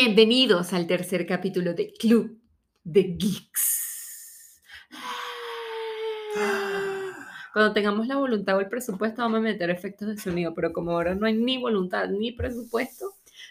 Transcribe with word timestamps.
Bienvenidos 0.00 0.72
al 0.74 0.86
tercer 0.86 1.26
capítulo 1.26 1.74
de 1.74 1.92
Club 1.92 2.40
de 2.84 3.16
Geeks. 3.18 4.62
Cuando 7.52 7.72
tengamos 7.72 8.06
la 8.06 8.16
voluntad 8.16 8.56
o 8.56 8.60
el 8.60 8.68
presupuesto 8.68 9.22
vamos 9.22 9.38
a 9.38 9.42
meter 9.42 9.70
efectos 9.70 10.06
de 10.06 10.16
sonido, 10.16 10.54
pero 10.54 10.72
como 10.72 10.92
ahora 10.92 11.16
no 11.16 11.26
hay 11.26 11.34
ni 11.34 11.58
voluntad 11.58 12.06
ni 12.10 12.30
presupuesto, 12.30 13.06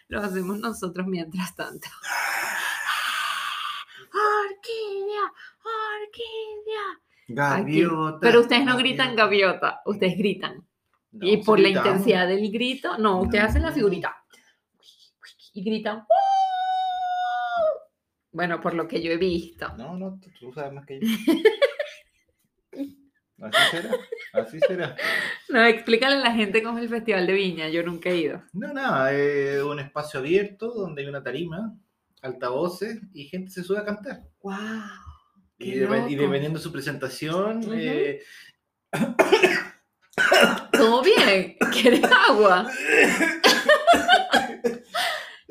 lo 0.07 0.21
hacemos 0.21 0.57
nosotros 0.59 1.05
mientras 1.05 1.53
tanto. 1.53 1.89
Orquídea, 4.13 5.33
orquídea. 6.07 7.01
Gaviota. 7.27 8.19
Pero 8.21 8.39
ustedes 8.39 8.63
no 8.63 8.77
gritan 8.77 9.17
gaviota, 9.17 9.81
ustedes 9.85 10.17
gritan. 10.17 10.65
No, 11.11 11.27
y 11.27 11.43
por 11.43 11.59
la 11.59 11.65
gritamos. 11.67 11.87
intensidad 11.89 12.25
del 12.25 12.49
grito, 12.49 12.97
no, 12.97 13.19
ustedes 13.19 13.43
hacen 13.43 13.63
la 13.63 13.73
figurita. 13.73 14.23
Y 15.51 15.61
gritan. 15.61 15.97
"¡Uh!". 15.97 16.26
Bueno, 18.37 18.61
por 18.61 18.75
lo 18.75 18.87
que 18.87 19.01
yo 19.01 19.11
he 19.11 19.17
visto. 19.17 19.67
No, 19.77 19.97
no, 19.97 20.19
tú, 20.21 20.29
tú 20.39 20.53
sabes 20.53 20.71
más 20.71 20.85
que 20.85 20.99
yo. 20.99 21.07
Así 23.39 23.57
será, 23.71 23.91
así 24.33 24.59
será. 24.67 24.95
No, 25.49 25.63
explícale 25.63 26.15
a 26.15 26.19
la 26.19 26.33
gente 26.33 26.63
cómo 26.63 26.79
es 26.79 26.85
el 26.85 26.89
Festival 26.89 27.27
de 27.27 27.33
Viña, 27.33 27.69
yo 27.69 27.83
nunca 27.83 28.09
he 28.09 28.17
ido. 28.17 28.41
No, 28.53 28.73
nada, 28.73 29.13
es 29.13 29.61
un 29.61 29.79
espacio 29.79 30.19
abierto 30.19 30.71
donde 30.71 31.03
hay 31.03 31.07
una 31.07 31.21
tarima, 31.21 31.75
altavoces 32.23 32.99
y 33.13 33.25
gente 33.25 33.51
se 33.51 33.63
sube 33.63 33.77
a 33.77 33.85
cantar. 33.85 34.23
¡Wow! 34.41 34.55
Y, 35.59 35.75
loco. 35.75 35.93
dependiendo 35.93 36.57
de 36.57 36.63
su 36.63 36.71
presentación, 36.71 37.61
eh, 37.73 38.23
¿Todo 40.71 41.03
bien? 41.03 41.57
¿Quieres 41.71 42.03
agua? 42.03 42.67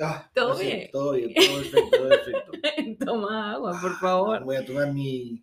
ah, 0.03 0.29
¿Todo 0.35 0.59
bien? 0.59 0.91
Todo 0.91 1.13
bien, 1.13 1.33
todo 1.35 1.57
perfecto, 1.57 1.91
todo 1.91 2.09
perfecto. 2.09 2.53
Toma 2.99 3.53
agua, 3.53 3.79
por 3.81 3.97
favor. 3.99 4.45
Voy 4.45 4.57
a 4.57 4.65
tomar 4.65 4.93
mi, 4.93 5.43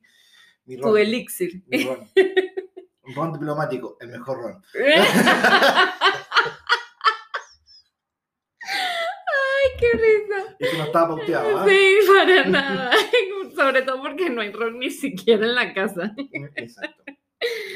mi 0.66 0.78
Tu 0.78 0.84
ron. 0.84 0.98
elixir. 0.98 1.64
mi 1.68 1.84
ron. 1.84 2.08
Ron 3.16 3.34
diplomático, 3.34 3.98
el 4.00 4.10
mejor 4.10 4.38
ron. 4.42 4.64
Ay, 8.62 9.72
qué 9.80 9.92
risa. 9.94 10.56
Es 10.60 10.70
que 10.72 10.78
no 10.78 10.84
estaba 10.86 11.08
pauteado, 11.10 11.60
¿ah? 11.60 11.66
Sí, 11.68 11.96
para 12.08 12.46
nada. 12.46 12.92
Sobre 13.56 13.82
todo 13.84 14.02
porque 14.02 14.30
no 14.30 14.42
hay 14.42 14.52
ron 14.52 14.80
ni 14.80 14.90
siquiera 14.90 15.46
en 15.46 15.56
la 15.56 15.74
casa. 15.74 16.14
Exacto. 16.56 17.04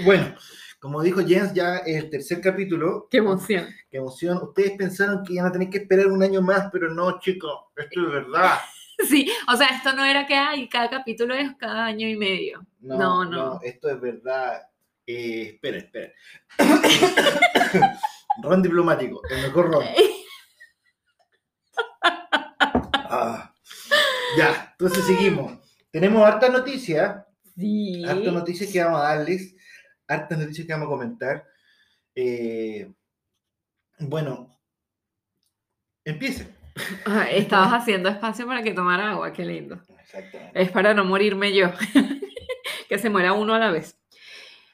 Bueno, 0.06 0.36
como 0.80 1.02
dijo 1.04 1.22
Jens, 1.26 1.54
ya 1.54 1.78
es 1.78 2.04
el 2.04 2.10
tercer 2.10 2.42
capítulo. 2.42 3.08
Qué 3.12 3.18
emoción. 3.18 3.68
Qué 3.90 3.98
emoción. 3.98 4.40
Ustedes 4.42 4.72
pensaron 4.78 5.24
que 5.24 5.34
iban 5.34 5.48
a 5.48 5.52
tener 5.52 5.70
que 5.70 5.80
esperar 5.80 6.08
un 6.08 6.24
año 6.24 6.42
más, 6.42 6.70
pero 6.72 6.90
no, 6.94 7.20
chicos. 7.20 7.52
Esto 7.76 8.02
es 8.08 8.12
verdad. 8.12 8.58
Sí, 9.08 9.32
o 9.48 9.56
sea, 9.56 9.68
esto 9.68 9.94
no 9.94 10.04
era 10.04 10.26
que 10.26 10.36
hay, 10.36 10.68
cada 10.68 10.90
capítulo 10.90 11.36
es 11.36 11.56
cada 11.58 11.86
año 11.86 12.08
y 12.08 12.16
medio. 12.16 12.66
No, 12.80 13.24
no. 13.26 13.60
esto 13.62 13.90
es 13.90 14.02
verdad. 14.02 14.64
Eh, 15.06 15.52
esperen, 15.54 15.86
esperen. 15.86 16.14
ron 18.42 18.62
diplomático, 18.64 19.22
el 19.30 19.42
mejor 19.44 19.72
ron. 19.72 19.86
Ah. 23.10 23.54
Ya, 24.38 24.70
entonces 24.74 25.06
seguimos. 25.06 25.54
Tenemos 25.92 26.22
harta 26.28 26.50
noticia, 26.50 27.26
Sí. 27.56 28.04
harta 28.06 28.32
noticias 28.32 28.70
que 28.70 28.84
vamos 28.84 29.00
a 29.00 29.16
darles, 29.16 29.56
hartas 30.10 30.38
noticias 30.38 30.68
que 30.68 30.74
vamos 30.74 30.88
a 30.88 30.90
comentar. 30.90 31.46
Eh, 32.14 32.92
bueno, 34.00 34.60
empiecen. 36.04 36.57
Ah, 37.06 37.28
estabas 37.32 37.74
haciendo 37.74 38.10
espacio 38.10 38.46
para 38.46 38.64
que 38.64 38.74
tomara 38.74 39.12
agua, 39.12 39.34
qué 39.34 39.46
lindo. 39.46 39.80
Exactamente. 40.00 40.62
Es 40.62 40.72
para 40.72 40.94
no 40.94 41.04
morirme 41.04 41.54
yo. 41.54 41.72
que 42.90 42.98
se 42.98 43.10
muera 43.10 43.34
uno 43.34 43.54
a 43.54 43.60
la 43.60 43.72
vez. 43.72 43.98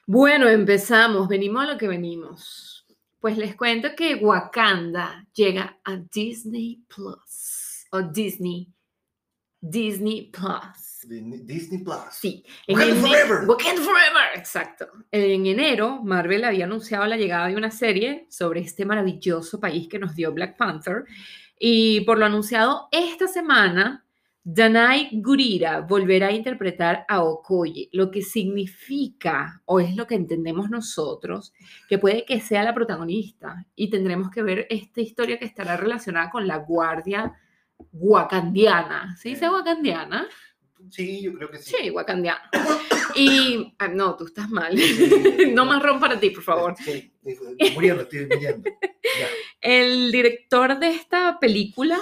Bueno, 0.06 0.48
empezamos. 0.48 1.28
Venimos 1.28 1.64
a 1.64 1.72
lo 1.72 1.78
que 1.78 1.88
venimos. 1.88 2.86
Pues 3.20 3.38
les 3.38 3.56
cuento 3.56 3.88
que 3.96 4.16
Wakanda 4.16 5.26
llega 5.34 5.78
a 5.84 5.96
Disney 5.96 6.84
Plus. 6.94 7.86
O 7.90 8.02
Disney. 8.02 8.70
Disney 9.60 10.30
Plus. 10.30 11.06
Disney 11.08 11.82
Plus. 11.82 12.12
Sí. 12.12 12.44
En 12.66 12.76
Wakanda 12.76 13.00
Forever. 13.00 13.48
Wakanda 13.48 13.82
Forever, 13.82 14.36
exacto. 14.38 14.88
En 15.10 15.46
enero, 15.46 16.02
Marvel 16.02 16.44
había 16.44 16.66
anunciado 16.66 17.06
la 17.06 17.16
llegada 17.16 17.48
de 17.48 17.56
una 17.56 17.70
serie 17.70 18.26
sobre 18.28 18.60
este 18.60 18.84
maravilloso 18.84 19.58
país 19.58 19.88
que 19.88 19.98
nos 19.98 20.14
dio 20.14 20.32
Black 20.32 20.58
Panther. 20.58 21.04
Y 21.58 22.00
por 22.02 22.18
lo 22.18 22.26
anunciado 22.26 22.88
esta 22.90 23.28
semana, 23.28 24.04
Danai 24.46 25.08
Gurira 25.12 25.80
volverá 25.80 26.26
a 26.26 26.32
interpretar 26.32 27.06
a 27.08 27.22
Okoye, 27.22 27.88
lo 27.92 28.10
que 28.10 28.20
significa, 28.20 29.62
o 29.64 29.80
es 29.80 29.96
lo 29.96 30.06
que 30.06 30.16
entendemos 30.16 30.68
nosotros, 30.68 31.54
que 31.88 31.98
puede 31.98 32.26
que 32.26 32.40
sea 32.40 32.62
la 32.62 32.74
protagonista. 32.74 33.66
Y 33.74 33.88
tendremos 33.88 34.30
que 34.30 34.42
ver 34.42 34.66
esta 34.68 35.00
historia 35.00 35.38
que 35.38 35.46
estará 35.46 35.78
relacionada 35.78 36.30
con 36.30 36.46
la 36.46 36.58
guardia 36.58 37.32
wakandiana. 37.92 39.16
¿Se 39.16 39.30
dice 39.30 39.48
wakandiana? 39.48 40.28
Sí, 40.90 41.22
yo 41.22 41.32
creo 41.32 41.50
que 41.50 41.58
sí. 41.58 41.74
Sí, 41.80 41.90
wakandiana. 41.90 42.50
Y, 43.14 43.74
ah, 43.78 43.88
no, 43.88 44.16
tú 44.16 44.26
estás 44.26 44.50
mal. 44.50 44.74
No 45.54 45.64
más 45.64 45.82
ron 45.82 46.00
para 46.00 46.18
ti, 46.18 46.30
por 46.30 46.42
favor. 46.42 46.74
Sí, 46.76 47.13
muriendo, 47.74 48.02
estoy 48.02 48.26
muriendo. 48.26 48.70
Ya. 49.18 49.28
El 49.60 50.12
director 50.12 50.78
de 50.78 50.88
esta 50.88 51.38
película 51.40 51.98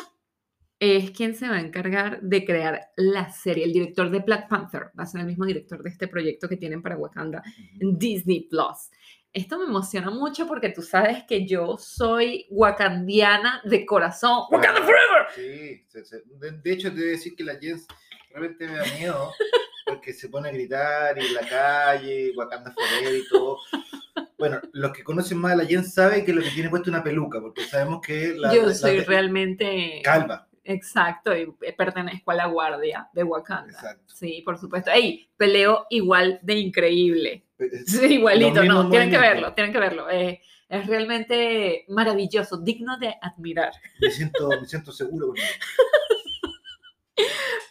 es 0.78 1.12
quien 1.12 1.36
se 1.36 1.48
va 1.48 1.56
a 1.56 1.60
encargar 1.60 2.20
de 2.22 2.44
crear 2.44 2.90
la 2.96 3.30
serie. 3.30 3.64
El 3.64 3.72
director 3.72 4.10
de 4.10 4.18
Black 4.18 4.48
Panther 4.48 4.90
va 4.98 5.04
a 5.04 5.06
ser 5.06 5.20
el 5.20 5.28
mismo 5.28 5.44
director 5.44 5.80
de 5.82 5.90
este 5.90 6.08
proyecto 6.08 6.48
que 6.48 6.56
tienen 6.56 6.82
para 6.82 6.96
Wakanda 6.96 7.42
en 7.80 7.96
Disney 7.98 8.48
Plus. 8.48 8.90
Esto 9.32 9.58
me 9.58 9.66
emociona 9.66 10.10
mucho 10.10 10.46
porque 10.46 10.70
tú 10.70 10.82
sabes 10.82 11.24
que 11.24 11.46
yo 11.46 11.78
soy 11.78 12.46
wakandiana 12.50 13.62
de 13.64 13.86
corazón. 13.86 14.46
¡Wakanda 14.50 14.80
Forever! 14.82 15.26
Sí, 15.34 15.84
sí, 15.86 16.04
sí. 16.04 16.16
De, 16.38 16.50
de 16.50 16.72
hecho, 16.72 16.88
te 16.88 16.96
voy 16.96 17.04
a 17.04 17.10
decir 17.12 17.36
que 17.36 17.44
la 17.44 17.58
Jens 17.58 17.86
realmente 18.30 18.66
me 18.66 18.74
da 18.74 18.84
miedo 18.98 19.32
porque 19.86 20.12
se 20.12 20.28
pone 20.28 20.48
a 20.48 20.52
gritar 20.52 21.16
y 21.16 21.26
en 21.26 21.34
la 21.34 21.48
calle, 21.48 22.32
Wakanda 22.36 22.72
Forever 22.72 23.16
y 23.16 23.28
todo. 23.28 23.58
Bueno, 24.38 24.60
los 24.72 24.92
que 24.92 25.04
conocen 25.04 25.38
más 25.38 25.52
a 25.52 25.56
la 25.56 25.64
Jens 25.64 25.94
saben 25.94 26.24
que 26.24 26.32
lo 26.32 26.42
que 26.42 26.50
tiene 26.50 26.68
puesto 26.68 26.90
es 26.90 26.94
una 26.94 27.04
peluca, 27.04 27.40
porque 27.40 27.62
sabemos 27.64 28.00
que 28.04 28.34
la, 28.36 28.52
yo 28.54 28.66
la- 28.66 28.74
soy 28.74 28.98
la- 28.98 29.04
realmente... 29.04 30.00
calva. 30.04 30.48
Exacto, 30.64 31.36
y 31.36 31.52
pertenezco 31.76 32.30
a 32.30 32.34
la 32.34 32.46
guardia 32.46 33.08
de 33.12 33.24
Wakanda. 33.24 33.72
Exacto. 33.72 34.14
Sí, 34.14 34.42
por 34.44 34.58
supuesto. 34.58 34.92
¡Ey! 34.92 35.28
Peleo 35.36 35.86
igual 35.90 36.38
de 36.42 36.54
increíble. 36.54 37.46
Eh, 37.58 37.64
Sí, 37.86 38.14
igualito, 38.14 38.62
no, 38.62 38.88
tienen 38.88 39.10
que 39.10 39.18
verlo, 39.18 39.52
tienen 39.54 39.72
que 39.72 39.80
verlo. 39.80 40.08
Eh, 40.08 40.40
es 40.68 40.86
realmente 40.86 41.84
maravilloso, 41.88 42.58
digno 42.58 42.96
de 42.98 43.14
admirar. 43.20 43.72
Me 44.00 44.10
siento, 44.10 44.48
me 44.60 44.66
siento 44.66 44.92
seguro 44.92 45.28
con. 45.28 45.36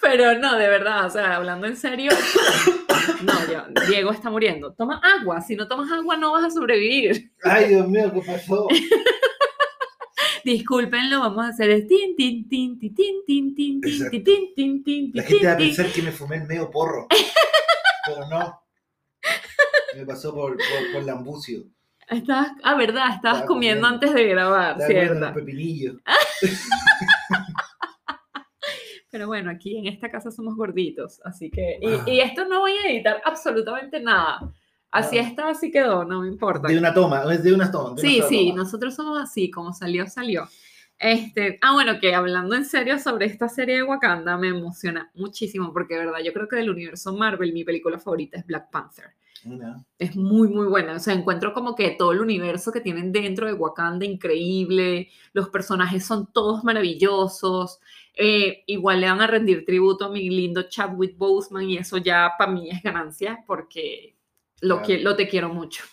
Pero 0.02 0.38
no, 0.40 0.58
de 0.58 0.68
verdad, 0.68 1.06
o 1.06 1.10
sea, 1.10 1.36
hablando 1.36 1.68
en 1.68 1.78
serio, 1.78 2.12
no, 3.24 3.34
yo, 3.52 3.66
Diego 3.88 4.12
está 4.12 4.30
muriendo. 4.30 4.74
Toma 4.74 5.00
agua, 5.20 5.42
si 5.42 5.56
no 5.56 5.68
tomas 5.68 5.92
agua 5.92 6.18
no 6.18 6.32
vas 6.32 6.46
a 6.46 6.50
sobrevivir. 6.50 7.32
Ay, 7.44 7.70
Dios 7.70 7.88
mío, 7.88 8.12
¿qué 8.14 8.22
pasó? 8.22 8.68
Discúlpenlo, 10.44 11.20
vamos 11.20 11.46
a 11.46 11.50
hacer 11.50 11.70
el 11.70 11.88
tin, 11.88 12.16
tin, 12.16 12.50
tin, 12.50 12.80
tin, 12.80 12.90
tin, 12.96 13.24
tin, 13.26 13.54
tin, 13.54 13.82
tin, 13.82 14.24
tin, 14.24 14.54
tin, 14.56 14.84
tin, 14.84 15.12
La 15.14 15.22
gente 15.24 15.46
va 15.46 15.54
a 15.54 15.58
pensar 15.58 15.86
que 15.92 16.02
me 16.02 16.12
fumé 16.12 16.38
el 16.38 16.48
medio 16.48 16.72
porro, 16.72 17.08
pero 18.08 18.28
no. 18.28 18.60
Me 19.96 20.06
pasó 20.06 20.34
por, 20.34 20.58
por, 20.58 20.92
por 20.94 21.04
lambucio. 21.04 21.66
Estabas, 22.10 22.54
ah, 22.64 22.76
verdad, 22.76 23.14
estabas 23.16 23.38
Estaba 23.42 23.46
comiendo 23.46 23.84
comiendo. 23.88 23.88
antes 24.08 24.14
de 24.16 24.28
grabar, 24.30 24.78
¿Te 24.78 24.84
acuerdas 24.84 24.88
de 25.04 25.08
¿cierto? 25.09 25.26
los 25.26 25.32
pepinillos? 25.34 25.96
Pero 29.11 29.28
bueno, 29.28 29.52
aquí 29.52 29.78
en 29.78 29.87
esta 29.87 30.09
casa 30.09 30.31
somos 30.31 30.55
gorditos, 30.55 31.19
así 31.25 31.52
que... 31.52 31.78
Y, 31.81 31.87
Ah. 31.87 32.03
y 32.08 32.19
esto 32.22 32.46
no 32.46 32.61
voy 32.61 32.72
a 32.72 32.90
editar 32.90 33.22
absolutamente 33.25 33.99
nada. 33.99 34.52
Así 34.90 35.17
Ah. 35.17 35.22
está, 35.22 35.49
así 35.49 35.69
quedó, 35.72 36.03
no 36.05 36.22
me 36.22 36.28
importa. 36.29 36.67
De 36.69 36.78
una 36.78 36.93
toma, 36.93 37.23
es 37.34 37.43
de 37.43 37.53
una 37.53 37.69
toma. 37.72 37.90
de 37.90 37.91
una 37.93 38.02
Sí, 38.02 38.17
sola 38.17 38.29
sí, 38.29 38.47
toma. 38.49 38.63
nosotros 38.63 38.96
somos 38.96 39.22
así, 39.22 39.52
como 39.52 39.73
salió, 39.73 40.08
salió. 40.08 40.47
Este, 40.97 41.58
ah, 41.61 41.73
bueno, 41.73 41.99
que 41.99 42.13
hablando 42.13 42.55
en 42.55 42.63
serio 42.63 42.99
sobre 42.99 43.25
esta 43.25 43.49
serie 43.49 43.78
de 43.78 43.84
Wakanda, 43.84 44.37
me 44.37 44.49
emociona 44.49 45.09
muchísimo, 45.16 45.73
porque 45.73 45.96
de 45.96 46.05
verdad, 46.05 46.19
yo 46.23 46.31
creo 46.31 46.47
que 46.47 46.58
del 46.58 46.69
universo 46.69 47.13
Marvel, 47.16 47.53
mi 47.53 47.63
película 47.63 47.97
favorita 47.99 48.37
es 48.37 48.46
Black 48.46 48.69
Panther. 48.72 49.05
Una. 49.43 49.84
Es 49.97 50.16
muy, 50.16 50.47
muy 50.49 50.67
buena. 50.67 50.93
O 50.93 50.99
sea, 50.99 51.16
encuentro 51.16 51.53
como 51.53 51.73
que 51.75 51.90
todo 51.97 52.11
el 52.11 52.22
universo 52.22 52.72
que 52.72 52.81
tienen 52.81 53.11
dentro 53.11 53.47
de 53.47 53.53
Wakanda 53.53 54.05
increíble. 54.05 55.09
Los 55.34 55.49
personajes 55.49 56.05
son 56.05 56.31
todos 56.31 56.63
maravillosos. 56.63 57.79
Eh, 58.13 58.63
igual 58.67 58.99
le 58.99 59.08
van 59.09 59.22
a 59.22 59.28
rendir 59.28 59.66
tributo 59.66 60.05
a 60.05 60.09
mi 60.09 60.29
lindo 60.29 60.63
Chadwick 60.63 61.17
Boseman 61.17 61.69
y 61.69 61.78
eso 61.78 61.97
ya 61.97 62.34
para 62.37 62.52
mí 62.52 62.69
es 62.69 62.84
ganancia 62.84 63.43
porque 63.47 64.17
lo, 64.59 64.78
Claro. 64.78 64.87
que, 64.87 64.99
lo 64.99 65.16
te 65.16 65.28
quiero 65.29 65.49
mucho. 65.49 65.84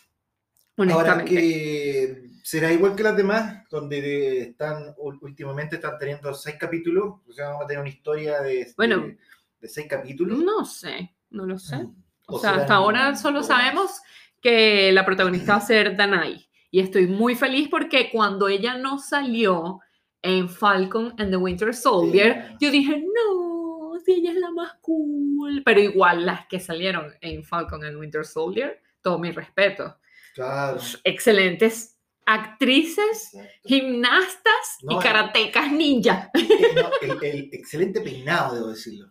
Ahora 0.90 1.24
que 1.24 2.22
será 2.42 2.72
igual 2.72 2.94
que 2.94 3.02
las 3.02 3.16
demás, 3.16 3.64
donde 3.68 4.42
están 4.42 4.94
últimamente 4.98 5.76
están 5.76 5.98
teniendo 5.98 6.32
seis 6.34 6.56
capítulos, 6.58 7.16
o 7.28 7.32
sea, 7.32 7.48
vamos 7.48 7.64
a 7.64 7.66
tener 7.66 7.80
una 7.80 7.88
historia 7.90 8.40
de, 8.40 8.72
Bueno. 8.76 8.98
de, 8.98 9.18
de 9.60 9.68
seis 9.68 9.86
capítulos. 9.88 10.38
No 10.38 10.64
sé, 10.64 11.14
no 11.30 11.46
lo 11.46 11.58
sé. 11.58 11.78
Mm. 11.78 11.94
O 12.26 12.38
sea, 12.38 12.50
serán 12.50 12.60
hasta 12.62 12.74
ahora 12.74 13.16
solo 13.16 13.42
sabemos 13.42 14.00
que 14.40 14.92
la 14.92 15.04
protagonista 15.04 15.52
va 15.52 15.58
a 15.58 15.60
ser 15.66 15.96
Danai. 15.96 16.48
Y 16.70 16.80
estoy 16.80 17.06
muy 17.06 17.34
feliz 17.34 17.68
porque 17.70 18.10
cuando 18.10 18.46
ella 18.48 18.76
no 18.76 18.98
salió 18.98 19.80
en 20.22 20.48
Falcon 20.48 21.14
and 21.18 21.30
the 21.30 21.36
Winter 21.36 21.74
Soldier, 21.74 22.34
Yeah. 22.34 22.56
yo 22.60 22.70
dije, 22.70 22.98
no, 23.02 23.92
si 24.04 24.12
ella 24.14 24.32
es 24.32 24.38
la 24.38 24.50
más 24.50 24.74
cool. 24.80 25.62
Pero 25.64 25.80
igual 25.80 26.26
las 26.26 26.46
que 26.46 26.60
salieron 26.60 27.14
en 27.20 27.44
Falcon 27.44 27.84
and 27.84 27.96
Winter 27.96 28.24
Soldier, 28.24 28.80
todo 29.02 29.18
mi 29.18 29.30
respeto. 29.30 29.96
Claro. 30.34 30.78
Excelentes 31.04 31.98
actrices, 32.26 33.32
Exacto. 33.34 33.68
gimnastas 33.68 34.78
No, 34.82 34.98
y 34.98 35.02
karatecas 35.02 35.72
ninja. 35.72 36.30
Eh, 36.34 37.18
el 37.22 37.48
excelente 37.52 38.00
peinado, 38.00 38.54
debo 38.54 38.68
decirlo. 38.68 39.08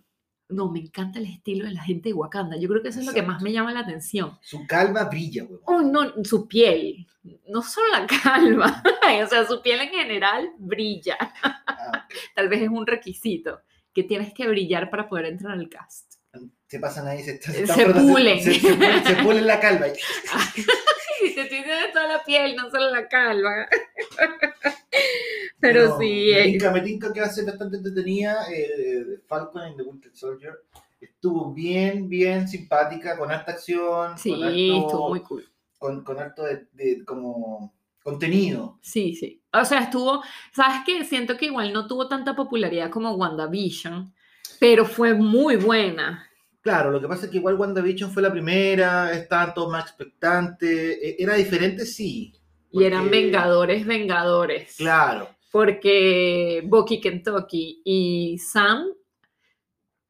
No, 0.49 0.71
me 0.71 0.79
encanta 0.79 1.19
el 1.19 1.25
estilo 1.25 1.65
de 1.65 1.71
la 1.73 1.83
gente 1.83 2.09
de 2.09 2.13
Wakanda. 2.13 2.55
Yo 2.57 2.69
creo 2.69 2.81
que 2.81 2.87
eso 2.89 3.01
es 3.01 3.05
lo 3.05 3.13
que 3.13 3.21
más 3.21 3.41
me 3.41 3.51
llama 3.51 3.73
la 3.73 3.81
atención. 3.81 4.37
Su 4.41 4.65
calva 4.65 5.03
brilla, 5.05 5.43
weón. 5.43 5.61
Oh, 5.65 5.81
no, 5.81 6.23
su 6.23 6.47
piel, 6.47 7.05
no 7.49 7.61
solo 7.61 7.87
la 7.91 8.07
calva, 8.23 8.81
o 9.23 9.27
sea, 9.27 9.45
su 9.45 9.61
piel 9.61 9.81
en 9.81 9.89
general 9.89 10.51
brilla. 10.57 11.17
Ah, 11.43 12.07
Tal 12.35 12.47
vez 12.47 12.61
es 12.61 12.69
un 12.69 12.87
requisito 12.87 13.59
que 13.93 14.03
tienes 14.03 14.33
que 14.33 14.47
brillar 14.47 14.89
para 14.89 15.09
poder 15.09 15.25
entrar 15.25 15.51
al 15.53 15.67
cast. 15.67 16.13
se 16.67 16.79
pasan 16.79 17.07
ahí, 17.07 17.23
se, 17.23 17.41
Se 17.41 17.65
frotando- 17.65 18.07
pulen. 18.13 18.39
Se, 18.41 18.53
se 18.53 18.73
pulen, 18.73 19.03
se 19.05 19.15
pulen 19.23 19.47
la 19.47 19.59
calva. 19.59 19.87
Y 19.89 21.33
te 21.35 21.45
tienes 21.45 21.91
toda 21.91 22.07
la 22.07 22.23
piel, 22.23 22.55
no 22.55 22.69
solo 22.69 22.89
la 22.91 23.07
calva. 23.09 23.67
Pero 25.59 25.97
sí, 25.99 26.31
Me 26.31 26.37
eh, 26.39 26.43
tinca, 26.51 26.71
me 26.71 26.81
tinca 26.81 27.11
que 27.13 27.19
va 27.21 27.27
a 27.27 27.29
ser 27.29 27.45
bastante 27.45 27.77
entretenida. 27.77 28.45
eh, 28.51 29.19
Falcon 29.27 29.61
and 29.63 29.77
the 29.77 29.83
Winter 29.83 30.11
Soldier 30.15 30.53
estuvo 30.99 31.53
bien, 31.53 32.09
bien 32.09 32.47
simpática, 32.47 33.17
con 33.17 33.31
harta 33.31 33.51
acción. 33.51 34.17
sí, 34.17 34.31
con 34.31 34.43
harto, 34.43 34.57
estuvo 34.57 35.09
muy 35.09 35.19
cool. 35.21 35.45
con, 35.77 36.03
con 36.03 36.19
harto 36.19 36.43
de, 36.43 36.67
de 36.73 37.05
como 37.05 37.73
contenido. 38.03 38.79
Sí, 38.81 39.15
sí. 39.15 39.43
O 39.53 39.65
sea, 39.65 39.81
estuvo, 39.81 40.23
¿sabes 40.53 40.81
qué? 40.85 41.03
Siento 41.03 41.35
que 41.37 41.47
igual 41.47 41.73
no 41.73 41.87
tuvo 41.87 42.07
tanta 42.07 42.35
popularidad 42.35 42.89
como 42.89 43.13
WandaVision, 43.15 44.13
pero 44.59 44.85
fue 44.85 45.13
muy 45.13 45.57
buena. 45.57 46.27
Claro, 46.61 46.91
lo 46.91 46.99
que 47.01 47.07
pasa 47.07 47.25
es 47.25 47.31
que 47.31 47.37
igual 47.37 47.55
WandaVision 47.55 48.11
fue 48.11 48.21
la 48.21 48.31
primera, 48.31 49.11
estaban 49.13 49.53
todos 49.53 49.71
más 49.71 49.85
expectantes, 49.85 50.69
e- 51.01 51.15
era 51.19 51.35
diferente, 51.35 51.85
sí. 51.85 52.33
Y 52.71 52.83
eran 52.83 53.09
vengadores, 53.09 53.85
vengadores. 53.85 54.77
Claro, 54.77 55.29
porque 55.57 56.61
Bucky 56.65 57.01
Kentucky 57.01 57.81
y 57.83 58.37
Sam 58.37 58.85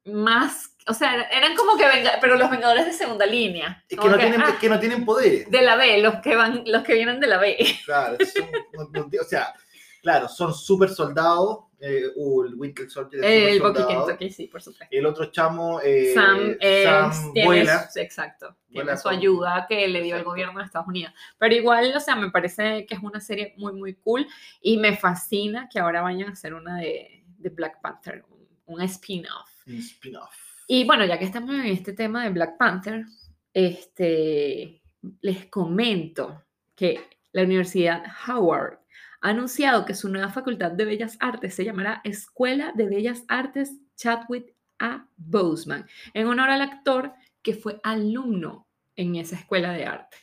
más, 0.03 0.75
o 0.87 0.93
sea, 0.93 1.21
eran 1.31 1.55
como 1.55 1.77
que 1.77 1.87
venga, 1.87 2.17
pero 2.19 2.35
los 2.35 2.49
vengadores 2.51 2.85
de 2.85 2.91
segunda 2.91 3.25
línea. 3.25 3.81
es 3.87 3.97
que 3.97 4.09
no, 4.09 4.17
tienen, 4.17 4.41
ah, 4.41 4.57
que 4.59 4.67
no 4.67 4.77
tienen 4.77 5.05
poderes. 5.05 5.49
de 5.49 5.61
la 5.61 5.77
B, 5.77 5.99
los 6.01 6.15
que 6.15 6.35
van, 6.35 6.63
los 6.65 6.83
que 6.83 6.95
vienen 6.95 7.21
de 7.21 7.27
la 7.27 7.37
B. 7.37 7.55
Claro, 7.85 8.17
son- 8.25 8.49
no- 8.73 8.89
no- 8.91 9.21
o 9.21 9.23
sea, 9.23 9.53
claro, 10.01 10.27
son 10.27 10.53
super 10.53 10.89
soldados. 10.89 11.65
eh, 11.79 12.05
uh, 12.15 12.43
el 12.43 12.55
Winter 12.55 12.89
Soldier 12.89 13.23
El 13.23 13.57
super 13.57 13.75
soldado. 13.83 14.05
Kentucky, 14.07 14.29
sí, 14.31 14.47
por 14.47 14.61
supuesto. 14.63 14.87
El 14.89 15.05
otro 15.05 15.25
chamo, 15.31 15.79
eh, 15.83 16.11
Sam, 16.15 16.57
es- 16.59 16.83
Sam 16.83 17.33
tiene 17.33 17.45
vuela. 17.47 17.89
exacto, 17.95 18.55
tiene 18.67 18.83
Vuela 18.85 18.97
su 18.97 19.09
ayuda 19.09 19.65
que 19.69 19.87
le 19.87 20.01
dio 20.01 20.15
el 20.15 20.23
gobierno 20.23 20.57
de 20.59 20.65
Estados 20.65 20.87
Unidos. 20.87 21.13
Pero 21.37 21.53
igual, 21.53 21.93
o 21.95 21.99
sea, 21.99 22.15
me 22.15 22.31
parece 22.31 22.85
que 22.87 22.95
es 22.95 23.03
una 23.03 23.19
serie 23.19 23.53
muy, 23.57 23.73
muy 23.73 23.93
cool 23.93 24.25
y 24.59 24.77
me 24.77 24.97
fascina 24.97 25.69
que 25.71 25.77
ahora 25.79 26.01
vayan 26.01 26.29
a 26.29 26.31
hacer 26.33 26.55
una 26.55 26.77
de, 26.79 27.23
de 27.37 27.49
Black 27.49 27.79
Panther, 27.79 28.23
un, 28.27 28.47
un 28.75 28.81
spin-off. 28.81 29.49
Un 29.67 29.75
spin-off. 29.75 30.35
Y 30.67 30.83
bueno, 30.83 31.05
ya 31.05 31.19
que 31.19 31.25
estamos 31.25 31.51
en 31.53 31.67
este 31.67 31.93
tema 31.93 32.23
de 32.23 32.31
Black 32.31 32.57
Panther, 32.57 33.05
este, 33.53 34.81
les 35.21 35.45
comento 35.45 36.43
que 36.75 37.01
la 37.33 37.43
Universidad 37.43 38.03
Howard 38.27 38.79
ha 39.21 39.29
anunciado 39.29 39.85
que 39.85 39.95
su 39.95 40.09
nueva 40.09 40.29
facultad 40.29 40.71
de 40.71 40.85
Bellas 40.85 41.17
Artes 41.19 41.55
se 41.55 41.65
llamará 41.65 42.01
Escuela 42.03 42.71
de 42.75 42.87
Bellas 42.87 43.23
Artes 43.27 43.77
Chadwick 43.95 44.53
A. 44.79 45.07
Boseman, 45.17 45.87
en 46.13 46.27
honor 46.27 46.49
al 46.49 46.61
actor 46.61 47.13
que 47.41 47.53
fue 47.53 47.79
alumno 47.83 48.67
en 48.95 49.15
esa 49.15 49.35
escuela 49.35 49.71
de 49.71 49.85
arte. 49.85 50.17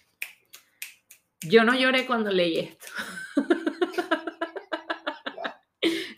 Yo 1.41 1.64
no 1.64 1.75
lloré 1.75 2.06
cuando 2.06 2.31
leí 2.31 2.58
esto. 2.58 2.87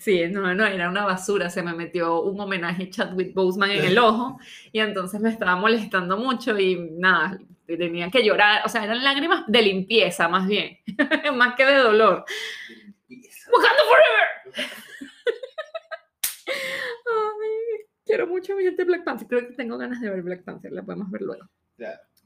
Sí, 0.06 0.22
no, 0.30 0.54
no, 0.54 0.64
era 0.64 0.88
una 0.88 1.04
basura. 1.04 1.50
Se 1.50 1.64
me 1.64 1.74
metió 1.74 2.22
un 2.22 2.38
homenaje 2.38 2.88
Chadwick 2.90 3.34
Boseman 3.34 3.72
en 3.72 3.86
el 3.86 3.98
ojo 3.98 4.38
y 4.70 4.78
entonces 4.78 5.20
me 5.20 5.30
estaba 5.30 5.56
molestando 5.56 6.16
mucho 6.16 6.56
y 6.56 6.76
nada, 6.92 7.40
tenía 7.66 8.10
que 8.10 8.24
llorar. 8.24 8.62
O 8.64 8.68
sea, 8.68 8.84
eran 8.84 9.02
lágrimas 9.02 9.44
de 9.46 9.62
limpieza 9.62 10.28
más 10.28 10.46
bien, 10.46 10.78
más 11.34 11.54
que 11.54 11.64
de 11.64 11.76
dolor. 11.76 12.24
Wakanda 13.52 13.82
Forever. 13.88 14.70
Ay, 16.48 17.86
quiero 18.04 18.26
mucho 18.26 18.52
a 18.52 18.56
mi 18.56 18.64
gente 18.64 18.84
Black 18.84 19.04
Panther. 19.04 19.28
Creo 19.28 19.48
que 19.48 19.54
tengo 19.54 19.78
ganas 19.78 20.00
de 20.00 20.10
ver 20.10 20.22
Black 20.22 20.44
Panther. 20.44 20.72
La 20.72 20.82
podemos 20.82 21.10
ver 21.10 21.22
luego. 21.22 21.44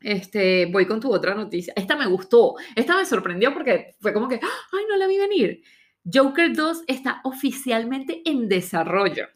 Este, 0.01 0.67
voy 0.67 0.87
con 0.87 1.01
tu 1.01 1.13
otra 1.13 1.35
noticia. 1.35 1.73
Esta 1.77 1.97
me 1.97 2.07
gustó. 2.07 2.55
Esta 2.75 2.97
me 2.97 3.05
sorprendió 3.05 3.53
porque 3.53 3.97
fue 4.01 4.13
como 4.13 4.29
que, 4.29 4.37
ay, 4.73 4.85
no 4.89 4.97
la 4.97 5.07
vi 5.07 5.19
venir. 5.19 5.63
Joker 6.11 6.55
2 6.55 6.85
está 6.87 7.21
oficialmente 7.25 8.23
en 8.25 8.49
desarrollo. 8.49 9.27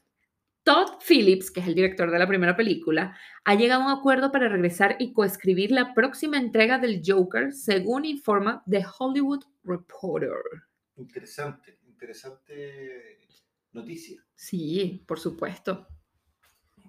Todd 0.65 0.99
Phillips, 1.07 1.51
que 1.51 1.61
es 1.61 1.67
el 1.67 1.75
director 1.75 2.11
de 2.11 2.19
la 2.19 2.27
primera 2.27 2.57
película, 2.57 3.15
ha 3.45 3.55
llegado 3.55 3.83
a 3.83 3.93
un 3.93 3.99
acuerdo 3.99 4.33
para 4.33 4.49
regresar 4.49 4.97
y 4.99 5.13
coescribir 5.13 5.71
la 5.71 5.93
próxima 5.93 6.39
entrega 6.39 6.79
del 6.79 7.03
Joker, 7.05 7.53
según 7.53 8.07
informa 8.07 8.63
The 8.69 8.83
Hollywood 8.99 9.45
Reporter. 9.63 10.31
Interesante, 10.97 11.79
interesante 11.87 13.19
noticia. 13.73 14.25
Sí, 14.35 15.05
por 15.07 15.21
supuesto. 15.21 15.87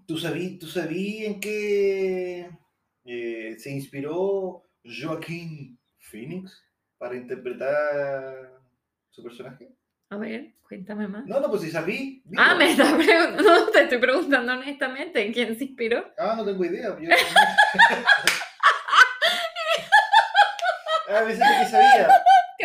¿Tú 0.08 0.18
sabí, 0.18 0.58
tú 0.58 0.68
sabí 0.68 1.26
en 1.26 1.42
qué 1.42 2.50
eh, 3.04 3.56
se 3.60 3.72
inspiró 3.72 4.64
Joaquín 4.86 5.78
Phoenix 5.98 6.64
para 6.98 7.18
interpretar 7.18 8.62
su 9.10 9.22
personaje? 9.22 9.76
A 10.10 10.18
ver, 10.18 10.54
cuéntame 10.68 11.08
más. 11.08 11.26
No, 11.26 11.40
no, 11.40 11.50
pues 11.50 11.62
si 11.64 11.72
sabí. 11.72 12.22
digo. 12.26 12.42
Ah, 12.44 12.56
me 12.56 12.72
estás 12.72 12.94
preguntando, 12.94 13.44
no, 13.44 13.66
te 13.68 13.84
estoy 13.84 13.98
preguntando 13.98 14.54
honestamente, 14.54 15.26
¿en 15.26 15.34
quién 15.34 15.58
se 15.58 15.66
inspiró? 15.66 16.12
Ah, 16.18 16.36
no 16.38 16.46
tengo 16.46 16.64
idea. 16.64 16.96
Yo... 17.00 17.10
ah, 21.10 21.22
pensé 21.26 21.44
que 21.60 21.66
sabía. 21.70 22.08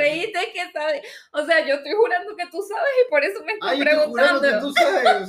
Creíste 0.00 0.38
que 0.52 0.73
sabes, 0.73 1.02
o 1.33 1.45
sea, 1.47 1.66
yo 1.66 1.75
estoy 1.76 1.92
jurando 1.92 2.37
que 2.37 2.47
tú 2.47 2.62
sabes 2.62 2.90
y 3.07 3.11
por 3.11 3.25
eso 3.25 3.45
me 3.45 3.52
Ah, 3.61 3.75
estoy 3.75 3.78
yo 3.78 3.90
estoy 3.92 4.07
jurando 4.09 4.40
preguntando. 4.40 4.75
que 4.75 4.80
tú 4.80 5.04
sabes. 5.04 5.28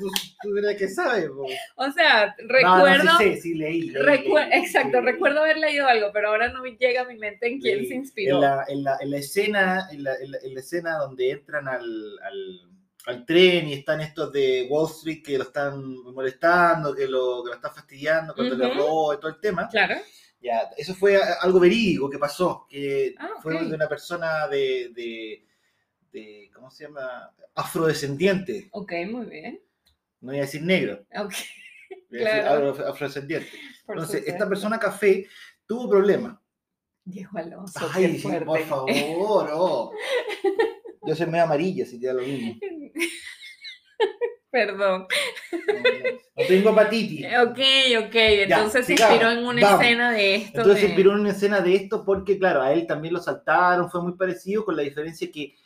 Tú, 0.00 0.08
tú, 0.42 0.54
tú 0.54 0.78
que 0.78 0.88
sabes. 0.88 1.28
po. 1.30 1.46
O 1.76 1.92
sea, 1.92 2.34
No, 2.38 2.48
recuerdo, 2.48 3.04
no, 3.04 3.18
sí, 3.18 3.34
sé, 3.34 3.40
sí, 3.40 3.54
leí. 3.54 3.80
leí, 3.90 4.02
recue- 4.04 4.48
leí, 4.48 4.60
exacto, 4.64 4.98
sí, 5.00 5.04
recuerdo 5.04 5.40
haber 5.40 5.58
leído 5.58 5.86
algo, 5.86 6.10
pero 6.12 6.28
ahora 6.28 6.48
no 6.48 6.62
me 6.62 6.76
llega 6.76 7.02
a 7.02 7.04
mi 7.04 7.16
mente 7.16 7.46
en 7.48 7.60
quién 7.60 7.86
se 7.86 7.94
inspiró. 7.94 8.36
En 8.36 8.40
la, 8.42 8.64
en 8.68 8.84
la, 8.84 8.96
en 9.00 9.10
la 9.10 9.16
escena, 9.18 9.88
en 9.90 10.04
la, 10.04 10.14
en 10.16 10.30
la- 10.30 10.38
en 10.42 10.54
la 10.54 10.60
escena 10.60 10.96
donde 10.98 11.30
entran 11.30 11.68
al, 11.68 12.18
al, 12.20 12.60
al 13.06 13.26
tren 13.26 13.68
y 13.68 13.74
están 13.74 14.00
estos 14.00 14.32
de 14.32 14.66
Wall 14.70 14.90
Street 14.90 15.22
que 15.24 15.36
lo 15.38 15.44
están 15.44 15.80
molestando, 16.14 16.94
que 16.94 17.06
lo, 17.06 17.42
que 17.42 17.48
lo 17.50 17.54
están 17.56 17.74
fastidiando 17.74 18.34
cuando 18.34 18.54
le 18.54 18.66
Ujú. 18.66 18.74
robó 18.78 19.14
y 19.14 19.16
todo 19.18 19.28
el 19.28 19.40
tema. 19.40 19.68
Claro. 19.68 19.96
Ya, 20.44 20.70
eso 20.76 20.94
fue 20.94 21.16
algo 21.40 21.58
verídico 21.58 22.10
que 22.10 22.18
pasó, 22.18 22.66
que 22.68 23.14
Ah, 23.18 23.30
fue 23.42 23.64
de 23.64 23.74
una 23.74 23.88
persona 23.88 24.46
de, 24.46 24.90
de, 24.94 25.46
de, 26.12 26.50
¿cómo 26.54 26.70
se 26.70 26.84
llama? 26.84 27.32
Afrodescendiente, 27.54 28.68
Ok, 28.72 28.92
muy 29.10 29.24
bien. 29.24 29.58
no 30.20 30.34
iba 30.34 30.42
a 30.42 30.46
decir 30.46 30.60
negro, 30.62 31.02
Ok. 31.16 31.32
iba 32.10 32.30
a 32.30 32.58
decir 32.60 32.84
afrodescendiente. 32.84 33.48
por 33.86 33.96
Entonces, 33.96 34.24
esta 34.26 34.46
persona 34.46 34.78
café 34.78 35.26
tuvo 35.66 35.88
problemas. 35.88 36.38
Diego 37.06 37.38
Alonso, 37.38 37.88
Ay, 37.94 38.20
qué 38.20 38.40
por 38.42 38.60
favor, 38.64 39.48
oh. 39.54 39.92
Yo 41.06 41.14
soy 41.14 41.26
medio 41.26 41.44
amarilla, 41.44 41.86
si 41.86 41.98
te 41.98 42.06
da 42.06 42.12
lo 42.14 42.22
mismo. 42.22 42.54
Perdón. 44.54 45.06
No, 46.36 46.44
tengo 46.46 46.70
hepatitis. 46.70 47.26
Ok, 47.42 47.58
ok. 48.06 48.14
Entonces 48.14 48.86
se 48.86 48.92
inspiró 48.92 49.32
en 49.32 49.44
una 49.44 49.60
vamos. 49.62 49.82
escena 49.82 50.12
de 50.12 50.34
esto. 50.36 50.58
Entonces 50.58 50.80
se 50.80 50.86
inspiró 50.86 51.12
en 51.12 51.20
una 51.20 51.30
escena 51.30 51.60
de 51.60 51.74
esto 51.74 52.04
porque, 52.04 52.38
claro, 52.38 52.62
a 52.62 52.72
él 52.72 52.86
también 52.86 53.14
lo 53.14 53.20
saltaron, 53.20 53.90
fue 53.90 54.00
muy 54.00 54.12
parecido, 54.12 54.64
con 54.64 54.76
la 54.76 54.82
diferencia 54.84 55.28
que 55.32 55.56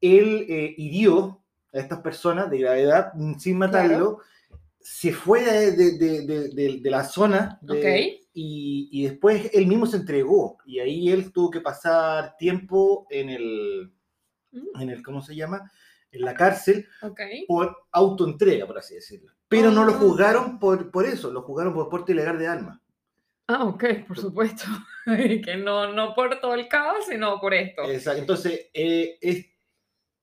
él 0.00 0.44
eh, 0.48 0.74
hirió 0.76 1.40
a 1.72 1.78
estas 1.78 2.00
personas 2.00 2.50
de 2.50 2.58
gravedad 2.58 3.12
sin 3.38 3.58
matarlo, 3.58 4.18
se 4.80 5.12
fue 5.12 5.44
de, 5.44 5.72
de- 5.98 6.48
de- 6.80 6.90
la 6.90 7.04
zona 7.04 7.58
de- 7.62 7.78
Ok. 7.78 8.22
y, 8.34 8.88
y 8.90 9.04
después 9.04 9.50
él 9.54 9.66
mismo 9.68 9.86
se 9.86 9.98
entregó. 9.98 10.58
Y 10.66 10.80
ahí 10.80 11.10
él 11.12 11.32
tuvo 11.32 11.48
que 11.50 11.60
pasar 11.60 12.36
tiempo 12.36 13.06
en 13.08 13.30
el, 13.30 13.92
Mm, 14.52 14.80
en 14.80 14.90
el 14.90 15.02
¿cómo 15.02 15.20
se 15.22 15.34
llama? 15.36 15.70
En 16.16 16.24
la 16.24 16.34
cárcel 16.34 16.88
por 17.46 17.76
autoentrega, 17.92 18.66
por 18.66 18.78
así 18.78 18.94
decirlo. 18.94 19.32
Pero 19.48 19.70
no 19.70 19.84
lo 19.84 19.92
Ah. 19.92 19.96
juzgaron 19.96 20.58
por, 20.58 20.90
por 20.90 21.04
eso, 21.06 21.30
lo 21.30 21.42
juzgaron 21.42 21.72
por 21.74 21.88
porte 21.88 22.12
ilegal 22.12 22.38
de 22.38 22.48
armas. 22.48 22.80
Ah, 23.48 23.64
ok, 23.64 23.84
por 24.08 24.18
supuesto. 24.18 24.64
que 25.44 25.56
no, 25.56 25.92
no 25.92 26.14
por 26.14 26.40
todo 26.40 26.54
el 26.54 26.66
caos, 26.68 27.06
sino 27.08 27.40
por 27.40 27.54
esto. 27.54 27.84
Exacto. 27.84 28.20
Entonces, 28.20 28.66
eh, 28.74 29.18
es, 29.20 29.46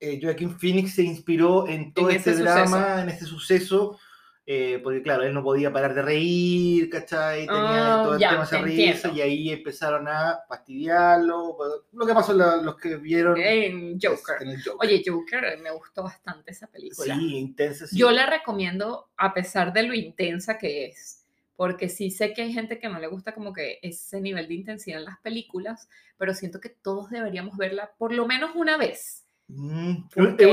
eh, 0.02 0.20
Joaquín 0.22 0.60
Phoenix 0.60 0.96
se 0.96 1.04
inspiró 1.04 1.68
en 1.70 1.94
todo 1.94 2.10
En 2.10 2.18
este 2.18 2.36
drama, 2.36 3.02
en 3.02 3.08
este 3.10 3.24
suceso, 3.26 3.98
eh, 4.46 4.80
porque 4.84 5.02
claro, 5.02 5.24
él 5.24 5.34
no 5.34 5.42
podía 5.42 5.72
parar 5.72 5.94
de 5.94 6.02
reír, 6.02 6.90
¿cachai? 6.90 7.48
Tenía 7.48 8.00
Ah, 8.00 8.04
todo 8.04 8.14
el 8.16 8.20
ya, 8.20 8.30
tema 8.32 8.46
te 8.46 8.62
risa 8.62 9.08
entiendo. 9.08 9.18
y 9.18 9.22
ahí 9.22 9.50
empezaron 9.52 10.08
a 10.08 10.40
fastidiarlo. 10.50 11.56
pues, 11.58 11.70
Lo 11.94 12.06
que 12.06 12.14
pasó 12.14 12.34
la- 12.34 12.58
los 12.58 12.76
que 12.78 12.98
vieron 12.98 13.38
En 13.38 13.98
Joker. 14.02 14.42
en 14.42 14.50
el 14.50 14.64
Joker. 14.64 14.88
Oye, 14.90 15.04
Joker, 15.06 15.58
me 15.62 15.72
gustó 15.72 16.04
bastante 16.04 16.52
esa 16.52 16.68
película. 16.68 17.16
sí, 17.16 17.36
intensa. 17.38 17.88
sí. 17.88 17.98
Yo 17.98 18.12
la 18.12 18.26
recomiendo 18.26 19.10
a 19.18 19.34
pesar 19.34 19.72
de 19.74 19.84
lo 19.84 19.94
intensa 19.94 20.58
que 20.58 20.88
es, 20.88 21.24
porque 21.56 21.88
sí 21.88 22.12
sé 22.12 22.34
que 22.34 22.42
hay 22.42 22.52
gente 22.52 22.80
que 22.80 22.90
no 22.90 23.00
le 23.00 23.08
gusta 23.08 23.34
como 23.34 23.54
que 23.54 23.80
ese 23.82 24.20
nivel 24.20 24.48
de 24.48 24.56
intensidad 24.56 25.00
en 25.00 25.06
las 25.06 25.20
películas, 25.22 25.88
pero 26.18 26.34
siento 26.34 26.60
que 26.60 26.70
todos 26.70 27.10
deberíamos 27.10 27.56
verla 27.58 27.92
por 27.98 28.12
lo 28.12 28.26
menos 28.28 28.52
una 28.56 28.76
vez. 28.78 29.23
Mm, 29.48 30.06
es 30.10 30.18
una- 30.18 30.36
de 30.36 30.46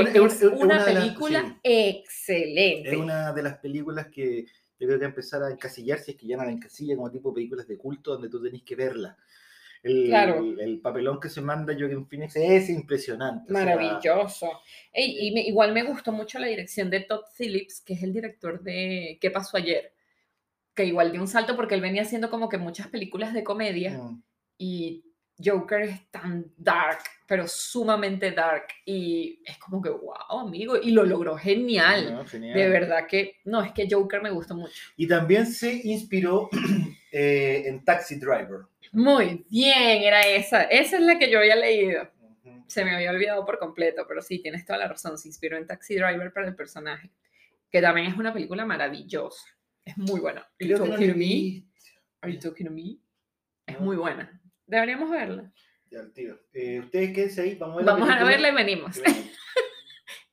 las- 0.67 0.83
película 0.85 1.41
sí. 1.41 1.59
excelente. 1.63 2.89
Es 2.91 2.97
una 2.97 3.33
de 3.33 3.43
las 3.43 3.57
películas 3.57 4.07
que 4.07 4.45
yo 4.79 4.87
creo 4.87 4.99
que 4.99 5.05
empezar 5.05 5.43
a 5.43 5.51
encasillar, 5.51 5.99
si 5.99 6.11
es 6.11 6.17
que 6.17 6.27
ya 6.27 6.37
no 6.37 6.43
la 6.45 6.51
encasilla 6.51 6.95
como 6.95 7.11
tipo 7.11 7.33
películas 7.33 7.67
de 7.67 7.77
culto 7.77 8.11
donde 8.13 8.29
tú 8.29 8.41
tenés 8.41 8.63
que 8.63 8.75
verla. 8.75 9.17
El, 9.83 10.05
Claro. 10.07 10.43
el 10.59 10.79
papelón 10.79 11.19
que 11.19 11.29
se 11.29 11.41
manda 11.41 11.73
Joaquin 11.77 12.05
Phoenix 12.07 12.35
es 12.35 12.69
impresionante. 12.69 13.51
o 13.51 13.55
sea, 13.55 13.65
Maravilloso. 13.65 14.47
Ey, 14.93 15.27
y 15.27 15.31
me- 15.33 15.41
igual 15.47 15.73
me 15.73 15.81
gustó 15.83 16.11
mucho 16.11 16.37
la 16.37 16.47
dirección 16.47 16.89
de 16.91 16.99
Todd 17.01 17.21
Phillips, 17.35 17.81
que 17.81 17.93
es 17.93 18.03
el 18.03 18.13
director 18.13 18.61
de 18.61 19.17
¿Qué 19.19 19.31
pasó 19.31 19.57
ayer? 19.57 19.93
Que 20.75 20.85
igual 20.85 21.11
dio 21.11 21.21
un 21.21 21.27
salto 21.27 21.55
porque 21.55 21.73
él 21.75 21.81
venía 21.81 22.03
haciendo 22.03 22.29
como 22.29 22.47
que 22.47 22.57
muchas 22.59 22.87
películas 22.89 23.33
de 23.33 23.43
comedia 23.43 23.97
mm, 23.97 24.23
y 24.59 25.03
Joker 25.43 25.81
es 25.81 26.11
tan 26.11 26.45
dark, 26.57 26.99
pero 27.27 27.47
sumamente 27.47 28.31
dark 28.31 28.67
y 28.85 29.41
es 29.45 29.57
como 29.57 29.81
que 29.81 29.89
wow, 29.89 30.39
amigo, 30.39 30.77
y 30.77 30.91
lo 30.91 31.03
logró 31.03 31.37
genial. 31.37 32.13
no, 32.13 32.25
genial. 32.25 32.53
De 32.53 32.69
verdad 32.69 33.07
que, 33.07 33.37
no, 33.45 33.61
es 33.61 33.71
que 33.71 33.87
Joker 33.89 34.21
me 34.21 34.31
gustó 34.31 34.55
mucho. 34.55 34.73
Y 34.97 35.07
también 35.07 35.45
se 35.45 35.73
inspiró 35.83 36.49
eh, 37.11 37.63
en 37.65 37.83
Taxi 37.83 38.15
Driver. 38.15 38.61
Muy 38.91 39.45
bien, 39.49 40.03
era 40.03 40.21
esa. 40.21 40.63
Esa 40.63 40.97
es 40.97 41.01
la 41.03 41.17
que 41.17 41.31
yo 41.31 41.39
había 41.39 41.55
leído. 41.55 42.09
Se 42.67 42.83
me 42.85 42.95
había 42.95 43.11
olvidado 43.11 43.45
por 43.45 43.59
completo, 43.59 44.05
pero 44.07 44.21
sí, 44.21 44.39
tienes 44.39 44.65
toda 44.65 44.79
la 44.79 44.87
razón. 44.87 45.17
Se 45.17 45.27
inspiró 45.27 45.57
en 45.57 45.67
Taxi 45.67 45.95
Driver 45.95 46.31
para 46.31 46.47
el 46.47 46.55
personaje, 46.55 47.09
que 47.69 47.81
también 47.81 48.07
es 48.07 48.17
una 48.17 48.33
película 48.33 48.65
maravillosa. 48.65 49.45
Es 49.83 49.97
muy 49.97 50.19
buena. 50.19 50.41
Are 50.41 50.67
you 50.67 50.75
Creo 50.75 50.83
que 50.83 50.89
no 50.89 50.95
talking 50.95 51.11
to 51.11 51.17
me? 51.17 51.63
Are 52.21 52.33
you 52.33 52.39
talking 52.39 52.67
to 52.67 52.71
me? 52.71 52.97
Es 53.65 53.79
muy 53.79 53.95
buena. 53.95 54.40
Deberíamos 54.71 55.09
verla. 55.09 55.51
Ya, 55.89 55.99
al 55.99 56.13
tiro. 56.13 56.39
Eh, 56.53 56.79
Ustedes 56.79 57.13
quédense 57.13 57.41
ahí, 57.41 57.55
vamos 57.55 57.75
a 57.75 57.77
ver 57.79 57.85
la 57.85 57.91
Vamos 57.91 58.09
a 58.09 58.23
verla 58.23 58.47
y 58.49 58.53
venimos. 58.55 58.97
Y 58.97 59.01
venimos. 59.01 59.25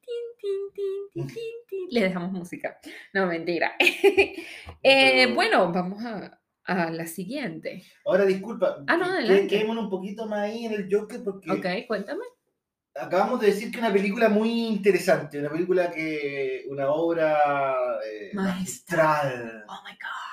Tin, 0.09 0.25
tin, 0.41 0.73
tin, 0.73 1.27
tin, 1.27 1.27
tin, 1.27 1.55
tin. 1.69 1.89
Le 1.91 2.01
dejamos 2.03 2.31
música. 2.33 2.79
No, 3.13 3.27
mentira. 3.27 3.75
Eh, 3.81 5.25
Pero- 5.25 5.35
bueno, 5.35 5.73
vamos 5.73 6.05
a, 6.05 6.41
a 6.65 6.91
la 6.91 7.07
siguiente. 7.07 7.83
Ahora, 8.07 8.25
disculpa. 8.25 8.85
Ah, 8.87 8.97
no, 8.97 9.07
adelante. 9.07 9.49
Quedémonos 9.49 9.85
un 9.85 9.91
poquito 9.91 10.27
más 10.27 10.41
ahí 10.45 10.67
en 10.67 10.73
el 10.75 10.89
Joker 10.91 11.21
porque 11.25 11.51
Ok, 11.51 11.67
cuéntame. 11.89 12.23
acabamos 12.95 13.41
de 13.41 13.49
decir 13.49 13.73
que 13.73 13.79
una 13.81 13.93
película 13.93 14.29
muy 14.29 14.51
interesante, 14.69 15.41
una 15.41 15.51
película 15.51 15.91
que, 15.91 16.65
una 16.69 16.91
obra 16.91 17.37
eh, 18.09 18.31
magistral. 18.35 19.65
Oh 19.69 19.83
my 19.85 19.93
God. 19.93 20.28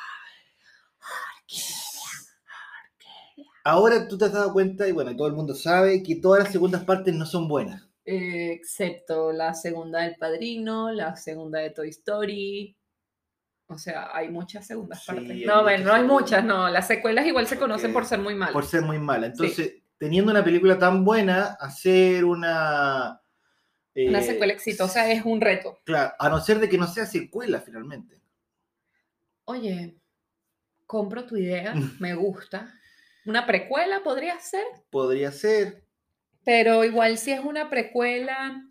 Ahora 3.65 4.07
tú 4.07 4.15
te 4.17 4.25
has 4.25 4.31
dado 4.33 4.53
cuenta, 4.53 4.87
y 4.87 4.91
bueno, 4.91 5.15
todo 5.15 5.27
el 5.27 5.33
mundo 5.33 5.55
sabe, 5.55 6.03
que 6.03 6.17
todas 6.17 6.43
las 6.43 6.51
segundas 6.51 6.83
partes 6.83 7.15
no 7.15 7.25
son 7.25 7.47
buenas. 7.47 7.83
Eh, 8.05 8.51
excepto 8.51 9.31
la 9.31 9.55
segunda 9.55 10.01
del 10.03 10.15
Padrino, 10.17 10.91
la 10.91 11.15
segunda 11.15 11.59
de 11.59 11.71
Toy 11.71 11.89
Story. 11.89 12.77
O 13.67 13.79
sea, 13.79 14.15
hay 14.15 14.29
muchas 14.29 14.67
segundas 14.67 14.99
Sí, 14.99 15.07
partes. 15.07 15.29
hay 15.31 15.45
No, 15.45 15.63
muchas 15.63 15.81
no 15.83 15.93
hay 15.93 16.01
segundas. 16.01 16.05
muchas, 16.21 16.45
no. 16.45 16.69
Las 16.69 16.85
secuelas 16.87 17.25
igual 17.25 17.47
se 17.47 17.57
conocen 17.57 17.91
por 17.91 18.05
ser 18.05 18.19
muy 18.19 18.35
malas. 18.35 18.53
Por 18.53 18.65
ser 18.65 18.83
muy 18.83 18.99
mala. 18.99 19.25
Entonces, 19.25 19.73
teniendo 19.97 20.31
una 20.31 20.43
película 20.43 20.77
tan 20.77 21.03
buena, 21.03 21.57
hacer 21.59 22.23
una... 22.23 23.19
Una 23.95 24.19
eh, 24.19 24.23
secuela 24.23 24.53
exitosa 24.53 25.11
es 25.11 25.25
un 25.25 25.41
reto. 25.41 25.79
Claro, 25.85 26.13
a 26.19 26.29
no 26.29 26.39
ser 26.39 26.59
de 26.59 26.69
que 26.69 26.77
no 26.77 26.85
sea 26.85 27.07
secuela 27.07 27.61
finalmente. 27.61 28.21
Oye, 29.45 29.97
compro 30.85 31.25
tu 31.25 31.37
idea, 31.37 31.73
me 31.99 32.13
gusta. 32.13 32.71
Una 33.25 33.45
precuela 33.45 34.01
podría 34.03 34.39
ser, 34.39 34.63
Podría 34.89 35.31
ser. 35.31 35.83
pero 36.43 36.83
igual 36.83 37.17
si 37.17 37.31
es 37.31 37.39
una 37.39 37.69
precuela, 37.69 38.61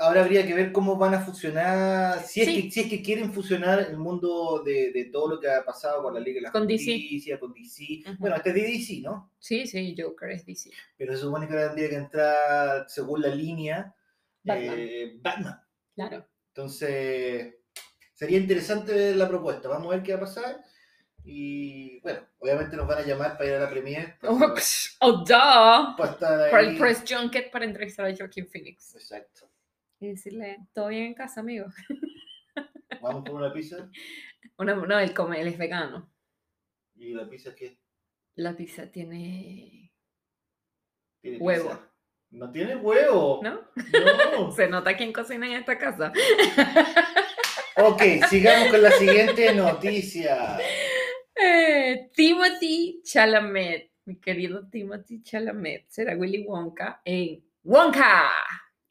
Ahora 0.00 0.22
habría 0.22 0.46
que 0.46 0.54
ver 0.54 0.70
cómo 0.70 0.96
van 0.96 1.14
a 1.14 1.20
funcionar, 1.20 2.20
si 2.22 2.42
es, 2.42 2.46
Sí. 2.48 2.62
que, 2.64 2.70
si 2.70 2.80
es 2.80 2.86
que 2.88 3.02
quieren 3.02 3.32
fusionar 3.32 3.80
el 3.80 3.96
mundo 3.96 4.62
de, 4.64 4.92
de 4.92 5.06
todo 5.06 5.28
lo 5.34 5.40
que 5.40 5.48
ha 5.50 5.64
pasado 5.64 6.02
con 6.02 6.14
la 6.14 6.20
Liga 6.20 6.36
de 6.36 6.42
la 6.42 6.52
Con 6.52 6.66
DC. 6.66 6.84
Justicia, 6.92 7.40
con 7.40 7.52
DC. 7.52 8.02
Ujú. 8.06 8.16
Bueno, 8.18 8.36
este 8.36 8.50
es 8.50 8.54
de 8.54 8.62
DC, 8.62 9.00
¿no? 9.02 9.32
sí, 9.38 9.66
sí, 9.66 9.94
Joker 9.98 10.30
es 10.30 10.44
DC. 10.46 10.70
Pero 10.96 11.14
se 11.14 11.22
supone 11.22 11.48
que 11.48 11.54
ahora 11.54 11.66
tendría 11.68 11.88
que 11.88 11.96
entrar, 11.96 12.84
según 12.88 13.22
la 13.22 13.28
línea, 13.28 13.94
Batman. 14.44 14.74
eh, 14.78 15.18
Batman. 15.20 15.60
Claro. 15.94 16.28
Entonces, 16.54 17.54
sería 18.14 18.38
interesante 18.38 18.92
ver 18.92 19.16
la 19.16 19.28
propuesta. 19.28 19.68
Vamos 19.68 19.88
a 19.88 19.96
ver 19.96 20.02
qué 20.04 20.12
va 20.12 20.18
a 20.18 20.20
pasar. 20.20 20.60
Y 21.28 21.98
bueno, 22.00 22.20
obviamente 22.38 22.76
nos 22.76 22.86
van 22.86 22.98
a 22.98 23.02
llamar 23.02 23.36
para 23.36 23.50
ir 23.50 23.56
a 23.56 23.60
la 23.60 23.68
premier. 23.68 24.16
Oh, 24.22 24.38
oh, 25.00 25.12
duh. 25.24 25.96
Para 25.96 26.12
estar 26.12 26.50
Para 26.50 26.60
el 26.62 26.78
press 26.78 27.02
junket 27.06 27.50
para 27.50 27.64
entrevistar 27.64 28.06
a 28.06 28.14
Joaquin 28.16 28.46
Phoenix. 28.46 28.94
Exacto. 28.94 29.50
Y 29.98 30.08
decirle, 30.08 30.58
¿todo 30.72 30.88
bien 30.88 31.06
en 31.06 31.14
casa, 31.14 31.40
amigo? 31.40 31.66
Vamos 33.02 33.24
por 33.24 33.34
una 33.34 33.52
pizza. 33.52 33.90
Una, 34.56 34.74
no, 34.74 34.98
él 35.00 35.12
come, 35.12 35.40
él 35.40 35.48
es 35.48 35.58
vegano. 35.58 36.08
¿Y 36.94 37.12
la 37.12 37.28
pizza 37.28 37.54
qué? 37.54 37.76
La 38.36 38.56
pizza 38.56 38.90
tiene 38.90 39.92
¿Tiene 41.20 41.38
Huevo. 41.38 41.70
pizza? 41.70 41.90
No 42.30 42.52
tiene 42.52 42.76
huevo. 42.76 43.40
¿No? 43.42 43.68
No. 44.36 44.52
Se 44.56 44.68
nota 44.68 44.96
quién 44.96 45.12
cocina 45.12 45.46
en 45.46 45.52
esta 45.54 45.76
casa. 45.78 46.12
ok, 47.76 48.02
sigamos 48.28 48.68
con 48.68 48.82
la 48.82 48.90
siguiente 48.92 49.54
noticia. 49.54 50.58
Eh, 51.38 52.08
Timothy 52.14 53.02
Chalamet, 53.04 53.90
mi 54.06 54.16
querido 54.16 54.66
Timothy 54.70 55.22
Chalamet, 55.22 55.84
será 55.88 56.16
Willy 56.16 56.46
Wonka 56.46 57.02
en 57.04 57.44
Wonka. 57.62 58.30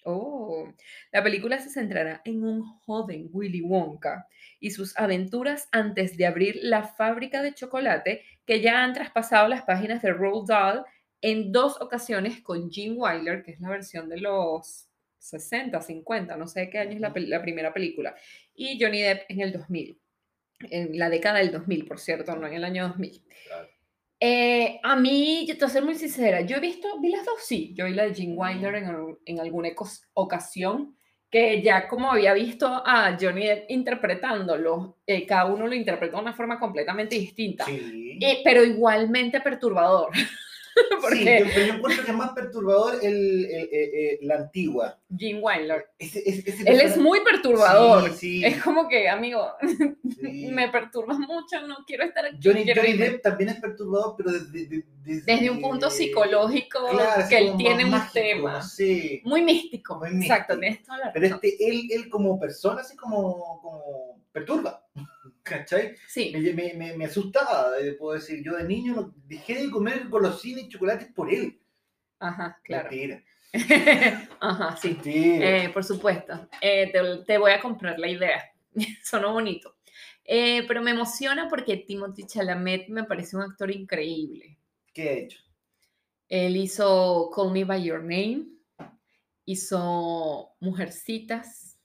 Oh, 0.03 0.71
la 1.11 1.23
película 1.23 1.57
se 1.57 1.71
centrará 1.71 2.21
en 2.23 2.43
un 2.43 2.61
joven 2.81 3.29
Willy 3.31 3.61
Wonka 3.61 4.27
y 4.59 4.69
sus 4.69 4.95
aventuras 4.95 5.67
antes 5.71 6.17
de 6.17 6.27
abrir 6.27 6.59
la 6.61 6.83
fábrica 6.83 7.41
de 7.41 7.55
chocolate 7.55 8.21
que 8.45 8.61
ya 8.61 8.83
han 8.83 8.93
traspasado 8.93 9.47
las 9.47 9.63
páginas 9.63 10.03
de 10.03 10.13
Roald 10.13 10.47
Dahl 10.47 10.85
en 11.21 11.51
dos 11.51 11.81
ocasiones 11.81 12.41
con 12.43 12.71
Gene 12.71 12.95
Wilder, 12.95 13.41
que 13.41 13.51
es 13.51 13.59
la 13.59 13.69
versión 13.69 14.07
de 14.07 14.19
los 14.19 14.87
60, 15.17 15.81
50, 15.81 16.37
no 16.37 16.47
sé 16.47 16.61
de 16.61 16.69
qué 16.69 16.77
año 16.77 16.91
es 16.91 16.99
la, 16.99 17.11
la 17.15 17.41
primera 17.41 17.73
película, 17.73 18.15
y 18.53 18.79
Johnny 18.79 19.01
Depp 19.01 19.23
en 19.29 19.41
el 19.41 19.51
2000 19.51 19.99
en 20.59 20.97
la 20.97 21.09
década 21.09 21.39
del 21.39 21.51
2000, 21.51 21.85
por 21.85 21.99
cierto, 21.99 22.35
no 22.35 22.47
en 22.47 22.53
el 22.53 22.63
año 22.63 22.87
2000. 22.89 23.23
Claro. 23.47 23.67
Eh, 24.19 24.79
a 24.81 24.95
mí, 24.95 25.45
yo 25.47 25.55
te 25.55 25.59
voy 25.61 25.69
a 25.69 25.73
ser 25.73 25.83
muy 25.83 25.95
sincera, 25.95 26.41
yo 26.41 26.57
he 26.57 26.61
visto, 26.61 26.99
vi 27.01 27.09
las 27.09 27.25
dos, 27.25 27.41
sí, 27.43 27.73
yo 27.75 27.85
vi 27.85 27.93
la 27.93 28.03
de 28.07 28.15
Gene 28.15 28.33
Wilder 28.35 28.75
en, 28.75 29.17
en 29.25 29.39
alguna 29.39 29.69
ocasión, 30.13 30.95
que 31.29 31.61
ya 31.61 31.87
como 31.89 32.09
había 32.11 32.33
visto 32.33 32.65
a 32.65 33.17
Johnny 33.19 33.45
Depp 33.45 33.69
interpretándolo, 33.69 34.99
eh, 35.05 35.25
cada 35.25 35.45
uno 35.45 35.67
lo 35.67 35.75
interpretó 35.75 36.15
de 36.17 36.21
una 36.23 36.33
forma 36.33 36.57
completamente 36.59 37.15
distinta, 37.17 37.65
Sí. 37.65 38.17
eh, 38.21 38.39
pero 38.43 38.63
igualmente 38.63 39.41
perturbador. 39.41 40.11
Porque 41.01 41.15
Sí, 41.17 41.25
yo- 41.25 41.45
pero 41.53 41.65
yo 41.67 41.73
encuentro 41.75 42.03
que 42.05 42.11
es 42.11 42.17
más 42.17 42.31
perturbador 42.31 42.95
el, 43.01 43.45
el- 43.45 43.69
la 44.27 44.35
antigua. 44.35 44.99
Ese- 45.97 46.21
ese- 46.25 46.49
ese 46.49 46.63
él 46.69 46.81
es 46.81 46.97
muy 46.97 47.21
perturbador. 47.21 48.09
Sí, 48.11 48.17
sí, 48.41 48.45
Es 48.45 48.61
como 48.61 48.87
que, 48.89 49.07
amigo, 49.07 49.47
me 50.21 50.69
perturbas 50.69 51.17
mucho, 51.19 51.65
no 51.67 51.77
quiero 51.87 52.03
estar 52.03 52.25
aquí. 52.25 52.37
Johnny, 52.43 52.65
Johnny 52.75 52.89
irme". 52.89 53.09
Depp 53.09 53.21
también 53.21 53.49
es 53.51 53.59
perturbador, 53.59 54.15
pero 54.17 54.31
desde, 54.31 54.65
de- 54.67 54.85
desde, 55.03 55.21
desde 55.33 55.49
un 55.49 55.61
punto 55.61 55.89
psicológico 55.89 56.79
claro, 56.89 57.23
que 57.29 57.37
él 57.37 57.53
tiene 57.57 57.85
un 57.85 57.91
mágico, 57.91 58.13
tema 58.13 58.61
muy 59.23 59.41
místico. 59.43 59.95
Muy 59.99 60.09
Exacto, 60.09 60.55
místico. 60.55 60.59
tienes 60.59 60.83
toda 60.83 60.97
la 60.97 61.13
Pero 61.13 61.25
este, 61.27 61.69
él, 61.69 61.87
él 61.91 62.09
como 62.09 62.39
persona, 62.39 62.81
así 62.81 62.95
como, 62.97 63.59
como 63.61 64.21
perturba. 64.31 64.84
¿Cachai? 65.45 65.95
Sí. 66.07 66.31
Me, 66.35 66.51
me, 66.53 66.73
me, 66.73 66.97
me 66.97 67.05
asustaba, 67.05 67.77
eh, 67.79 67.93
puedo 67.93 68.15
decir, 68.19 68.43
yo 68.43 68.57
de 68.57 68.65
niño 68.65 68.93
no- 68.95 69.13
dejé 69.27 69.61
de 69.63 69.71
comer 69.71 70.09
golosinas 70.09 70.63
y 70.63 70.69
chocolates 70.69 71.07
por 71.13 71.33
él. 71.33 71.61
Ajá, 72.19 72.59
claro. 72.63 72.89
Mentira. 72.89 73.23
Ajá, 74.41 74.75
sí. 74.75 74.97
Eh, 75.05 75.69
por 75.73 75.83
supuesto. 75.83 76.49
Eh, 76.59 76.91
te, 76.91 76.99
te 77.25 77.37
voy 77.37 77.51
a 77.51 77.61
comprar 77.61 77.97
la 77.99 78.09
idea. 78.09 78.43
Sonó 79.03 79.31
bonito. 79.33 79.77
Eh, 80.25 80.65
pero 80.67 80.81
me 80.81 80.91
emociona 80.91 81.47
porque 81.47 81.77
Timothy 81.77 82.25
Chalamet 82.25 82.89
me 82.89 83.03
parece 83.05 83.37
un 83.37 83.43
actor 83.43 83.71
increíble. 83.71 84.57
¿Qué 84.93 85.03
he 85.13 85.19
hecho? 85.25 85.39
Él 86.27 86.57
hizo 86.57 87.29
Call 87.33 87.51
Me 87.51 87.63
By 87.63 87.83
Your 87.83 88.01
Name, 88.01 88.47
hizo 89.45 90.55
Mujercitas, 90.59 91.79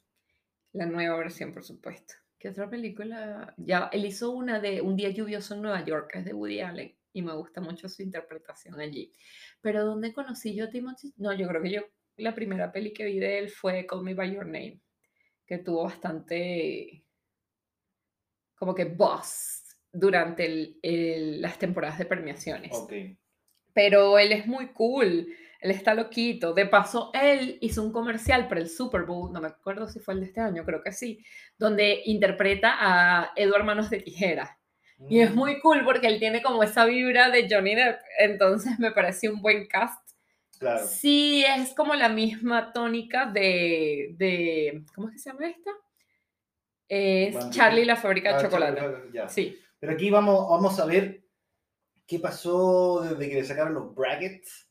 la 0.72 0.86
nueva 0.86 1.16
versión, 1.18 1.52
por 1.52 1.64
supuesto. 1.64 2.14
¿Qué 2.40 2.48
otra 2.48 2.70
película? 2.70 3.54
Ya, 3.58 3.90
él 3.92 4.06
hizo 4.06 4.30
una 4.30 4.60
de 4.60 4.80
Un 4.80 4.96
día 4.96 5.10
lluvioso 5.10 5.54
en 5.54 5.60
Nueva 5.60 5.84
York, 5.84 6.10
es 6.14 6.24
de 6.24 6.32
Woody 6.32 6.60
Allen, 6.60 6.96
y 7.12 7.20
me 7.20 7.34
gusta 7.34 7.60
mucho 7.60 7.86
su 7.86 8.02
interpretación 8.02 8.80
allí. 8.80 9.12
Pero 9.60 9.84
¿dónde 9.84 10.14
conocí 10.14 10.54
yo 10.54 10.64
a 10.64 10.70
Timothy? 10.70 11.12
No, 11.18 11.34
yo 11.34 11.46
creo 11.46 11.62
que 11.62 11.70
yo, 11.70 11.82
la 12.16 12.34
primera 12.34 12.72
peli 12.72 12.94
que 12.94 13.04
vi 13.04 13.18
de 13.18 13.38
él 13.40 13.50
fue 13.50 13.86
Call 13.86 14.02
Me 14.02 14.14
By 14.14 14.32
Your 14.34 14.46
Name, 14.46 14.80
que 15.46 15.58
tuvo 15.58 15.84
bastante, 15.84 17.04
como 18.54 18.74
que 18.74 18.86
buzz 18.86 19.76
durante 19.92 20.46
el- 20.46 20.78
el- 20.80 21.42
las 21.42 21.58
temporadas 21.58 21.98
de 21.98 22.06
premiaciones 22.06 22.70
Ok. 22.74 22.92
pero 23.74 24.18
él 24.18 24.32
es 24.32 24.46
muy 24.46 24.68
cool, 24.68 25.26
él 25.60 25.70
está 25.70 25.94
loquito. 25.94 26.52
De 26.54 26.66
paso, 26.66 27.10
él 27.14 27.58
hizo 27.60 27.82
un 27.82 27.92
comercial 27.92 28.48
para 28.48 28.60
el 28.60 28.68
Super 28.68 29.02
Bowl, 29.02 29.32
no 29.32 29.40
me 29.40 29.48
acuerdo 29.48 29.88
si 29.88 30.00
fue 30.00 30.14
el 30.14 30.20
de 30.20 30.26
este 30.26 30.40
año, 30.40 30.64
creo 30.64 30.82
que 30.82 30.92
sí, 30.92 31.24
donde 31.58 32.02
interpreta 32.06 32.76
a 32.78 33.32
Edward 33.36 33.64
Manos 33.64 33.90
de 33.90 34.00
Tijera. 34.00 34.56
Y 35.08 35.20
es 35.20 35.30
Mm, 35.32 35.34
muy 35.34 35.60
cool 35.60 35.82
porque 35.84 36.06
él 36.08 36.18
tiene 36.18 36.42
como 36.42 36.62
esa 36.62 36.84
vibra 36.84 37.30
de 37.30 37.48
Johnny 37.50 37.74
Depp, 37.74 38.00
entonces 38.18 38.78
me 38.78 38.90
pareció 38.90 39.32
un 39.32 39.40
buen 39.40 39.66
cast. 39.66 39.98
Claro. 40.58 40.86
Sí, 40.86 41.42
es 41.42 41.72
como 41.74 41.94
la 41.94 42.10
misma 42.10 42.72
tónica 42.74 43.24
de, 43.24 44.14
de 44.18 44.84
¿cómo 44.94 45.08
es 45.08 45.14
que 45.14 45.18
se 45.18 45.30
llama 45.30 45.48
esta? 45.48 45.70
Es. 46.88 47.50
Charlie 47.50 47.84
la 47.84 47.96
fábrica 47.96 48.30
de 48.30 48.34
Ah, 48.36 48.42
chocolate. 48.42 48.82
ya. 49.12 49.28
Sí. 49.28 49.58
Pero 49.78 49.92
aquí 49.92 50.10
vamos, 50.10 50.48
vamos 50.50 50.78
a 50.80 50.84
ver 50.84 51.22
qué 52.06 52.18
pasó 52.18 53.00
desde 53.02 53.28
que 53.28 53.36
le 53.36 53.44
sacaron 53.44 53.74
los 53.74 53.94
brackets 53.94 54.68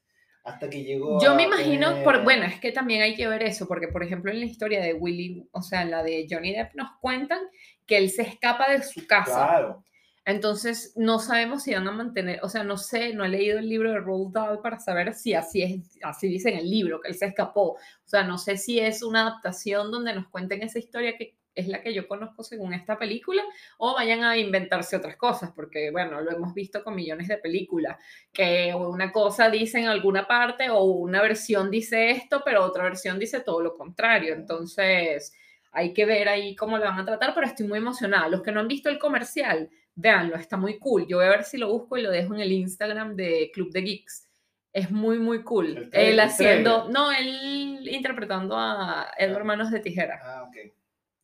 hasta 0.50 0.70
que 0.70 0.84
llegó. 0.84 1.22
Yo 1.22 1.36
me 1.36 1.44
imagino, 1.44 2.04
por, 2.04 2.24
bueno, 2.24 2.46
es 2.46 2.60
que 2.60 2.72
también 2.72 3.02
hay 3.02 3.16
que 3.16 3.28
ver 3.28 3.44
eso, 3.44 3.68
porque 3.68 3.88
por 3.88 4.04
ejemplo 4.04 4.32
en 4.32 4.40
la 4.40 4.46
historia 4.46 4.82
de 4.82 4.94
Willy, 4.94 5.48
o 5.52 5.62
sea, 5.62 5.82
en 5.82 5.92
la 5.92 6.04
de 6.04 6.28
Johnny 6.30 6.54
Depp 6.54 6.76
nos 6.76 6.92
cuentan 7.00 7.40
que 7.86 7.98
él 7.98 8.10
se 8.10 8.24
escapa 8.24 8.72
de 8.72 8.84
su 8.84 9.08
casa. 9.08 9.48
Claro. 9.48 9.84
Entonces 10.26 10.94
no 10.96 11.18
sabemos 11.18 11.64
si 11.64 11.74
van 11.74 11.88
a 11.88 11.92
mantener, 11.92 12.40
o 12.44 12.50
sea, 12.50 12.64
no 12.64 12.78
sé, 12.78 13.16
no 13.16 13.26
he 13.26 13.30
leído 13.30 13.58
el 13.58 13.68
libro 13.68 13.92
de 13.92 14.00
Roald 14.00 14.32
Dahl 14.32 14.62
para 14.62 14.80
saber 14.80 15.16
si 15.16 15.34
así 15.34 15.64
es, 15.64 15.98
así 16.04 16.28
dice 16.28 16.50
en 16.50 16.60
el 16.60 16.70
libro, 16.70 17.02
que 17.02 17.10
él 17.10 17.16
se 17.16 17.26
escapó. 17.26 17.72
O 17.72 17.80
sea, 18.06 18.24
no 18.24 18.38
sé 18.38 18.58
si 18.58 18.80
es 18.80 19.02
una 19.02 19.22
adaptación 19.22 19.90
donde 19.90 20.14
nos 20.14 20.28
cuenten 20.28 20.62
esa 20.62 20.78
historia 20.78 21.18
que 21.18 21.39
es 21.56 21.68
la 21.68 21.82
que 21.82 21.94
yo 21.94 22.08
conozco 22.08 22.44
según 22.44 22.74
esta 22.74 22.98
película, 22.98 23.44
o 23.78 23.94
vayan 23.96 24.24
a 24.24 24.38
inventarse 24.38 24.96
otras 24.96 25.18
cosas, 25.18 25.52
porque 25.56 25.92
bueno, 25.92 26.22
lo 26.22 26.32
hemos 26.32 26.54
visto 26.54 26.84
con 26.84 26.96
millones 26.96 27.28
de 27.28 27.38
películas, 27.38 27.98
que 28.32 28.74
una 28.74 29.12
cosa 29.12 29.50
dice 29.50 29.80
en 29.80 29.88
alguna 29.88 30.26
parte 30.28 30.70
o 30.70 30.84
una 30.84 31.22
versión 31.22 31.70
dice 31.70 32.12
esto, 32.12 32.42
pero 32.46 32.64
otra 32.64 32.84
versión 32.84 33.20
dice 33.20 33.42
todo 33.42 33.62
lo 33.62 33.74
contrario. 33.76 34.34
Entonces, 34.36 35.34
hay 35.72 35.94
que 35.94 36.06
ver 36.06 36.30
ahí 36.30 36.56
cómo 36.56 36.78
lo 36.78 36.86
van 36.86 37.00
a 37.00 37.06
tratar, 37.06 37.34
pero 37.34 37.46
estoy 37.48 37.68
muy 37.68 37.78
emocionada. 37.80 38.28
Los 38.30 38.42
que 38.42 38.52
no 38.52 38.60
han 38.62 38.68
visto 38.68 38.90
el 38.90 38.98
comercial, 39.00 39.70
véanlo, 39.96 40.36
está 40.38 40.56
muy 40.58 40.80
cool. 40.80 41.06
Yo 41.08 41.18
voy 41.18 41.26
a 41.26 41.30
ver 41.32 41.44
si 41.44 41.58
lo 41.58 41.68
busco 41.70 41.98
y 41.98 42.02
lo 42.02 42.10
dejo 42.12 42.34
en 42.34 42.40
el 42.42 42.52
Instagram 42.52 43.16
de 43.16 43.52
Club 43.54 43.72
de 43.72 43.82
Geeks. 43.82 44.28
Es 44.72 44.92
muy, 44.92 45.18
muy 45.20 45.44
cool. 45.44 45.68
El 45.68 45.90
Él 45.92 46.14
el 46.14 46.20
haciendo, 46.20 46.84
trailer. 46.86 46.94
no, 46.94 47.12
él 47.12 47.90
interpretando 47.90 48.56
a 48.58 49.12
Edward 49.18 49.42
Ah. 49.42 49.46
Manos 49.46 49.72
de 49.72 49.80
Tijera, 49.80 50.20
Ah, 50.24 50.44
ok. 50.48 50.56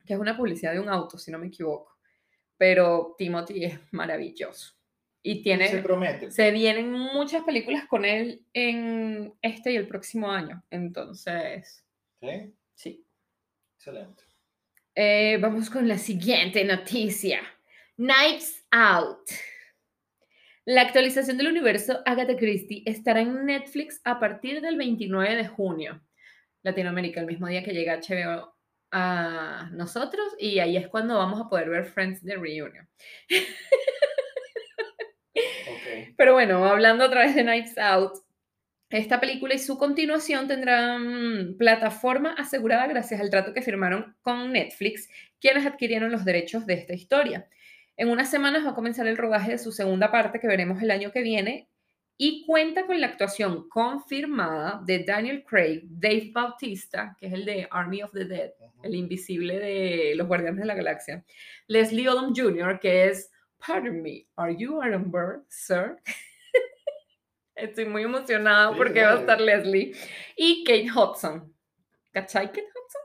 Que 0.05 0.13
es 0.13 0.19
una 0.19 0.37
publicidad 0.37 0.73
de 0.73 0.79
un 0.79 0.89
auto, 0.89 1.17
si 1.17 1.31
no 1.31 1.39
me 1.39 1.47
equivoco. 1.47 1.97
Pero 2.57 3.15
Timothy 3.17 3.65
es 3.65 3.79
maravilloso. 3.91 4.73
Y 5.21 5.41
tiene, 5.41 5.67
Se 5.69 5.79
promete. 5.81 6.29
se 6.31 6.51
vienen 6.51 6.91
muchas 6.91 7.43
películas 7.43 7.85
con 7.87 8.05
él 8.05 8.45
en 8.53 9.33
este 9.41 9.71
y 9.73 9.75
el 9.75 9.87
próximo 9.87 10.31
año. 10.31 10.63
Entonces, 10.69 11.83
¿Sí? 12.21 12.53
sí. 12.75 13.05
Excelente. 13.77 14.23
Eh, 14.93 15.37
vamos 15.41 15.69
con 15.69 15.87
la 15.87 15.97
siguiente 15.97 16.63
noticia. 16.63 17.41
Knives 17.97 18.65
Out. 18.71 19.27
La 20.65 20.81
actualización 20.81 21.37
del 21.37 21.47
universo 21.47 22.01
Agatha 22.05 22.35
Christie 22.35 22.83
estará 22.85 23.21
en 23.21 23.45
Netflix 23.45 24.01
a 24.03 24.19
partir 24.19 24.61
del 24.61 24.77
29 24.77 25.35
de 25.35 25.47
junio. 25.47 26.01
Latinoamérica, 26.63 27.19
el 27.19 27.27
mismo 27.27 27.47
día 27.47 27.63
que 27.63 27.73
llega 27.73 27.99
HBO 27.99 28.54
a 28.97 29.69
nosotros 29.73 30.25
y 30.39 30.59
ahí 30.59 30.77
es 30.77 30.87
cuando 30.87 31.17
vamos 31.17 31.41
a 31.41 31.49
poder 31.49 31.69
ver 31.69 31.83
Friends 31.83 32.23
de 32.23 32.37
Reunion. 32.37 32.87
Pero 36.17 36.31
bueno, 36.31 36.63
hablando 36.63 37.03
otra 37.03 37.25
vez 37.25 37.35
de 37.35 37.43
Knives 37.43 37.77
Out, 37.77 38.13
esta 38.89 39.19
película 39.19 39.53
y 39.53 39.59
su 39.59 39.77
continuación 39.77 40.47
tendrán 40.47 41.55
plataforma 41.57 42.35
asegurada 42.37 42.87
gracias 42.87 43.19
al 43.19 43.29
trato 43.29 43.53
que 43.53 43.61
firmaron 43.61 44.15
con 44.21 44.53
Netflix, 44.53 45.09
quienes 45.41 45.65
adquirieron 45.65 46.09
los 46.09 46.23
derechos 46.23 46.65
de 46.65 46.75
esta 46.75 46.93
historia. 46.93 47.49
En 47.97 48.07
unas 48.09 48.31
semanas 48.31 48.65
va 48.65 48.69
a 48.69 48.75
comenzar 48.75 49.07
el 49.07 49.17
rodaje 49.17 49.51
de 49.51 49.57
su 49.57 49.73
segunda 49.73 50.09
parte 50.09 50.39
que 50.39 50.47
veremos 50.47 50.81
el 50.81 50.91
año 50.91 51.11
que 51.11 51.21
viene 51.21 51.67
y 52.17 52.45
cuenta 52.45 52.85
con 52.85 52.99
la 52.99 53.07
actuación 53.07 53.67
confirmada 53.67 54.81
de 54.85 55.03
Daniel 55.03 55.43
Craig, 55.43 55.81
Dave 55.83 56.31
Bautista, 56.33 57.15
que 57.19 57.27
es 57.27 57.33
el 57.33 57.45
de 57.45 57.67
Army 57.69 58.03
of 58.03 58.13
the 58.13 58.25
Dead, 58.25 58.51
el 58.83 58.95
invisible 58.95 59.59
de 59.59 60.13
los 60.15 60.27
Guardianes 60.27 60.61
de 60.61 60.65
la 60.65 60.75
Galaxia, 60.75 61.25
Leslie 61.67 62.07
Odom 62.07 62.33
Jr., 62.35 62.79
que 62.79 63.07
es 63.07 63.31
Pardon 63.65 64.01
me, 64.01 64.27
are 64.35 64.55
you 64.55 64.81
Aaron 64.81 65.11
Burr, 65.11 65.45
sir? 65.49 65.97
Estoy 67.55 67.85
muy 67.85 68.03
emocionada 68.03 68.71
Sí, 68.71 68.77
porque 68.77 69.01
va 69.01 69.13
a 69.13 69.19
estar 69.19 69.39
Leslie. 69.39 69.93
Y 70.35 70.63
Kate 70.63 70.91
Hudson. 70.91 71.53
¿Cachai 72.11 72.47
Kate 72.47 72.61
Hudson? 72.61 73.01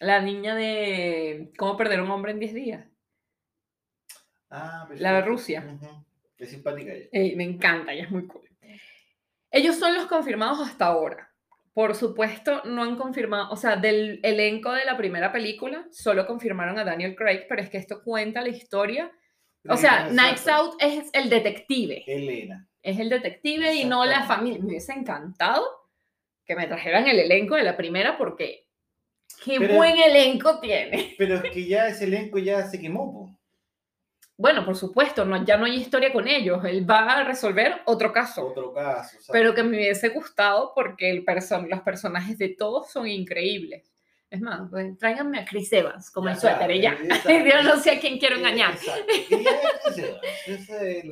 La 0.00 0.20
niña 0.20 0.54
de 0.54 1.52
¿Cómo 1.56 1.76
perder 1.76 2.00
a 2.00 2.02
un 2.02 2.10
hombre 2.10 2.32
en 2.32 2.40
10 2.40 2.54
días? 2.54 2.86
Ah, 4.50 4.88
La 4.96 5.14
de. 5.14 5.22
Rusia. 5.22 5.64
Qué 6.38 6.46
simpática 6.46 6.92
ella. 6.92 7.08
Ey, 7.12 7.36
me 7.36 7.44
encanta, 7.44 7.92
ella 7.92 8.04
es 8.04 8.10
muy 8.10 8.26
cool. 8.26 8.48
Ellos 9.50 9.76
son 9.76 9.94
los 9.94 10.06
confirmados 10.06 10.60
hasta 10.66 10.86
ahora. 10.86 11.30
Por 11.74 11.94
supuesto, 11.94 12.62
no 12.64 12.82
han 12.82 12.96
confirmado, 12.96 13.50
o 13.50 13.56
sea, 13.56 13.76
del 13.76 14.20
elenco 14.22 14.72
de 14.72 14.84
la 14.84 14.96
primera 14.96 15.32
película, 15.32 15.86
solo 15.90 16.26
confirmaron 16.26 16.78
a 16.78 16.84
Daniel 16.84 17.14
Craig, 17.14 17.46
pero 17.48 17.62
es 17.62 17.70
que 17.70 17.78
esto 17.78 18.02
cuenta 18.02 18.40
la 18.42 18.48
historia. 18.48 19.10
O 19.68 19.76
sea. 19.76 20.08
Knives 20.08 20.46
Out 20.48 20.74
es 20.80 21.10
el 21.12 21.28
detective. 21.30 22.04
Elena. 22.06 22.66
es 22.82 22.98
el 22.98 23.08
detective 23.10 23.74
y 23.74 23.84
no 23.84 24.04
la 24.04 24.24
familia. 24.24 24.58
Me 24.60 24.66
hubiese 24.66 24.92
encantado 24.92 25.64
que 26.44 26.56
me 26.56 26.66
trajeran 26.66 27.06
el 27.06 27.18
elenco 27.18 27.54
de 27.56 27.62
la 27.64 27.76
primera 27.76 28.16
porque 28.16 28.66
qué 29.44 29.58
Pero- 29.58 29.74
buen 29.74 29.96
elenco 29.98 30.58
tiene. 30.60 31.14
Pero 31.18 31.36
es 31.36 31.42
que 31.50 31.66
ya 31.66 31.86
ese 31.88 32.04
elenco 32.04 32.38
ya 32.38 32.62
se 32.66 32.80
quemó, 32.80 33.12
po. 33.12 33.27
Bueno, 34.38 34.64
por 34.64 34.76
supuesto, 34.76 35.24
no, 35.24 35.44
ya 35.44 35.56
no 35.56 35.64
hay 35.64 35.74
historia 35.74 36.12
con 36.12 36.28
ellos. 36.28 36.64
Él 36.64 36.88
va 36.88 37.00
a 37.00 37.24
resolver 37.24 37.82
otro 37.86 38.12
caso. 38.12 38.46
Otro 38.46 38.72
caso. 38.72 39.18
Pero 39.32 39.52
que 39.52 39.64
me 39.64 39.76
hubiese 39.76 40.10
gustado 40.10 40.70
porque 40.76 41.10
el 41.10 41.24
person 41.24 41.68
los 41.68 41.80
personajes 41.80 42.38
de 42.38 42.50
todos 42.50 42.88
son 42.88 43.08
increíbles. 43.08 43.92
Es 44.30 44.40
más, 44.40 44.70
pues, 44.70 44.96
tráiganme 44.96 45.40
a 45.40 45.44
Chris 45.44 45.72
Evans 45.72 46.12
como 46.12 46.28
el 46.28 46.36
suéter 46.36 46.70
y 46.70 46.82
ya. 46.82 46.96
Yo 47.26 47.62
no 47.64 47.78
sé 47.78 47.90
a 47.90 48.00
quién 48.00 48.18
quiero 48.18 48.36
eh, 48.36 48.38
engañar. 48.38 48.78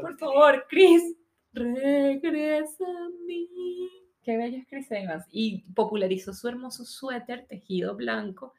Por 0.01 0.19
favor, 0.19 0.65
Chris, 0.69 1.03
regresa 1.53 2.85
a 2.85 3.09
mí. 3.27 3.49
Qué 4.23 4.37
bello 4.37 4.59
es 4.59 4.69
Chris 4.69 4.87
Evans. 4.93 5.27
Y 5.33 5.65
popularizó 5.75 6.33
su 6.33 6.47
hermoso 6.47 6.85
suéter 6.85 7.47
tejido 7.49 7.97
blanco 7.97 8.55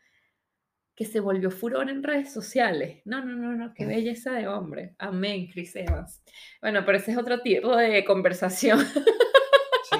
que 0.97 1.05
se 1.05 1.19
volvió 1.19 1.51
furor 1.51 1.89
en 1.91 2.01
redes 2.03 2.33
sociales. 2.33 3.01
No, 3.05 3.23
no, 3.23 3.35
no, 3.35 3.53
no, 3.53 3.71
qué 3.75 3.85
belleza 3.85 4.33
de 4.33 4.47
hombre. 4.47 4.95
Amén, 4.97 5.47
Chris 5.53 5.75
Evans. 5.75 6.23
Bueno, 6.59 6.83
pero 6.85 6.97
ese 6.97 7.11
es 7.11 7.17
otro 7.19 7.39
tipo 7.41 7.75
de 7.77 8.03
conversación. 8.03 8.79
Sí, 8.83 9.97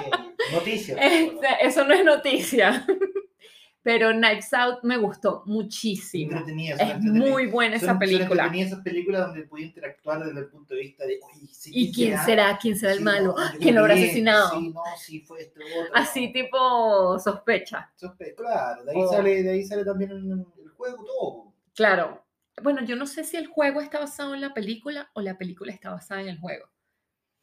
noticias. 0.52 0.98
Este, 1.00 1.46
eso 1.62 1.84
no 1.84 1.94
es 1.94 2.04
noticia. 2.04 2.84
Pero 3.80 4.10
Knives 4.10 4.52
Out 4.52 4.80
me 4.82 4.98
gustó 4.98 5.44
muchísimo. 5.46 6.32
Entretenida, 6.32 6.74
Es 6.74 7.00
muy 7.00 7.46
buena 7.46 7.78
Son- 7.78 7.88
esa 7.90 7.98
película. 7.98 8.42
entretenidas 8.42 8.72
esas 8.72 8.82
películas 8.84 9.26
donde 9.28 9.44
puede 9.44 9.64
interactuar 9.64 10.22
desde 10.26 10.40
el 10.40 10.48
punto 10.48 10.74
de 10.74 10.80
vista 10.80 11.06
de, 11.06 11.18
oye, 11.22 11.46
sí, 11.52 11.70
¿Y 11.72 11.92
quién 11.94 12.18
será? 12.18 12.58
¿Quién 12.60 12.76
será 12.76 12.92
el 12.92 12.98
Sí, 12.98 13.04
malo? 13.04 13.34
no, 13.38 13.58
¿Quién 13.58 13.74
lo 13.76 13.80
habrá 13.82 13.94
asesinado? 13.94 14.50
Sí, 14.50 14.70
no, 14.74 14.82
sí, 14.98 15.20
fue 15.20 15.40
este 15.42 15.60
otro. 15.62 15.94
Así 15.94 16.30
tipo 16.32 17.18
sospecha. 17.18 17.90
Sospe- 17.98 18.34
Claro, 18.34 18.84
de 18.84 18.90
ahí, 18.90 18.96
Oh. 19.00 19.08
sale, 19.10 19.42
de 19.44 19.50
ahí 19.52 19.64
sale 19.64 19.84
también 19.86 20.10
el 20.10 20.22
juego 20.78 21.04
todo. 21.04 21.54
Claro. 21.74 22.24
Bueno, 22.62 22.82
yo 22.84 22.96
no 22.96 23.06
sé 23.06 23.22
si 23.24 23.36
el 23.36 23.46
juego 23.48 23.80
está 23.82 23.98
basado 24.00 24.34
en 24.34 24.40
la 24.40 24.54
película 24.54 25.10
o 25.14 25.20
la 25.20 25.36
película 25.36 25.72
está 25.72 25.90
basada 25.90 26.22
en 26.22 26.28
el 26.28 26.38
juego. 26.40 26.66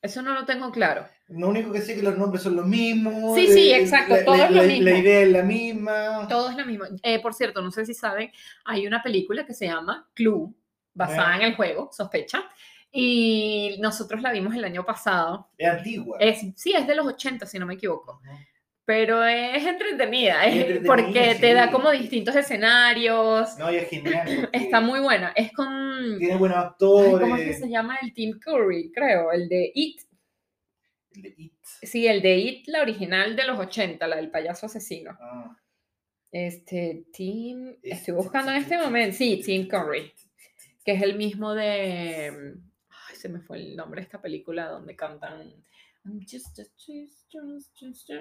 Eso 0.02 0.22
no 0.22 0.34
lo 0.34 0.46
tengo 0.46 0.72
claro. 0.72 1.08
Lo 1.30 1.48
único 1.50 1.72
que 1.72 1.82
sé 1.82 1.94
es 1.94 1.98
que 2.00 2.04
los 2.04 2.18
nombres 2.18 2.44
son 2.44 2.56
los 2.56 2.66
mismos. 2.68 3.36
Sí, 3.36 3.48
sí, 3.48 3.72
eh, 3.72 3.80
exacto, 3.82 4.16
la- 4.16 4.26
todo 4.26 4.38
la- 4.38 4.46
es 4.46 4.52
lo 4.52 4.62
la- 4.62 4.68
mismo. 4.68 4.84
La 4.90 4.98
idea 4.98 5.22
es 5.22 5.30
la 5.32 5.44
misma. 5.44 6.28
Todo 6.30 6.50
es 6.50 6.58
lo 6.58 6.66
mismo. 6.66 6.86
Eh, 7.02 7.20
por 7.22 7.34
cierto, 7.34 7.62
no 7.62 7.72
sé 7.72 7.86
si 7.86 7.94
saben, 7.94 8.32
hay 8.66 8.86
una 8.88 9.02
película 9.02 9.46
que 9.46 9.54
se 9.54 9.66
llama 9.68 10.08
Clue, 10.14 10.54
basada 10.94 11.34
Ah. 11.34 11.36
en 11.38 11.42
el 11.44 11.56
juego, 11.56 11.90
sospecha. 11.92 12.44
Y 12.92 13.78
nosotros 13.82 14.22
la 14.22 14.32
vimos 14.32 14.54
el 14.56 14.64
año 14.64 14.86
pasado. 14.86 15.50
Es 15.58 15.68
antigua. 15.70 16.18
Es, 16.20 16.42
sí, 16.56 16.74
es 16.74 16.86
de 16.88 16.96
los 16.96 17.06
80, 17.08 17.46
si 17.46 17.58
no 17.60 17.66
me 17.66 17.74
equivoco. 17.74 18.22
Pero 18.86 19.24
es 19.26 19.66
entretenida, 19.66 20.46
Es 20.46 20.54
es 20.54 20.62
entretenida, 20.62 20.88
porque 20.96 21.36
te 21.40 21.54
da 21.54 21.72
como 21.72 21.90
distintos 21.90 22.36
escenarios. 22.36 23.58
No, 23.58 23.72
y 23.72 23.78
es 23.78 23.90
genial. 23.90 24.50
Está 24.54 24.80
muy 24.80 25.00
buena. 25.00 25.34
Es 25.36 25.52
con. 25.54 26.18
Tiene 26.20 26.38
buenos 26.38 26.58
ay, 26.60 26.64
actores. 26.66 27.20
¿Cómo 27.20 27.36
es 27.36 27.44
que 27.48 27.54
se 27.54 27.70
llama 27.70 27.98
el 28.02 28.14
Tim 28.14 28.38
Curry? 28.40 28.92
Creo, 28.94 29.32
el 29.32 29.50
de 29.50 29.72
It. 29.74 30.02
El 31.16 31.22
de 31.24 31.34
It. 31.36 31.54
Sí, 31.82 32.06
el 32.08 32.22
de 32.22 32.38
It, 32.38 32.68
la 32.68 32.82
original 32.84 33.36
de 33.36 33.46
los 33.46 33.60
80, 33.60 34.08
la 34.08 34.18
del 34.18 34.30
payaso 34.30 34.68
asesino. 34.68 35.18
Ah, 35.20 35.58
Este, 36.32 37.06
Tim. 37.12 37.70
es- 37.82 38.00
Estoy 38.00 38.14
buscando 38.14 38.52
en 38.52 38.58
este 38.58 38.78
momento. 38.78 39.18
Sí, 39.18 39.42
Tim 39.44 39.68
Curry. 39.68 40.14
Que 40.86 40.92
es 40.92 41.02
el 41.02 41.16
mismo 41.16 41.56
de. 41.56 42.54
Ay, 42.90 43.16
se 43.16 43.30
me 43.30 43.40
fue 43.40 43.58
el 43.58 43.76
nombre 43.76 44.02
de 44.02 44.06
esta 44.06 44.22
película 44.22 44.68
donde 44.68 44.96
cantan. 44.96 45.54
I'm 46.06 46.20
just 46.22 46.60
a 46.60 46.64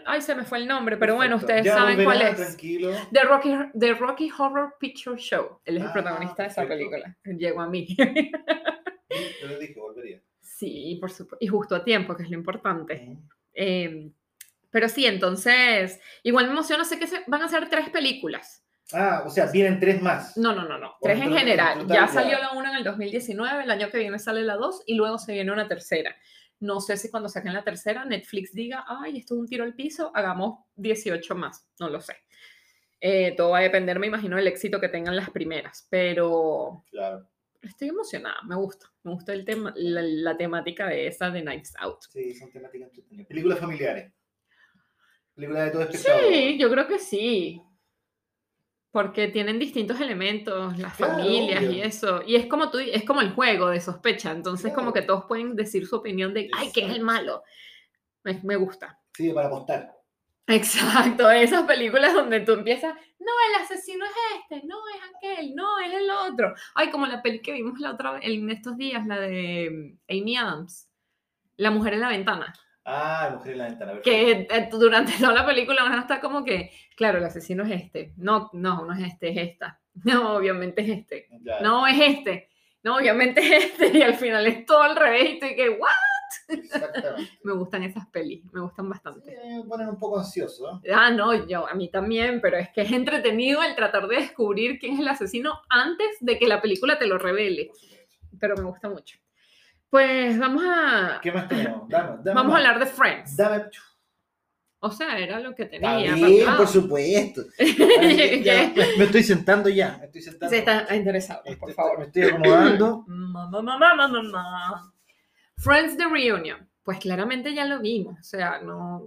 Ay, 0.07 0.21
se 0.23 0.35
me 0.35 0.45
fue 0.45 0.59
el 0.59 0.67
nombre, 0.67 0.97
pero 0.97 1.15
bueno, 1.17 1.39
Perfecto. 1.39 1.53
ustedes 1.61 1.67
Ya 1.67 1.75
saben 1.81 2.05
cuál 2.05 2.23
es. 2.23 2.37
Tranquilo. 2.37 2.91
The 3.13 3.23
Rocky, 3.25 3.55
The 3.79 3.95
Rocky 3.95 4.31
Horror 4.37 4.75
Picture 4.81 5.17
Show. 5.19 5.61
Él 5.65 5.77
es 5.77 5.83
el 5.83 5.89
Ah, 5.89 5.93
protagonista 5.93 6.43
de 6.45 6.49
esa 6.49 6.67
película. 6.67 7.17
Llegó 7.25 7.61
a 7.61 7.69
mí. 7.69 7.87
Yo 7.97 9.47
le 9.49 9.59
dije, 9.59 9.75
volvería. 9.79 10.21
sí, 10.41 10.97
por 11.01 11.11
supuesto. 11.11 11.37
Y 11.41 11.47
justo 11.49 11.75
a 11.77 11.85
tiempo, 11.85 12.17
que 12.17 12.23
es 12.25 12.31
lo 12.31 12.37
importante. 12.37 13.17
Eh, 13.53 14.11
pero 14.71 14.89
sí, 14.89 15.07
entonces, 15.07 16.01
igual 16.23 16.47
me 16.47 16.53
emociona, 16.53 16.85
sé 16.85 16.99
que 16.99 17.07
se- 17.07 17.23
van 17.27 17.43
a 17.43 17.49
ser 17.49 17.69
tres 17.69 17.91
películas. 17.91 18.65
Ah, 18.93 19.23
o 19.27 19.31
sea, 19.31 19.47
vienen 19.51 19.79
tres 19.81 20.03
más. 20.03 20.37
No, 20.37 20.55
no, 20.55 20.65
no, 20.69 20.79
no. 20.79 20.95
Tres 21.01 21.21
en 21.21 21.33
general. 21.33 21.81
total, 21.81 21.97
Ya 21.97 22.07
ya. 22.07 22.09
salió 22.09 22.39
la 22.39 22.53
una 22.53 22.71
en 22.71 22.77
el 22.77 22.85
2019, 22.85 23.65
el 23.65 23.71
año 23.71 23.89
que 23.91 23.99
viene 23.99 24.19
sale 24.19 24.43
la 24.43 24.57
dos 24.57 24.83
y 24.87 24.95
luego 24.95 25.19
se 25.19 25.33
viene 25.33 25.53
una 25.53 25.69
tercera. 25.69 26.15
No 26.65 26.81
sé 26.81 26.97
si 26.97 27.11
cuando 27.11 27.29
saquen 27.29 27.53
la 27.53 27.63
tercera 27.63 28.07
Netflix 28.07 28.55
diga, 28.55 28.85
ay, 28.89 29.19
esto 29.19 29.35
es 29.35 29.41
un 29.41 29.47
tiro 29.47 29.65
al 29.65 29.75
piso, 29.75 30.11
hagamos 30.15 30.61
18 30.77 31.35
más. 31.35 31.69
No 31.79 31.91
lo 31.91 32.01
sé. 32.01 32.17
Eh, 33.01 33.35
todo 33.37 33.51
va 33.51 33.59
a 33.59 33.63
depender, 33.63 33.99
me 33.99 34.07
imagino, 34.07 34.37
del 34.37 34.47
éxito 34.47 34.81
que 34.81 34.89
tengan 34.89 35.15
las 35.15 35.29
primeras. 35.29 35.87
Pero 35.91 36.83
Claro. 36.91 37.29
estoy 37.61 37.89
emocionada, 37.89 38.41
me 38.49 38.57
gusta. 38.57 38.91
Me 39.03 39.13
gusta 39.13 39.35
el 39.35 39.45
tema, 39.45 39.75
la, 39.77 40.01
la 40.01 40.37
temática 40.39 40.89
de 40.89 41.07
esa 41.09 41.29
de 41.31 41.43
Nights 41.43 41.75
Out. 41.81 41.99
Sí, 42.09 42.35
son 42.35 42.51
temáticas 42.51 42.89
entretenidas. 42.89 43.27
Películas 43.29 43.59
familiares. 43.59 44.13
Películas 45.35 45.65
de 45.67 45.71
todo 45.71 45.83
espectador. 45.83 46.21
Sí, 46.33 46.59
yo 46.59 46.71
creo 46.71 46.87
que 46.89 46.99
sí. 46.99 47.61
Porque 48.95 49.27
tienen 49.27 49.59
distintos 49.59 50.01
elementos, 50.01 50.79
las 50.79 50.95
Claro, 50.95 51.15
familias 51.15 51.65
y 51.65 51.81
eso. 51.81 52.23
Y 52.25 52.37
es 52.37 52.47
como 52.47 52.71
tú, 52.71 52.79
es 52.79 53.05
como 53.05 53.23
el 53.23 53.33
juego 53.33 53.69
de 53.69 53.81
sospecha. 53.81 54.31
Entonces, 54.31 54.73
como 54.73 54.93
que 54.93 55.03
todos 55.03 55.25
pueden 55.25 55.57
decir 55.57 55.85
su 55.85 55.97
opinión 55.97 56.33
de, 56.33 56.49
ay, 56.57 56.71
¿quién 56.73 56.91
es 56.91 56.97
el 56.99 57.03
malo? 57.03 57.43
Me, 58.23 58.41
me 58.45 58.55
gusta. 58.55 59.01
Sí, 59.13 59.33
para 59.33 59.49
apostar. 59.49 59.93
Exacto, 60.47 61.29
esas 61.29 61.65
películas 61.65 62.15
donde 62.15 62.39
tú 62.41 62.53
empiezas, 62.53 62.95
no, 63.19 63.33
el 63.49 63.65
asesino 63.65 64.05
es 64.05 64.13
este, 64.39 64.65
no, 64.65 64.77
es 64.89 65.01
aquel, 65.17 65.57
no, 65.57 65.81
es 65.81 65.93
el 65.93 66.09
otro. 66.11 66.55
Ay, 66.77 66.91
como 66.91 67.07
la 67.07 67.21
peli 67.21 67.43
que 67.43 67.53
vimos 67.53 67.81
la 67.81 67.91
otra 67.93 68.21
en 68.23 68.49
estos 68.49 68.77
días, 68.77 69.07
la 69.09 69.19
de 69.19 69.71
mm, 70.09 70.21
Amy 70.21 70.37
Adams, 70.37 70.89
La 71.57 71.73
mujer 71.73 71.95
en 71.95 72.01
la 72.01 72.09
ventana. 72.11 72.55
Ah, 72.85 73.31
Mujer 73.35 73.53
en 73.53 73.59
la 73.59 73.65
ventana. 73.67 73.93
que 74.03 74.47
perfecto. 74.49 74.77
eh, 74.77 74.81
durante 74.81 75.13
toda 75.19 75.33
la 75.33 75.47
película 75.47 75.83
van 75.83 75.95
a 75.95 76.01
estar 76.03 76.21
como 76.21 76.45
que, 76.45 76.71
claro, 76.97 77.19
el 77.19 77.25
asesino 77.25 77.65
es 77.65 77.71
este, 77.83 78.13
no, 78.17 78.51
no, 78.53 78.85
no 78.85 78.93
es 78.93 79.05
este, 79.13 79.31
es 79.31 79.51
esta, 79.53 79.81
no, 80.05 80.37
obviamente 80.37 80.83
es 80.83 80.89
este, 80.99 81.29
Claro, 81.43 81.63
no, 81.65 81.87
es 81.87 81.97
este, 82.01 82.51
no, 82.83 82.97
obviamente 82.97 83.41
es 83.41 83.65
este, 83.65 83.99
y 83.99 84.03
al 84.03 84.15
final 84.15 84.47
es 84.47 84.67
todo 84.67 84.83
al 84.83 84.97
revés, 84.97 85.23
y 85.25 85.33
estoy 85.35 85.57
que, 85.57 85.71
¿what? 85.71 85.89
Exactamente. 86.49 87.31
Me 87.45 87.53
gustan 87.53 87.83
esas 87.85 88.07
pelis, 88.09 88.45
me 88.53 88.61
gustan 88.61 88.87
Sí, 88.87 88.91
bastante. 88.91 89.37
me 89.57 89.63
ponen 89.65 89.89
un 89.89 89.99
poco 89.99 90.19
ansioso. 90.19 90.81
¿eh? 90.83 90.91
Ah, 90.93 91.11
no, 91.11 91.47
yo, 91.47 91.67
a 91.69 91.75
mí 91.75 91.89
también, 91.91 92.41
pero 92.41 92.57
es 92.57 92.71
que 92.71 92.81
es 92.83 92.91
entretenido 92.93 93.63
el 93.63 93.75
tratar 93.77 94.09
de 94.09 94.17
descubrir 94.17 94.79
quién 94.79 94.95
es 94.95 95.01
el 95.01 95.09
asesino 95.09 95.61
antes 95.69 96.09
de 96.21 96.39
que 96.39 96.47
la 96.49 96.61
película 96.61 96.99
te 96.99 97.07
lo 97.07 97.19
revele, 97.19 97.71
pero 98.41 98.57
me 98.57 98.65
gusta 98.65 98.89
mucho. 98.89 99.17
Pues 99.95 100.37
vamos 100.41 100.65
a, 100.67 101.21
¿Qué 101.23 101.31
más 101.31 101.47
tenemos? 101.49 101.89
Dame, 101.89 102.17
dame 102.25 102.35
vamos 102.35 102.53
a 102.53 102.57
hablar 102.57 102.81
de 102.81 102.87
Friends. 102.87 103.37
Dame. 103.37 103.67
O 104.81 104.91
sea, 104.91 105.17
era 105.21 105.39
lo 105.39 105.55
que 105.55 105.63
Está 105.63 105.79
tenía. 105.79 106.15
bien, 106.17 106.45
papá. 106.45 106.57
por 106.57 106.67
supuesto. 106.67 107.43
Ay, 108.01 108.43
ya, 108.43 108.73
me, 108.99 109.05
estoy 109.05 109.23
sentando 109.23 109.69
ya. 109.69 109.97
Me 110.01 110.07
estoy 110.07 110.21
sentando. 110.23 110.51
Se 110.51 110.59
está 110.59 110.97
interesado, 110.97 111.43
Este, 111.45 111.57
por 111.59 111.71
está- 111.71 111.83
favor. 111.83 111.99
Me 112.01 112.07
estoy 112.07 112.23
acomodando. 112.25 113.05
Mamá, 113.07 113.49
mamá, 113.63 113.79
mamá, 113.95 114.09
mamá. 114.09 114.93
Friends 115.59 115.97
The 115.97 116.07
Reunion. 116.09 116.69
Pues 116.83 116.99
claramente 116.99 117.55
ya 117.55 117.65
lo 117.65 117.79
vimos. 117.79 118.19
O 118.19 118.23
sea, 118.25 118.59
no. 118.63 119.07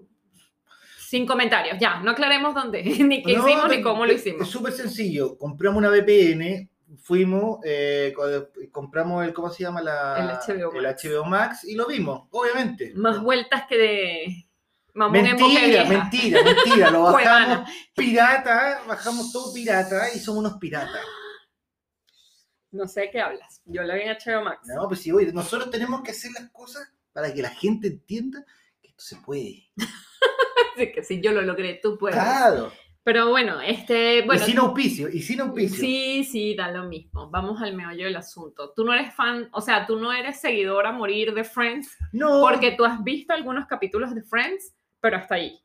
Sin 1.00 1.28
comentarios, 1.28 1.78
ya. 1.82 2.00
No 2.00 2.12
aclaremos 2.12 2.56
dónde, 2.56 2.82
ni 3.04 3.22
qué 3.24 3.34
No, 3.36 3.46
hicimos, 3.46 3.70
ni 3.70 3.82
cómo 3.82 4.06
lo 4.06 4.14
es- 4.14 4.22
Es 4.22 4.28
hicimos. 4.28 4.50
súper 4.50 4.72
sencillo. 4.72 5.38
Compramos 5.38 5.80
una 5.80 5.90
VPN, 5.90 6.70
fuimos, 7.02 7.60
eh, 7.64 8.14
co- 8.16 8.50
compramos 8.72 9.26
el, 9.26 9.34
¿cómo 9.34 9.50
se 9.50 9.64
llama? 9.64 9.82
La, 9.82 10.40
El 10.48 10.56
HBO 10.68 10.74
el 10.76 10.84
Max. 10.84 11.04
HBO 11.04 11.26
Max 11.26 11.64
y 11.66 11.76
lo 11.76 11.86
vimos, 11.88 12.28
obviamente. 12.32 12.94
Más 12.96 13.22
vueltas 13.22 13.66
que 13.68 13.78
de. 13.78 14.44
Mamón 14.94 15.14
Mentira, 15.22 15.86
mentira, 15.86 16.42
mentira. 16.44 16.90
Lo 16.90 17.04
bajamos 17.14 17.70
pirata, 17.96 18.82
bajamos 18.88 19.32
todo 19.32 19.54
pirata 19.54 20.12
y 20.14 20.20
somos 20.20 20.40
unos 20.40 20.58
piratas. 20.60 21.02
No 22.72 22.88
sé 22.88 23.02
de 23.02 23.12
qué 23.12 23.22
hablas. 23.22 23.62
Yo 23.66 23.84
la 23.84 23.96
vi 23.96 24.02
en 24.02 24.10
HBO 24.18 24.44
Max. 24.44 24.68
No, 24.76 24.88
pues 24.88 25.02
sí, 25.02 25.12
oye, 25.12 25.32
nosotros 25.32 25.70
tenemos 25.72 26.02
que 26.02 26.12
hacer 26.12 26.32
las 26.32 26.50
cosas 26.52 26.92
para 27.14 27.34
que 27.34 27.42
la 27.42 27.50
gente 27.50 27.88
entienda 27.88 28.44
que 28.82 28.90
esto 28.90 29.04
se 29.04 29.16
puede. 29.18 29.70
Así 30.76 30.92
que 30.92 31.04
si 31.04 31.22
yo 31.22 31.32
lo 31.32 31.42
logré, 31.44 31.80
tú 31.82 31.98
puedes. 31.98 32.16
Claro. 32.16 32.72
Pero 33.08 33.30
bueno, 33.30 33.62
este. 33.62 34.24
Bueno, 34.24 34.42
y 34.44 34.46
sin 34.46 34.58
auspicio, 34.58 35.08
y 35.08 35.22
sin 35.22 35.40
auspicio. 35.40 35.80
Sí, 35.80 36.26
sí, 36.26 36.56
da 36.56 36.70
lo 36.70 36.90
mismo. 36.90 37.30
Vamos 37.30 37.62
al 37.62 37.74
meollo 37.74 38.04
del 38.04 38.18
asunto. 38.18 38.74
Tú 38.76 38.84
no 38.84 38.94
eres 38.94 39.16
fan, 39.16 39.48
o 39.54 39.62
sea, 39.62 39.88
tú 39.88 39.98
no 39.98 40.12
eres 40.12 40.42
seguidor 40.42 40.86
a 40.86 40.92
morir 40.92 41.34
de 41.34 41.46
Friends 41.46 41.88
No, 42.12 42.42
porque 42.42 42.74
tú 42.74 42.84
has 42.84 43.02
visto 43.06 43.32
algunos 43.32 43.66
capítulos 43.66 44.14
de 44.14 44.24
Friends, 44.24 44.76
pero 45.00 45.16
hasta 45.16 45.36
ahí. 45.36 45.58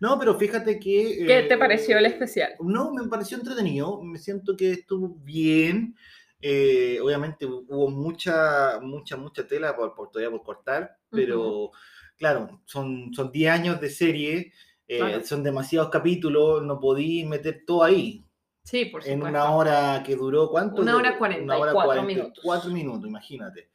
no, 0.00 0.18
pero 0.18 0.34
fíjate 0.36 0.80
que... 0.80 1.24
¿Qué 1.24 1.38
eh, 1.38 1.42
te 1.44 1.56
pareció 1.56 1.98
el 1.98 2.06
especial? 2.06 2.54
No, 2.58 2.92
me 2.92 3.06
pareció 3.06 3.38
entretenido, 3.38 4.02
me 4.02 4.18
siento 4.18 4.56
que 4.56 4.72
estuvo 4.72 5.20
bien. 5.20 5.94
eh, 6.40 6.98
obviamente 7.00 7.46
hubo 7.46 7.90
mucha, 7.90 8.80
mucha, 8.82 9.16
mucha 9.16 9.46
tela 9.46 9.76
por, 9.76 9.94
por 9.94 10.10
todavía 10.10 10.36
por 10.36 10.42
cortar, 10.44 10.96
pero 11.12 11.70
claro, 12.16 12.60
son, 12.64 13.14
son 13.14 13.30
10 13.30 13.52
años 13.52 13.80
de 13.80 13.88
serie, 13.88 14.52
eh, 14.88 14.98
Claro. 14.98 15.24
son 15.24 15.42
demasiados 15.42 15.90
capítulos, 15.90 16.62
no 16.64 16.80
podí 16.80 17.24
meter 17.24 17.62
todo 17.66 17.84
ahí. 17.84 18.24
Sí, 18.64 18.86
por 18.86 19.00
En 19.06 19.18
supuesto. 19.18 19.28
una 19.38 19.50
hora 19.54 20.02
que 20.04 20.16
duró, 20.16 20.48
¿cuánto? 20.50 20.82
Una 20.82 20.96
hora 20.96 21.10
Una 21.10 21.18
44 21.18 21.88
hora 21.90 22.02
minutos. 22.02 22.42
44 22.42 22.70
minutos, 22.72 23.08
imagínate. 23.08 23.68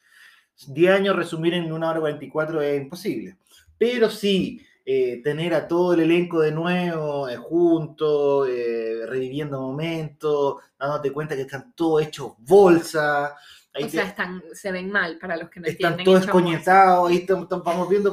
10 0.67 0.91
años 0.93 1.15
resumir 1.15 1.53
en 1.55 1.71
una 1.71 1.89
hora 1.89 1.99
44 1.99 2.61
es 2.61 2.81
imposible. 2.81 3.37
Pero 3.77 4.09
sí, 4.09 4.61
eh, 4.85 5.21
tener 5.23 5.53
a 5.55 5.67
todo 5.67 5.93
el 5.93 6.01
elenco 6.01 6.39
de 6.41 6.51
nuevo 6.51 7.27
eh, 7.27 7.37
juntos, 7.37 8.47
eh, 8.49 9.01
reviviendo 9.07 9.59
momentos, 9.61 10.57
dándote 10.77 11.11
cuenta 11.11 11.35
que 11.35 11.41
están 11.43 11.73
todos 11.73 12.03
hechos 12.03 12.33
bolsa. 12.39 13.35
Ahí 13.73 13.83
o 13.83 13.87
te- 13.87 13.91
sea, 13.93 14.03
están, 14.05 14.43
se 14.53 14.71
ven 14.71 14.91
mal 14.91 15.17
para 15.17 15.37
los 15.37 15.49
que 15.49 15.59
no 15.59 15.65
están 15.67 15.93
entienden. 15.93 16.05
todos 16.05 16.23
hechos 16.23 16.33
bolsa. 16.33 16.49
escoñetados, 16.49 17.09
ahí 17.09 17.25
vamos 17.63 17.89
viendo 17.89 18.11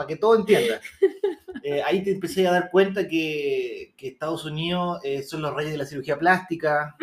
para 0.00 0.08
que 0.08 0.16
todo 0.16 0.34
entienda. 0.34 0.80
Eh, 1.62 1.82
ahí 1.82 2.02
te 2.02 2.12
empecé 2.12 2.48
a 2.48 2.52
dar 2.52 2.70
cuenta 2.70 3.06
que, 3.06 3.92
que 3.98 4.08
Estados 4.08 4.46
Unidos 4.46 4.98
eh, 5.04 5.22
son 5.22 5.42
los 5.42 5.54
reyes 5.54 5.72
de 5.72 5.76
la 5.78 5.84
cirugía 5.84 6.18
plástica. 6.18 6.96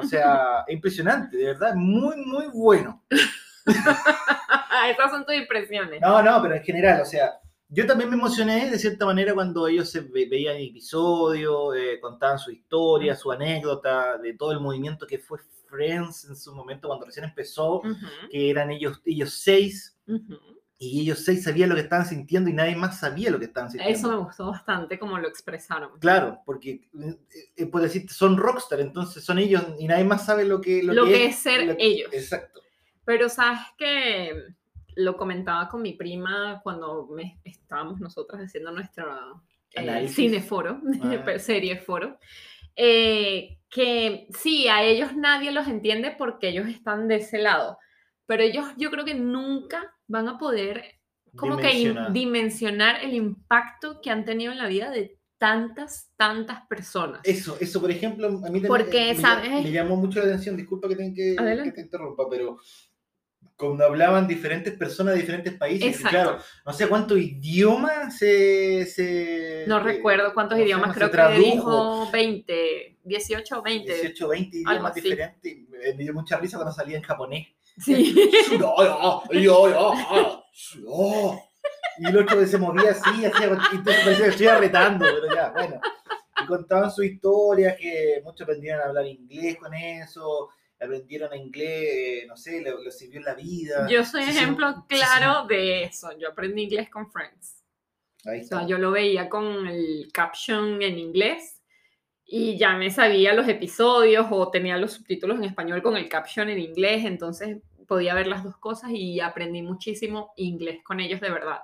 O 0.00 0.04
sea, 0.04 0.64
es 0.66 0.74
impresionante, 0.74 1.36
de 1.36 1.44
verdad, 1.44 1.76
muy, 1.76 2.16
muy 2.16 2.46
bueno. 2.52 3.04
Esas 3.66 5.10
son 5.12 5.24
tus 5.24 5.36
impresiones. 5.36 6.00
No, 6.00 6.20
no, 6.24 6.42
pero 6.42 6.56
en 6.56 6.64
general, 6.64 7.02
o 7.02 7.04
sea, 7.04 7.38
yo 7.68 7.86
también 7.86 8.10
me 8.10 8.16
emocioné 8.16 8.68
de 8.68 8.78
cierta 8.80 9.06
manera 9.06 9.32
cuando 9.32 9.68
ellos 9.68 9.88
se 9.88 10.00
ve- 10.00 10.26
veían 10.28 10.56
episodios, 10.56 11.76
eh, 11.76 12.00
contaban 12.00 12.38
su 12.40 12.50
historia, 12.50 13.14
su 13.14 13.30
anécdota, 13.30 14.18
de 14.18 14.34
todo 14.34 14.50
el 14.50 14.58
movimiento 14.60 15.06
que 15.06 15.20
fue 15.20 15.38
Friends 15.68 16.24
en 16.28 16.34
su 16.36 16.52
momento 16.52 16.88
cuando 16.88 17.06
recién 17.06 17.24
empezó, 17.26 17.76
Ujú, 17.76 17.94
que 18.30 18.50
eran 18.50 18.72
ellos, 18.72 19.00
ellos 19.04 19.32
seis, 19.34 19.96
ujú. 20.08 20.36
Y 20.78 21.00
ellos 21.02 21.20
seis 21.24 21.44
sabían 21.44 21.68
lo 21.70 21.74
que 21.76 21.82
estaban 21.82 22.04
sintiendo 22.06 22.50
y 22.50 22.52
nadie 22.52 22.74
más 22.76 22.98
sabía 23.00 23.30
lo 23.30 23.38
que 23.38 23.44
estaban 23.46 23.70
sintiendo. 23.70 23.96
Eso 23.98 24.10
me 24.10 24.16
gustó 24.24 24.50
bastante 24.50 24.98
como 24.98 25.18
lo 25.18 25.28
expresaron. 25.28 25.98
Claro, 26.00 26.40
porque 26.44 26.70
eh, 27.00 27.16
eh, 27.56 27.66
puedes 27.66 27.92
decir, 27.92 28.10
son 28.10 28.36
rockstar, 28.36 28.80
entonces 28.80 29.24
son 29.24 29.38
ellos 29.38 29.62
y 29.78 29.86
nadie 29.86 30.04
más 30.04 30.26
sabe 30.26 30.44
lo 30.44 30.60
que, 30.60 30.82
Lo 30.82 31.04
que 31.06 31.26
es 31.26 31.36
ser 31.36 31.66
lo 31.66 31.76
que- 31.76 31.84
ellos. 31.86 32.12
Exacto. 32.12 32.60
Pero 33.04 33.28
sabes 33.28 33.60
que 33.78 34.32
lo 34.96 35.16
comentaba 35.16 35.68
con 35.68 35.82
mi 35.82 35.92
prima 35.92 36.60
cuando 36.62 37.06
me, 37.08 37.40
estábamos 37.44 38.00
nosotras 38.00 38.42
haciendo 38.42 38.70
nuestra 38.70 39.18
eh, 39.72 40.08
cineforo, 40.08 40.80
Ah. 41.02 41.24
serie 41.38 41.78
foro, 41.78 42.18
eh, 42.76 43.58
que 43.68 44.26
sí, 44.38 44.68
a 44.68 44.82
ellos 44.82 45.14
nadie 45.16 45.50
los 45.52 45.66
entiende 45.68 46.14
porque 46.16 46.48
ellos 46.48 46.68
están 46.68 47.08
de 47.08 47.16
ese 47.16 47.38
lado, 47.38 47.78
pero 48.26 48.42
ellos 48.42 48.66
yo 48.76 48.90
creo 48.90 49.04
que 49.04 49.14
nunca 49.14 49.94
van 50.06 50.28
a 50.28 50.38
poder 50.38 50.84
como 51.36 51.56
que 51.56 51.72
in- 51.72 51.78
Dimensionar. 51.88 52.12
dimensionar 52.12 53.04
el 53.04 53.14
impacto 53.14 54.00
que 54.00 54.10
han 54.10 54.24
tenido 54.24 54.52
en 54.52 54.58
la 54.58 54.68
vida 54.68 54.90
de 54.90 55.18
tantas, 55.36 56.12
tantas 56.16 56.66
personas. 56.68 57.20
Eso, 57.24 57.56
eso, 57.60 57.80
por 57.80 57.90
ejemplo, 57.90 58.28
a 58.46 58.50
mí 58.50 58.60
Porque, 58.60 59.14
me, 59.14 59.20
¿sabes? 59.20 59.50
me 59.64 59.72
llamó 59.72 59.96
mucho 59.96 60.20
la 60.20 60.26
atención, 60.26 60.56
disculpa 60.56 60.88
que, 60.88 60.96
tenga 60.96 61.14
que, 61.14 61.36
que 61.64 61.72
te 61.72 61.80
interrumpa, 61.82 62.24
pero 62.30 62.58
cuando 63.56 63.84
hablaban 63.84 64.26
diferentes 64.26 64.74
personas 64.74 65.14
de 65.14 65.20
diferentes 65.20 65.54
países, 65.54 66.00
claro, 66.08 66.38
no 66.64 66.72
sé 66.72 66.88
cuántos 66.88 67.18
idiomas 67.18 68.16
se... 68.18 68.84
se 68.86 69.64
No 69.68 69.78
eh, 69.78 69.82
recuerdo 69.82 70.32
cuántos 70.34 70.56
¿cómo 70.56 70.62
se 70.62 70.66
idiomas, 70.66 70.96
creo 70.96 71.08
que 71.10 71.16
tradujo. 71.16 71.40
dijo 71.44 72.10
20, 72.10 72.98
18 73.04 73.58
o 73.58 73.62
20. 73.62 73.92
18, 73.94 74.28
20 74.28 74.58
algo 74.58 74.70
idiomas 74.72 74.90
así. 74.92 75.00
diferentes. 75.02 75.56
Me 75.68 75.92
dio 75.94 76.14
mucha 76.14 76.38
risa 76.38 76.56
cuando 76.56 76.72
salía 76.74 76.96
en 76.96 77.02
japonés. 77.02 77.48
Sí. 77.76 78.14
Y 81.98 82.06
el 82.08 82.16
otro 82.18 82.44
se 82.46 82.58
movía 82.58 82.90
así, 82.90 83.24
hacía, 83.24 83.56
y 83.72 83.78
parecía 83.78 84.30
que 84.56 84.60
retando, 84.60 85.04
pero 85.04 85.34
ya, 85.34 85.50
bueno. 85.50 85.80
Y 86.42 86.46
contaban 86.46 86.90
su 86.90 87.02
historia, 87.04 87.76
que 87.76 88.20
muchos 88.24 88.42
aprendieron 88.42 88.82
a 88.82 88.86
hablar 88.86 89.06
inglés 89.06 89.56
con 89.56 89.72
eso, 89.72 90.50
aprendieron 90.80 91.34
inglés, 91.36 92.22
eh, 92.22 92.24
no 92.26 92.36
sé, 92.36 92.60
lo, 92.60 92.82
lo 92.82 92.90
sirvió 92.90 93.18
en 93.18 93.24
la 93.24 93.34
vida. 93.34 93.86
Yo 93.88 94.04
soy 94.04 94.24
Sí, 94.24 94.32
sí, 94.32 94.38
ejemplo 94.38 94.68
sí, 94.72 94.80
sí. 94.90 94.96
claro 94.96 95.46
de 95.46 95.84
eso. 95.84 96.10
Yo 96.18 96.28
aprendí 96.30 96.62
inglés 96.64 96.90
con 96.90 97.10
Friends. 97.10 97.62
Ahí 98.26 98.40
O 98.40 98.42
está. 98.42 98.58
sea, 98.58 98.66
yo 98.66 98.78
lo 98.78 98.90
veía 98.90 99.28
con 99.28 99.66
el 99.68 100.10
caption 100.12 100.82
en 100.82 100.98
inglés 100.98 101.60
y 102.26 102.56
ya 102.56 102.76
me 102.76 102.90
sabía 102.90 103.34
los 103.34 103.48
episodios 103.48 104.26
o 104.30 104.50
tenía 104.50 104.78
los 104.78 104.92
subtítulos 104.92 105.38
en 105.38 105.44
español 105.44 105.82
con 105.82 105.96
el 105.96 106.08
caption 106.08 106.48
en 106.48 106.58
inglés, 106.58 107.04
entonces 107.04 107.58
podía 107.86 108.14
ver 108.14 108.26
las 108.26 108.42
dos 108.42 108.56
cosas 108.56 108.90
y 108.92 109.20
aprendí 109.20 109.62
muchísimo 109.62 110.32
inglés 110.36 110.80
con 110.82 111.00
ellos 111.00 111.20
de 111.20 111.30
verdad. 111.30 111.60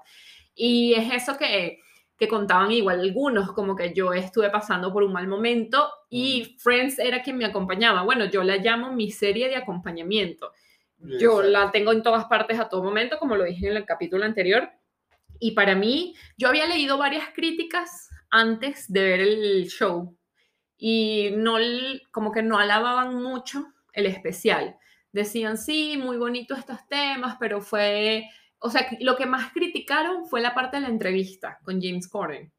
Y 0.55 0.93
es 0.95 1.13
eso 1.13 1.39
que, 1.39 1.81
que 2.19 2.29
contaban 2.29 2.71
igual 2.71 3.01
algunos, 3.01 3.53
como 3.53 3.75
que 3.75 3.95
yo 3.95 4.13
estuve 4.13 4.51
pasando 4.51 4.93
por 4.93 5.03
un 5.03 5.13
mal 5.13 5.27
momento 5.27 5.91
y 6.11 6.57
Friends 6.59 6.99
era 6.99 7.23
quien 7.23 7.39
me 7.39 7.47
acompañaba. 7.47 8.03
Bueno, 8.03 8.27
yo 8.27 8.43
la 8.43 8.59
llamo 8.59 8.93
mi 8.93 9.11
serie 9.11 9.49
de 9.49 9.57
acompañamiento. 9.57 10.53
Yo 11.19 11.43
la 11.43 11.71
tengo 11.71 11.93
en 11.93 12.03
todas 12.03 12.27
partes 12.27 12.61
a 12.61 12.69
todo 12.69 12.83
momento, 12.83 13.19
como 13.19 13.35
lo 13.35 13.45
dije 13.45 13.69
en 13.69 13.77
el 13.79 13.87
capítulo 13.87 14.27
anterior. 14.27 14.69
Y 15.39 15.53
para 15.53 15.75
mí, 15.75 16.15
yo 16.37 16.49
había 16.49 16.67
leído 16.67 16.99
varias 16.99 17.29
críticas 17.35 18.11
antes 18.29 18.93
de 18.93 19.03
ver 19.03 19.21
el 19.21 19.67
show 19.67 20.15
y 20.81 21.31
no, 21.37 21.57
como 22.11 22.33
que 22.33 22.43
no 22.43 22.59
alababan 22.59 23.23
mucho 23.23 23.67
el 23.93 24.07
especial. 24.07 24.79
Decían, 25.13 25.59
sí, 25.59 25.99
muy 25.99 26.17
bonito 26.17 26.55
estos 26.55 26.89
temas, 26.89 27.37
pero 27.39 27.61
fue, 27.61 28.25
o 28.59 28.71
sea, 28.71 28.89
lo 29.01 29.17
que 29.17 29.27
más 29.27 29.53
criticaron 29.53 30.27
fue 30.27 30.41
la 30.41 30.55
parte 30.55 30.79
de 30.79 30.85
la 30.85 30.89
entrevista 30.89 31.59
con 31.65 31.83
James 31.83 32.09
Corden. 32.09 32.51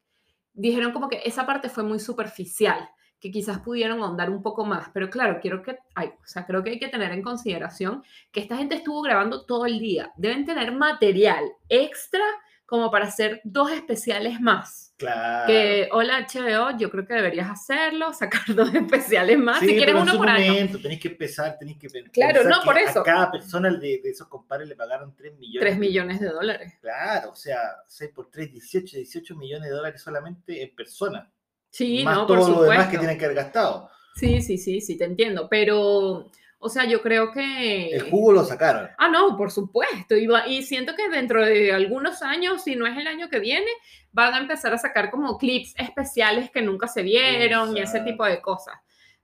Dijeron 0.54 0.92
como 0.92 1.10
que 1.10 1.22
esa 1.26 1.48
parte 1.48 1.68
fue 1.68 1.84
muy 1.84 2.00
superficial, 2.00 2.90
que 3.20 3.32
quizás 3.32 3.60
pudieron 3.60 4.02
ahondar 4.02 4.30
un 4.30 4.44
poco 4.44 4.66
más, 4.66 4.90
pero 4.94 5.10
claro, 5.10 5.40
quiero 5.42 5.64
que, 5.64 5.80
ay, 5.96 6.10
o 6.10 6.28
sea, 6.28 6.46
creo 6.46 6.64
que 6.64 6.72
hay 6.72 6.80
que 6.80 6.90
tener 6.90 7.12
en 7.14 7.24
consideración 7.24 8.04
que 8.32 8.42
esta 8.42 8.58
gente 8.58 8.76
estuvo 8.76 9.02
grabando 9.02 9.46
todo 9.46 9.66
el 9.66 9.80
día. 9.80 10.12
Deben 10.16 10.46
tener 10.46 10.74
material 10.74 11.44
extra 11.70 12.24
como 12.68 12.92
para 12.92 13.06
hacer 13.06 13.42
dos 13.44 13.72
especiales 13.72 14.40
más. 14.40 14.91
Claro. 15.02 15.48
Que, 15.48 15.90
hola 15.92 16.28
HBO, 16.32 16.78
yo 16.78 16.90
creo 16.90 17.06
que 17.06 17.14
deberías 17.16 17.50
hacerlo, 17.50 18.14
sacar 18.14 18.44
dos 18.56 18.74
especiales 18.74 19.38
más, 19.38 19.60
Sí, 19.60 19.68
si 19.68 19.72
quieres 19.76 19.94
pero 19.96 20.02
uno 20.04 20.18
por 20.18 20.30
año. 20.30 20.54
momento, 20.54 20.80
Tenéis 20.80 21.00
que 21.02 21.08
empezar, 21.10 21.58
tenéis 21.60 21.78
que 21.78 21.88
Claro, 22.12 22.44
no, 22.44 22.60
que 22.62 22.66
por 22.66 22.78
a 22.78 22.82
eso. 22.82 23.04
cada 23.04 23.32
persona 23.32 23.70
de, 23.72 24.00
de 24.04 24.10
esos 24.10 24.28
compadres 24.28 24.68
le 24.70 24.76
pagaron 24.76 25.16
3 25.16 25.36
millones. 25.38 25.60
3 25.62 25.74
de- 25.74 25.80
millones 25.80 26.20
de 26.20 26.30
dólares. 26.30 26.74
Claro, 26.82 27.32
o 27.32 27.36
sea, 27.36 27.58
6 27.88 28.12
por 28.16 28.30
3, 28.30 28.52
18, 28.52 28.98
18 28.98 29.36
millones 29.36 29.70
de 29.70 29.76
dólares 29.76 30.02
solamente 30.02 30.62
en 30.64 30.74
persona. 30.76 31.32
Sí, 31.70 32.04
más 32.04 32.16
no, 32.16 32.28
por 32.28 32.40
todo 32.40 32.50
lo 32.50 32.62
demás 32.64 32.78
que 32.78 32.84
supuesto. 32.84 33.00
tienen 33.00 33.18
que 33.18 33.26
haber 33.26 33.38
gastado. 33.38 33.90
Sí, 34.16 34.42
sí, 34.42 34.58
sí, 34.58 34.82
sí, 34.82 34.98
te 34.98 35.06
entiendo, 35.06 35.48
pero, 35.50 36.30
o 36.64 36.70
sea, 36.70 36.86
yo 36.86 37.02
creo 37.02 37.32
que... 37.32 37.90
El 37.90 38.04
jugo 38.10 38.32
lo 38.32 38.46
sacaron. 38.46 38.88
Ah, 38.98 39.10
no, 39.10 39.36
por 39.36 39.50
supuesto. 39.52 40.16
Y, 40.16 40.28
va- 40.28 40.48
y 40.48 40.62
siento 40.64 40.96
que 40.96 41.10
dentro 41.10 41.44
de 41.44 41.74
algunos 41.74 42.22
años, 42.22 42.64
si 42.64 42.76
no 42.76 42.86
es 42.86 42.96
el 42.98 43.08
año 43.08 43.30
que 43.30 43.40
viene, 43.40 43.70
van 44.12 44.34
a 44.36 44.38
empezar 44.40 44.72
a 44.74 44.78
sacar 44.78 45.10
como 45.10 45.38
clips 45.38 45.74
especiales 45.78 46.52
que 46.52 46.62
nunca 46.62 46.88
se 46.88 47.02
vieron 47.02 47.70
y 47.76 47.80
ese 47.82 47.98
Exacto. 47.98 48.12
tipo 48.12 48.26
de 48.26 48.42
cosas. 48.42 48.76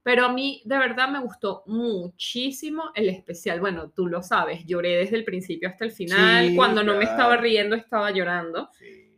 Pero 0.01 0.25
a 0.25 0.33
mí 0.33 0.61
de 0.65 0.77
verdad 0.77 1.09
me 1.09 1.19
gustó 1.19 1.63
muchísimo 1.67 2.91
el 2.95 3.09
especial. 3.09 3.59
Bueno, 3.59 3.91
tú 3.95 4.07
lo 4.07 4.23
sabes, 4.23 4.65
lloré 4.65 4.95
desde 4.97 5.17
el 5.17 5.23
principio 5.25 5.69
hasta 5.69 5.85
el 5.85 5.91
final. 5.91 6.47
Sí, 6.49 6.55
Cuando 6.55 6.81
no 6.83 6.93
me 6.93 7.01
claro. 7.01 7.11
estaba 7.11 7.37
riendo, 7.37 7.75
estaba 7.75 8.11
llorando. 8.11 8.69
Sí. 8.79 9.13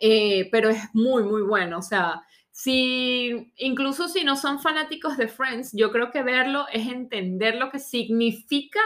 Eh, 0.00 0.48
pero 0.50 0.68
es 0.68 0.82
muy, 0.92 1.22
muy 1.22 1.42
bueno. 1.42 1.78
O 1.78 1.82
sea, 1.82 2.20
si, 2.60 3.52
incluso 3.58 4.08
si 4.08 4.24
no 4.24 4.34
son 4.34 4.60
fanáticos 4.60 5.18
de 5.18 5.28
Friends, 5.28 5.72
yo 5.74 5.92
creo 5.92 6.10
que 6.10 6.22
verlo 6.22 6.64
es 6.72 6.88
entender 6.88 7.56
lo 7.56 7.70
que 7.70 7.78
significa 7.78 8.80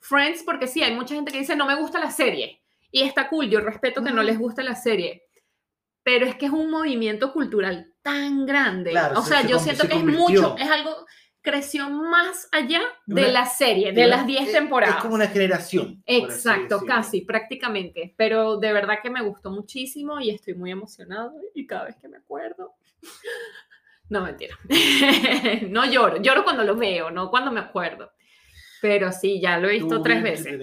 Friends, 0.00 0.42
porque 0.42 0.66
sí, 0.66 0.82
hay 0.82 0.92
mucha 0.92 1.14
gente 1.14 1.30
que 1.30 1.38
dice, 1.38 1.54
no 1.54 1.64
me 1.66 1.76
gusta 1.76 2.00
la 2.00 2.10
serie. 2.10 2.60
Y 2.90 3.02
está 3.02 3.28
cool, 3.28 3.48
yo 3.48 3.60
respeto 3.60 4.02
que 4.02 4.10
no 4.10 4.24
les 4.24 4.40
guste 4.40 4.64
la 4.64 4.74
serie. 4.74 5.22
Pero 6.02 6.26
es 6.26 6.34
que 6.34 6.46
es 6.46 6.52
un 6.52 6.68
movimiento 6.68 7.32
cultural 7.32 7.92
tan 8.02 8.44
grande. 8.44 8.90
Claro, 8.90 9.20
o 9.20 9.22
se- 9.22 9.28
sea, 9.28 9.42
se 9.42 9.48
yo 9.48 9.58
siento 9.60 9.82
se 9.84 9.88
que 9.90 9.94
es 9.98 10.04
mucho, 10.04 10.56
es 10.58 10.68
algo, 10.68 11.06
creció 11.42 11.88
más 11.90 12.48
allá 12.50 12.80
de 13.06 13.22
Una- 13.22 13.32
la 13.32 13.46
serie, 13.46 13.92
de 13.92 14.08
las 14.08 14.26
10 14.26 14.48
es- 14.48 14.52
temporadas. 14.52 14.96
Es 14.96 15.02
como 15.02 15.14
una 15.14 15.28
generación. 15.28 16.02
Exacto, 16.06 16.80
casi, 16.84 17.20
prácticamente. 17.20 18.14
Pero 18.16 18.56
de 18.56 18.72
verdad 18.72 18.96
que 19.00 19.10
me 19.10 19.22
gustó 19.22 19.52
muchísimo 19.52 20.18
y 20.20 20.30
estoy 20.30 20.54
muy 20.54 20.72
emocionada. 20.72 21.32
Y 21.54 21.68
cada 21.68 21.84
vez 21.84 21.94
que 21.98 22.08
me 22.08 22.16
acuerdo. 22.16 22.74
No, 24.08 24.20
mentira. 24.20 24.58
no 25.70 25.86
lloro. 25.86 26.20
Lloro 26.20 26.44
cuando 26.44 26.64
lo 26.64 26.76
veo, 26.76 27.10
no 27.10 27.30
cuando 27.30 27.50
me 27.50 27.60
acuerdo. 27.60 28.12
Pero 28.82 29.10
sí, 29.10 29.40
ya 29.40 29.56
lo 29.58 29.68
he 29.68 29.74
visto 29.74 29.86
Estuvo 29.86 30.02
tres 30.02 30.22
veces. 30.22 30.60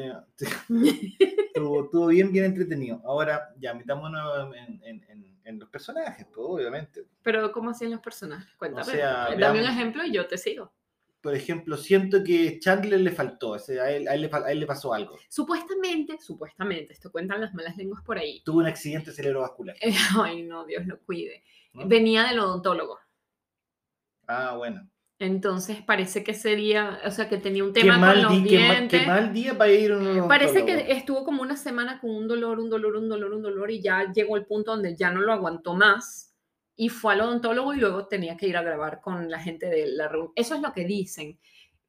estuvo, 1.19 1.85
estuvo 1.85 2.07
bien, 2.07 2.31
bien 2.31 2.45
entretenido. 2.45 3.01
Ahora, 3.05 3.49
ya, 3.57 3.73
metámonos 3.73 4.53
en, 4.55 4.83
en- 4.83 5.03
en- 5.09 5.39
en 5.45 5.57
los 5.59 5.67
personajes, 5.69 6.27
pues, 6.27 6.37
obviamente. 6.47 7.05
Pero, 7.23 7.51
¿cómo 7.51 7.71
hacían 7.71 7.89
los 7.91 8.01
personajes? 8.01 8.53
Cuéntame. 8.55 8.85
sea, 8.85 9.29
Dame 9.35 9.61
un 9.61 9.67
ejemplo 9.67 10.03
y 10.03 10.11
yo 10.11 10.27
te 10.27 10.37
sigo. 10.37 10.71
Por 11.21 11.35
ejemplo, 11.35 11.75
siento 11.75 12.23
que 12.23 12.59
Chandler 12.59 13.01
le 13.01 13.11
faltó, 13.11 13.49
o 13.49 13.59
sea, 13.59 13.83
a, 13.83 13.91
él, 13.91 14.07
a 14.07 14.13
él 14.15 14.21
le, 14.21 14.31
fal- 14.31 14.45
a 14.45 14.51
él 14.53 14.59
le 14.61 14.65
pasó 14.65 14.93
algo. 14.93 15.17
Supuestamente, 15.27 16.17
supuestamente, 16.21 16.93
esto 16.93 17.11
cuentan 17.11 17.41
las 17.41 17.53
malas 17.53 17.75
lenguas 17.75 18.01
por 18.03 18.17
ahí. 18.17 18.41
Tuvo 18.45 18.59
un 18.59 18.67
accidente 18.67 19.11
cerebrovascular. 19.11 19.75
Ay, 20.23 20.43
no, 20.43 20.65
Dios 20.65 20.85
lo 20.87 20.97
cuide. 21.01 21.43
¿no? 21.73 21.87
Venía 21.87 22.23
del 22.23 22.39
odontólogo. 22.39 22.97
Ah, 24.27 24.55
bueno. 24.57 24.87
Entonces 25.21 25.81
parece 25.81 26.23
que 26.23 26.33
sería, 26.33 27.01
o 27.05 27.11
sea, 27.11 27.27
que 27.27 27.37
tenía 27.37 27.65
un 27.65 27.73
tema 27.73 27.93
con 27.95 28.01
mal, 28.01 28.21
los 28.21 28.31
di- 28.31 28.45
qué, 28.49 28.59
ma- 28.59 28.73
dientes. 28.75 29.01
qué 29.01 29.05
mal 29.07 29.33
día 29.33 29.57
para 29.57 29.71
ir 29.73 29.91
a 29.91 29.97
un 29.97 30.27
Parece 30.29 30.65
que 30.65 30.91
estuvo 30.93 31.25
como 31.25 31.41
una 31.41 31.57
semana 31.57 31.99
con 31.99 32.11
un 32.11 32.27
dolor, 32.29 32.59
un 32.59 32.69
dolor, 32.69 32.95
un 32.95 33.09
dolor, 33.09 33.33
un 33.33 33.41
dolor 33.41 33.69
y 33.69 33.81
ya 33.81 34.09
llegó 34.13 34.37
el 34.37 34.45
punto 34.45 34.71
donde 34.71 34.95
ya 34.95 35.11
no 35.11 35.19
lo 35.19 35.33
aguantó 35.33 35.73
más 35.73 36.28
y 36.79 36.87
fue 36.87 37.11
al 37.11 37.19
odontólogo 37.19 37.73
y 37.73 37.77
luego 37.77 38.07
tenía 38.07 38.37
que 38.37 38.47
ir 38.47 38.55
a 38.55 38.61
grabar 38.61 39.01
con 39.01 39.29
la 39.29 39.37
gente 39.37 39.65
de 39.65 39.85
la 39.87 40.07
reunión. 40.07 40.31
Eso 40.33 40.55
es 40.55 40.61
lo 40.61 40.71
que 40.71 40.85
dicen. 40.85 41.37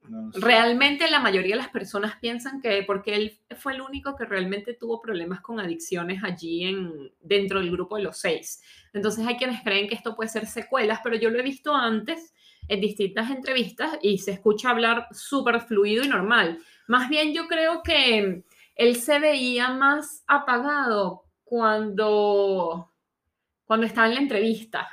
No. 0.03 0.33
Realmente 0.33 1.09
la 1.09 1.20
mayoría 1.20 1.55
de 1.55 1.62
las 1.62 1.68
personas 1.68 2.16
piensan 2.20 2.61
que 2.61 2.83
porque 2.83 3.14
él 3.14 3.38
fue 3.57 3.74
el 3.74 3.83
único 3.83 4.16
que 4.16 4.24
realmente 4.24 4.74
tuvo 4.74 5.00
problemas 5.00 5.42
con 5.42 5.61
adicciones 5.61 6.24
allí 6.24 6.64
en, 6.64 7.12
dentro 7.20 7.61
del 7.61 7.70
grupo 7.70 7.98
de 7.98 8.03
los 8.03 8.18
seis. 8.18 8.64
Entonces 8.92 9.24
hay 9.24 9.37
quienes 9.37 9.62
creen 9.62 9.88
que 9.88 9.94
esto 9.94 10.16
puede 10.16 10.29
ser 10.29 10.46
secuelas, 10.46 10.98
pero 11.05 11.14
yo 11.14 11.31
lo 11.31 11.38
he 11.38 11.42
visto 11.42 11.72
antes 11.72 12.35
en 12.66 12.81
distintas 12.81 13.31
entrevistas 13.31 13.96
y 14.03 14.18
se 14.18 14.33
escucha 14.33 14.70
hablar 14.70 15.07
súper 15.12 15.61
fluido 15.61 16.03
y 16.03 16.09
normal. 16.09 16.59
Más 16.88 17.09
bien 17.09 17.33
yo 17.33 17.46
creo 17.46 17.85
que 17.85 18.42
él 18.74 18.96
se 18.96 19.20
veía 19.20 19.70
más 19.70 20.24
apagado 20.26 21.22
cuando, 21.44 22.89
cuando 23.70 23.87
estaba 23.87 24.09
en 24.09 24.14
la 24.16 24.20
entrevista. 24.22 24.88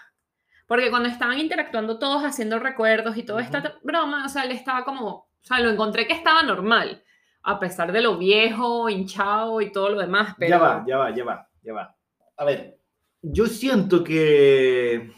Porque 0.67 0.91
cuando 0.91 1.09
estaban 1.09 1.39
interactuando 1.39 1.97
todos 1.97 2.21
haciendo 2.23 2.59
recuerdos 2.59 3.17
y 3.17 3.23
toda 3.23 3.41
esta 3.41 3.79
broma, 3.81 4.23
o 4.23 4.29
sea, 4.29 4.43
él 4.43 4.51
estaba 4.51 4.85
como, 4.85 5.07
o 5.09 5.27
sea, 5.41 5.59
lo 5.61 5.71
encontré 5.71 6.05
que 6.05 6.13
estaba 6.13 6.43
normal. 6.43 7.01
a 7.41 7.59
pesar 7.59 7.91
de 7.91 8.01
lo 8.01 8.19
viejo, 8.19 8.87
hinchado 8.87 9.61
y 9.61 9.71
todo 9.71 9.89
lo 9.89 9.99
demás. 9.99 10.35
Pero... 10.37 10.49
Ya 10.51 10.57
va, 10.59 10.85
ya 10.87 10.97
va, 10.97 11.15
ya 11.15 11.23
va, 11.25 11.49
ya 11.63 11.73
va. 11.73 11.95
A 12.35 12.45
ver, 12.45 12.77
yo 13.23 13.47
siento 13.47 14.03
que, 14.03 15.11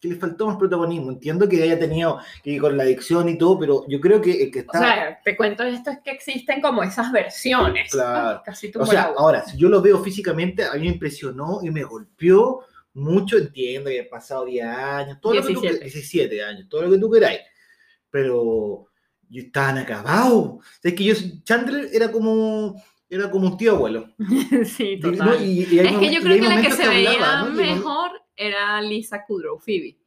que 0.00 0.08
le 0.08 0.16
faltó 0.16 0.48
más 0.48 0.56
protagonismo. 0.56 1.12
Entiendo 1.12 1.48
que 1.48 1.62
haya 1.62 1.78
tenido 1.78 2.18
que 2.42 2.58
con 2.58 2.76
la 2.76 2.82
adicción 2.82 3.28
y 3.28 3.38
todo, 3.38 3.56
pero 3.60 3.84
yo 3.86 4.00
creo 4.00 4.20
que 4.20 4.50
que 4.50 4.58
O 4.58 4.62
está... 4.62 4.78
sea, 4.80 5.20
te 5.22 5.36
cuento 5.36 5.62
esto 5.62 5.90
es 5.90 5.98
que 6.00 6.10
existen 6.10 6.60
como 6.60 6.82
esas 6.82 7.12
versiones. 7.12 7.92
Claro. 7.92 8.42
Casi 8.44 8.72
tu 8.72 8.80
O 8.80 8.86
sea, 8.86 9.12
ahora, 9.16 9.44
si 9.44 9.56
yo 9.56 9.68
lo 9.68 9.80
veo 9.80 10.02
físicamente, 10.02 10.64
a 10.64 10.72
mí 10.72 10.80
me 10.80 10.86
impresionó 10.94 11.60
y 11.62 11.70
me 11.70 11.84
golpeó 11.84 12.64
mucho, 12.96 13.36
entiendo 13.36 13.90
que 13.90 14.00
han 14.00 14.08
pasado 14.08 14.44
10 14.46 14.64
años, 14.64 15.18
todo 15.20 15.34
lo 15.34 15.42
que 15.42 15.52
tú 15.54 15.60
17. 15.60 15.78
que- 15.78 15.84
17 15.84 16.42
años, 16.44 16.68
todo 16.68 16.82
lo 16.82 16.90
que 16.90 16.98
tú 16.98 17.10
queráis, 17.10 17.40
pero 18.10 18.86
yo 19.28 19.42
estaban 19.42 19.78
acabados. 19.78 20.64
Es 20.82 20.94
que 20.94 21.04
yo, 21.04 21.14
Chandler 21.44 21.88
era 21.92 22.10
como, 22.10 22.82
era 23.08 23.30
como 23.30 23.48
un 23.48 23.56
tío 23.56 23.72
abuelo. 23.72 24.08
sí, 24.64 24.98
total. 25.00 25.28
¿no? 25.28 25.44
Y- 25.44 25.64
y 25.70 25.78
hay 25.78 25.86
es 25.86 25.98
que 25.98 26.14
yo 26.14 26.20
creo 26.20 26.40
que 26.40 26.48
la 26.48 26.62
que 26.62 26.70
se 26.72 26.88
veía 26.88 27.44
mejor 27.44 28.10
era 28.34 28.80
Lisa 28.82 29.24
Kudrow, 29.26 29.58
Phoebe. 29.58 29.98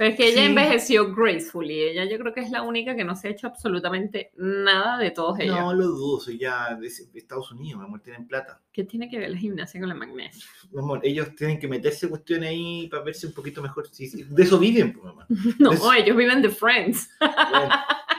Pero 0.00 0.12
es 0.12 0.16
que 0.16 0.28
ella 0.28 0.40
Sí. 0.44 0.46
envejeció 0.48 1.14
gracefully. 1.14 1.78
Ella 1.78 2.06
yo 2.06 2.18
creo 2.18 2.32
que 2.32 2.40
es 2.40 2.50
la 2.50 2.62
única 2.62 2.96
que 2.96 3.04
no 3.04 3.14
se 3.14 3.28
ha 3.28 3.32
hecho 3.32 3.46
absolutamente 3.46 4.32
nada 4.34 4.96
de 4.96 5.10
todos 5.10 5.38
ellos. 5.40 5.54
No 5.60 5.74
lo 5.74 5.88
dudo, 5.88 6.20
soy 6.20 6.38
ya 6.38 6.74
de 6.74 6.86
Estados 6.86 7.52
Unidos, 7.52 7.80
mi 7.80 7.84
amor, 7.86 8.00
tienen 8.00 8.26
plata. 8.26 8.62
¿Qué 8.72 8.84
tiene 8.84 9.10
que 9.10 9.18
ver 9.18 9.28
la 9.28 9.36
gimnasia 9.36 9.78
con 9.78 9.90
la 9.90 9.94
magnesia? 9.94 10.42
Mi 10.72 10.78
amor, 10.78 11.00
ellos 11.02 11.34
tienen 11.36 11.58
que 11.58 11.68
meterse 11.68 12.08
cuestiones 12.08 12.48
ahí 12.48 12.88
para 12.90 13.02
verse 13.02 13.26
un 13.26 13.34
poquito 13.34 13.60
mejor. 13.60 13.88
Sí, 13.92 14.06
sí, 14.06 14.24
De 14.26 14.42
eso 14.42 14.58
viven, 14.58 14.94
pues, 14.94 15.04
mamá. 15.04 15.26
No, 15.58 15.72
Eso- 15.72 15.92
ellos 15.92 16.16
viven 16.16 16.40
de 16.40 16.48
Friends. 16.48 17.10
Bueno, 17.20 17.74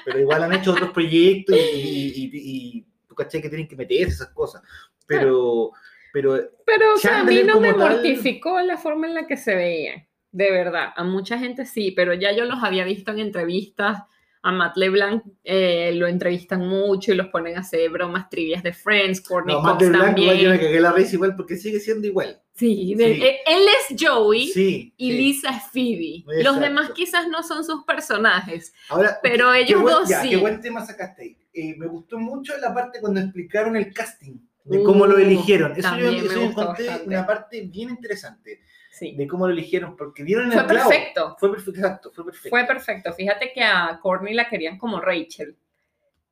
pero 0.05 0.19
igual 0.19 0.43
han 0.43 0.53
hecho 0.53 0.73
otros 0.73 0.91
proyectos 0.91 1.57
y, 1.57 1.79
y, 1.79 2.23
y- 2.25 2.77
y 2.77 2.85
tú 3.07 3.15
caché 3.15 3.41
que 3.41 3.49
tienen 3.49 3.67
que 3.67 3.75
meterse 3.75 4.13
esas 4.13 4.29
cosas. 4.29 4.61
Pero, 5.07 5.71
pero 6.13 6.37
Pero, 6.63 6.93
o 6.93 6.97
sea, 6.97 7.21
a 7.21 7.23
mí 7.23 7.41
no 7.43 7.59
me 7.59 7.73
tal- 7.73 7.79
mortificó 7.79 8.61
la 8.61 8.77
forma 8.77 9.07
en 9.07 9.15
la 9.15 9.25
que 9.25 9.35
se 9.35 9.55
veía. 9.55 10.07
De 10.31 10.49
verdad, 10.51 10.89
a 10.95 11.03
mucha 11.03 11.37
gente 11.37 11.65
sí, 11.65 11.91
pero 11.91 12.13
ya 12.13 12.31
yo 12.31 12.45
los 12.45 12.63
había 12.63 12.83
visto 12.85 13.11
en 13.11 13.19
entrevistas. 13.19 14.03
A 14.43 14.51
Matt 14.51 14.75
LeBlanc 14.75 15.23
eh, 15.43 15.91
lo 15.93 16.07
entrevistan 16.07 16.67
mucho 16.67 17.11
y 17.11 17.15
los 17.15 17.27
ponen 17.27 17.57
a 17.57 17.59
hacer 17.59 17.87
bromas 17.91 18.27
trivias 18.27 18.63
de 18.63 18.73
Friends. 18.73 19.21
Courtney 19.21 19.53
no, 19.55 19.61
Cox 19.61 19.77
de 19.77 19.89
blanco, 19.89 20.19
igual 20.19 20.37
yo 20.37 20.49
me 20.49 20.55
también. 20.55 20.59
cagué 20.71 20.79
la 20.79 20.91
risa 20.93 21.13
igual 21.15 21.35
porque 21.35 21.57
sigue 21.57 21.79
siendo 21.79 22.07
igual. 22.07 22.41
Sí, 22.55 22.95
Sí. 22.97 23.03
eh, 23.03 23.37
él 23.45 23.61
es 23.67 24.01
Joey 24.01 24.47
Sí. 24.47 24.93
y 24.97 25.11
sí. 25.11 25.17
Lisa 25.17 25.49
es 25.51 25.63
Phoebe. 25.71 26.23
Los 26.25 26.37
Exacto. 26.55 26.59
demás 26.61 26.89
quizás 26.95 27.27
no 27.27 27.43
son 27.43 27.63
sus 27.63 27.83
personajes. 27.83 28.73
Ahora, 28.89 29.19
pero 29.21 29.53
ellos 29.53 29.79
buen- 29.79 29.93
dos 29.93 30.09
ya, 30.09 30.23
sí. 30.23 30.29
Qué 30.31 30.37
buen 30.37 30.59
tema 30.59 30.83
sacaste. 30.83 31.37
Eh, 31.53 31.75
me 31.77 31.85
gustó 31.85 32.17
mucho 32.17 32.57
la 32.57 32.73
parte 32.73 32.99
cuando 32.99 33.19
explicaron 33.19 33.75
el 33.75 33.93
casting, 33.93 34.37
de 34.63 34.81
cómo 34.81 35.05
lo 35.05 35.17
Uh, 35.17 35.19
eligieron. 35.19 35.73
Eso 35.73 35.81
yo, 35.81 35.83
también 35.83 36.15
eso 36.25 36.41
encontré 36.41 36.87
bastante. 36.87 37.07
una 37.07 37.27
parte 37.27 37.61
bien 37.61 37.89
interesante 37.91 38.61
Sí. 38.91 39.15
de 39.15 39.25
cómo 39.25 39.47
lo 39.47 39.53
eligieron, 39.53 39.95
porque 39.95 40.23
dieron 40.23 40.47
el 40.47 40.51
Fue 40.51 40.67
clavo. 40.67 40.89
perfecto. 40.89 41.35
Fue 41.39 41.49
perfecto, 41.51 42.11
fue 42.13 42.25
perfecto. 42.25 42.49
Fue 42.49 42.65
perfecto. 42.65 43.13
Fíjate 43.13 43.51
que 43.53 43.63
a 43.63 43.97
Courtney 44.01 44.33
la 44.33 44.49
querían 44.49 44.77
como 44.77 44.99
Rachel. 44.99 45.55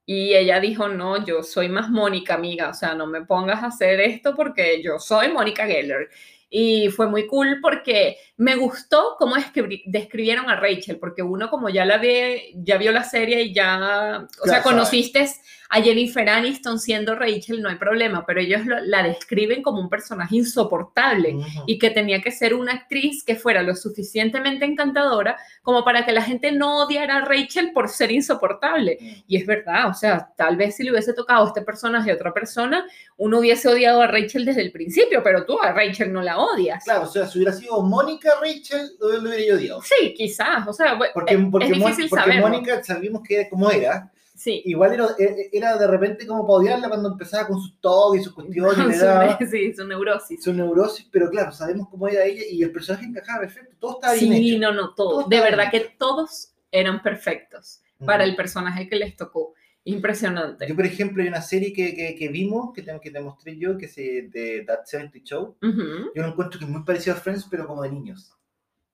Y 0.06 0.34
ella 0.34 0.60
dijo, 0.60 0.88
no, 0.90 1.24
yo 1.26 1.42
soy 1.44 1.70
más 1.70 1.90
Mónica, 1.90 2.34
amiga. 2.34 2.70
O 2.70 2.74
sea, 2.74 2.96
no 2.96 3.08
me 3.08 3.22
pongas 3.26 3.64
a 3.64 3.68
hacer 3.68 4.00
esto 4.02 4.36
porque 4.36 4.82
yo 4.84 5.00
soy 5.00 5.32
Mónica 5.32 5.66
Geller. 5.66 6.10
Y 6.50 6.90
fue 6.90 7.08
muy 7.08 7.28
cool 7.28 7.60
porque 7.62 8.18
me 8.38 8.56
gustó 8.56 9.16
cómo 9.20 9.36
describi- 9.36 9.84
describieron 9.86 10.50
a 10.50 10.56
Rachel, 10.60 10.98
porque 10.98 11.22
uno 11.22 11.48
como 11.50 11.70
ya 11.70 11.86
la 11.86 12.00
ve, 12.00 12.52
ya 12.56 12.78
vio 12.78 12.92
la 12.92 13.04
serie 13.04 13.42
y 13.44 13.54
ya, 13.54 14.28
o 14.42 14.46
sea, 14.46 14.62
sabe. 14.62 14.64
conociste 14.64 15.30
a 15.72 15.82
Jennifer 15.84 16.28
Aniston 16.28 16.80
siendo 16.80 17.14
Rachel, 17.16 17.62
no 17.62 17.70
hay 17.70 17.76
problema, 17.76 18.26
pero 18.26 18.40
ellos 18.42 18.66
lo- 18.66 18.80
la 18.82 19.04
describen 19.04 19.62
como 19.62 19.80
un 19.80 19.88
personaje 19.90 20.36
insoportable 20.38 21.38
y 21.68 21.78
que 21.78 21.92
tenía 21.92 22.22
que 22.22 22.32
ser 22.32 22.56
una 22.56 22.74
actriz 22.74 23.24
que 23.24 23.36
fuera 23.36 23.62
lo 23.62 23.76
suficientemente 23.76 24.66
encantadora 24.66 25.38
como 25.62 25.84
para 25.84 26.06
que 26.06 26.12
la 26.12 26.24
gente 26.24 26.52
no 26.52 26.84
odiara 26.84 27.18
a 27.18 27.26
Rachel 27.26 27.72
por 27.72 27.90
ser 27.90 28.12
insoportable. 28.12 28.98
Y 29.28 29.38
es 29.38 29.46
verdad, 29.46 29.90
o 29.90 29.94
sea, 29.94 30.32
tal 30.36 30.58
vez 30.58 30.76
si 30.76 30.84
le 30.84 30.92
hubiese 30.92 31.14
tocado 31.14 31.46
este 31.48 31.62
personaje 31.62 32.12
a 32.12 32.16
otra 32.16 32.34
persona, 32.34 32.86
uno 33.18 33.40
hubiese 33.40 33.68
odiado 33.68 34.02
a 34.02 34.08
Rachel 34.08 34.46
desde 34.46 34.62
el 34.62 34.72
principio, 34.72 35.22
pero 35.24 35.46
tú 35.46 35.60
a 35.62 35.72
Rachel 35.72 36.12
no 36.12 36.22
la 36.24 36.40
odias. 36.40 36.84
Claro, 36.84 37.04
o 37.04 37.08
sea, 37.08 37.28
si 37.28 37.38
hubiera 37.38 37.54
sido 37.54 37.82
Mónica 37.84 38.32
Rachel, 38.42 38.90
lo, 39.00 39.08
hubiera 39.20 39.56
odiado. 39.56 39.82
Sí, 39.84 40.14
quizás, 40.16 40.68
o 40.68 40.74
sea, 40.74 40.98
Porque, 41.14 41.38
porque, 41.52 41.68
es 41.68 41.74
difícil 41.74 42.10
porque. 42.10 42.40
Mónica 42.40 42.84
sabíamos 42.84 43.22
que 43.22 43.48
como 43.50 43.70
era. 43.70 44.12
Sí. 44.40 44.62
Igual 44.66 44.94
era, 44.94 45.08
era- 45.20 45.36
era 45.52 45.78
de 45.78 45.88
repente 45.88 46.26
como 46.26 46.44
para 46.48 46.54
odiarla 46.60 46.88
cuando 46.90 47.10
empezaba 47.12 47.48
con 47.48 47.60
sus 47.62 47.80
toques 47.82 48.22
y 48.22 48.24
sus 48.24 48.34
cuestiones, 48.34 49.00
daba 49.02 49.38
Su- 49.38 49.46
sí, 49.46 49.74
su 49.74 49.86
neurosis. 49.86 50.44
su 50.44 50.54
neurosis, 50.54 51.08
pero 51.12 51.30
claro, 51.30 51.52
sabemos 51.52 51.90
cómo 51.90 52.08
era 52.08 52.24
ella 52.26 52.44
y 52.50 52.64
el 52.64 52.72
personaje 52.72 53.06
encajaba 53.06 53.42
perfecto, 53.42 53.76
todo 53.80 53.96
estaba 53.96 54.14
bien 54.14 54.34
Sí, 54.34 54.50
hecho. 54.56 54.60
no, 54.62 54.72
no, 54.74 54.94
Todo 54.96 55.10
todos. 55.12 55.30
De 55.30 55.40
verdad 55.42 55.70
que 55.70 55.82
todos 55.98 56.54
eran 56.72 57.02
perfectos 57.02 57.82
para 58.06 58.24
Ujú. 58.24 58.30
el 58.32 58.36
personaje 58.38 58.88
que 58.88 58.96
les 58.96 59.16
tocó. 59.16 59.54
Impresionante. 59.86 60.68
Yo, 60.68 60.76
por 60.76 60.86
ejemplo, 60.86 61.24
hay 61.24 61.30
una 61.30 61.42
serie 61.42 61.74
que, 61.74 61.96
que, 61.96 62.14
que 62.16 62.28
vimos, 62.28 62.74
que 62.74 62.82
te, 62.84 63.00
que 63.02 63.10
te 63.12 63.20
mostré 63.22 63.58
yo, 63.58 63.78
que 63.78 63.86
es 63.88 63.98
eh, 63.98 64.30
de 64.32 64.64
That 64.68 64.86
70 64.86 65.20
Show. 65.24 65.56
Yo 65.62 66.22
lo 66.22 66.28
encuentro 66.28 66.60
que 66.60 66.66
es 66.66 66.72
muy 66.72 66.84
parecido 66.84 67.16
a 67.16 67.20
Friends, 67.20 67.48
pero 67.50 67.66
como 67.66 67.82
de 67.84 67.90
niños. 67.92 68.32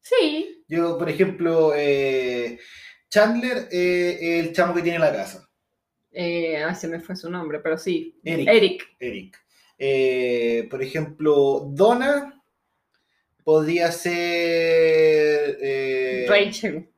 Sí, 0.01 0.63
Yo, 0.67 0.97
por 0.97 1.10
ejemplo, 1.10 1.73
eh, 1.75 2.60
Chandler, 3.15 3.69
eh, 3.71 4.39
el 4.41 4.51
chamo 4.51 4.73
que 4.73 4.82
tiene 4.82 4.99
la 4.99 5.13
casa. 5.13 5.49
Eh, 6.12 6.62
se 6.78 6.89
me 6.89 6.99
fue 6.99 7.15
su 7.15 7.30
nombre, 7.30 7.62
pero 7.62 7.78
sí. 7.78 8.19
Eric. 8.25 8.49
Eric. 8.49 8.95
Eric. 8.99 9.38
Eh, 9.80 10.67
por 10.69 10.84
ejemplo, 10.84 11.65
Donna 11.69 12.43
podría 13.41 13.89
ser. 13.93 14.12
eh, 15.62 16.25
Rachel. 16.28 16.89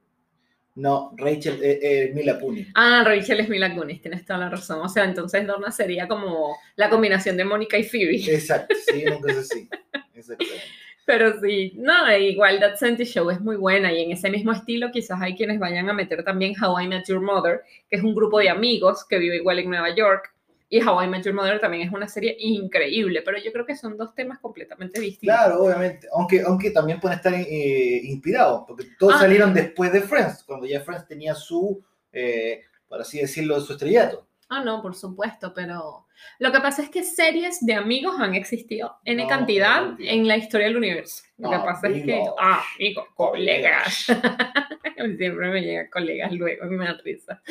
No, 0.73 1.13
Rachel, 1.17 1.59
eh, 1.61 2.11
Mila 2.15 2.39
Kunis. 2.39 2.69
Ah, 2.73 3.03
Rachel 3.05 3.41
es 3.41 3.49
Mila 3.49 3.75
Kunis, 3.75 4.01
tienes 4.01 4.25
toda 4.25 4.39
la 4.39 4.49
razón. 4.49 4.79
O 4.81 4.89
sea, 4.89 5.03
entonces 5.03 5.45
Donna 5.45 5.71
sería 5.71 6.07
como 6.07 6.57
la 6.77 6.89
combinación 6.89 7.37
de 7.37 7.45
Mónica 7.45 7.77
y 7.77 7.83
Phoebe. 7.83 8.15
Exacto, 8.33 8.75
sí, 8.91 9.03
una 9.05 9.19
cosa 9.19 9.41
así. 9.41 9.69
Exactamente. 10.15 10.63
Pero 11.07 11.39
sí, 11.39 11.71
no, 11.77 12.17
igual 12.17 12.59
That 12.59 12.75
70 12.75 13.05
Show 13.05 13.29
es 13.29 13.39
muy 13.39 13.55
buena 13.55 13.93
y 13.93 14.03
en 14.03 14.11
ese 14.11 14.29
mismo 14.29 14.51
estilo 14.51 14.91
quizás 14.91 15.21
hay 15.21 15.37
quienes 15.37 15.57
vayan 15.57 15.89
a 15.89 15.93
meter 15.93 16.21
también 16.21 16.53
How 16.61 16.81
I 16.81 16.87
Met 16.89 17.07
Your 17.07 17.21
Mother, 17.21 17.61
que 17.89 17.95
es 17.95 18.03
un 18.03 18.13
grupo 18.13 18.39
de 18.39 18.49
amigos 18.49 19.05
que 19.07 19.17
vive 19.17 19.37
igual 19.37 19.59
en 19.59 19.69
Nueva 19.69 19.95
York. 19.95 20.33
Y 20.69 20.81
How 20.85 21.01
I 21.01 21.07
Met 21.07 21.23
Your 21.23 21.33
Mother 21.33 21.61
también 21.61 21.87
es 21.87 21.93
una 21.93 22.09
serie 22.09 22.35
increíble, 22.39 23.21
pero 23.23 23.37
yo 23.37 23.53
creo 23.53 23.65
que 23.65 23.77
son 23.77 23.95
dos 23.95 24.13
temas 24.13 24.39
completamente 24.39 24.99
distintos. 24.99 25.33
Claro, 25.37 25.63
obviamente. 25.63 26.09
Aunque, 26.11 26.41
aunque 26.41 26.71
también 26.71 26.99
pueden 26.99 27.15
estar 27.19 27.33
eh, 27.33 28.01
inspirados, 28.03 28.65
porque 28.67 28.83
todos 28.99 29.13
Ah. 29.15 29.19
salieron 29.19 29.53
después 29.53 29.93
de 29.93 30.01
Friends, 30.01 30.43
cuando 30.43 30.65
ya 30.67 30.81
Friends 30.81 31.07
tenía 31.07 31.33
su, 31.35 31.81
eh, 32.11 32.63
por 32.89 32.99
así 32.99 33.21
decirlo, 33.21 33.61
su 33.61 33.71
estrellato. 33.71 34.27
Ah, 34.49 34.63
no, 34.63 34.81
por 34.81 34.95
supuesto, 34.95 35.53
pero 35.53 36.07
lo 36.39 36.51
que 36.51 36.59
pasa 36.61 36.81
es 36.81 36.89
que 36.89 37.03
series 37.03 37.65
de 37.65 37.73
amigos 37.73 38.15
han 38.19 38.33
existido 38.33 38.97
en 39.03 39.17
No, 39.17 39.27
cantidad 39.27 39.81
no, 39.81 39.97
en 39.99 40.27
la 40.27 40.37
historia 40.37 40.67
del 40.67 40.77
universo. 40.77 41.23
Lo 41.37 41.51
que 41.51 41.57
pasa 41.57 41.87
es 41.89 42.03
que, 42.03 42.23
ah, 42.39 42.63
amigos, 42.75 43.05
colegas. 43.15 44.05
Siempre 44.95 45.49
me 45.49 45.61
llega 45.61 45.89
colegas 45.89 46.31
luego 46.31 46.65
y 46.65 46.69
me 46.69 46.85
da 46.85 46.97
risa. 47.03 47.41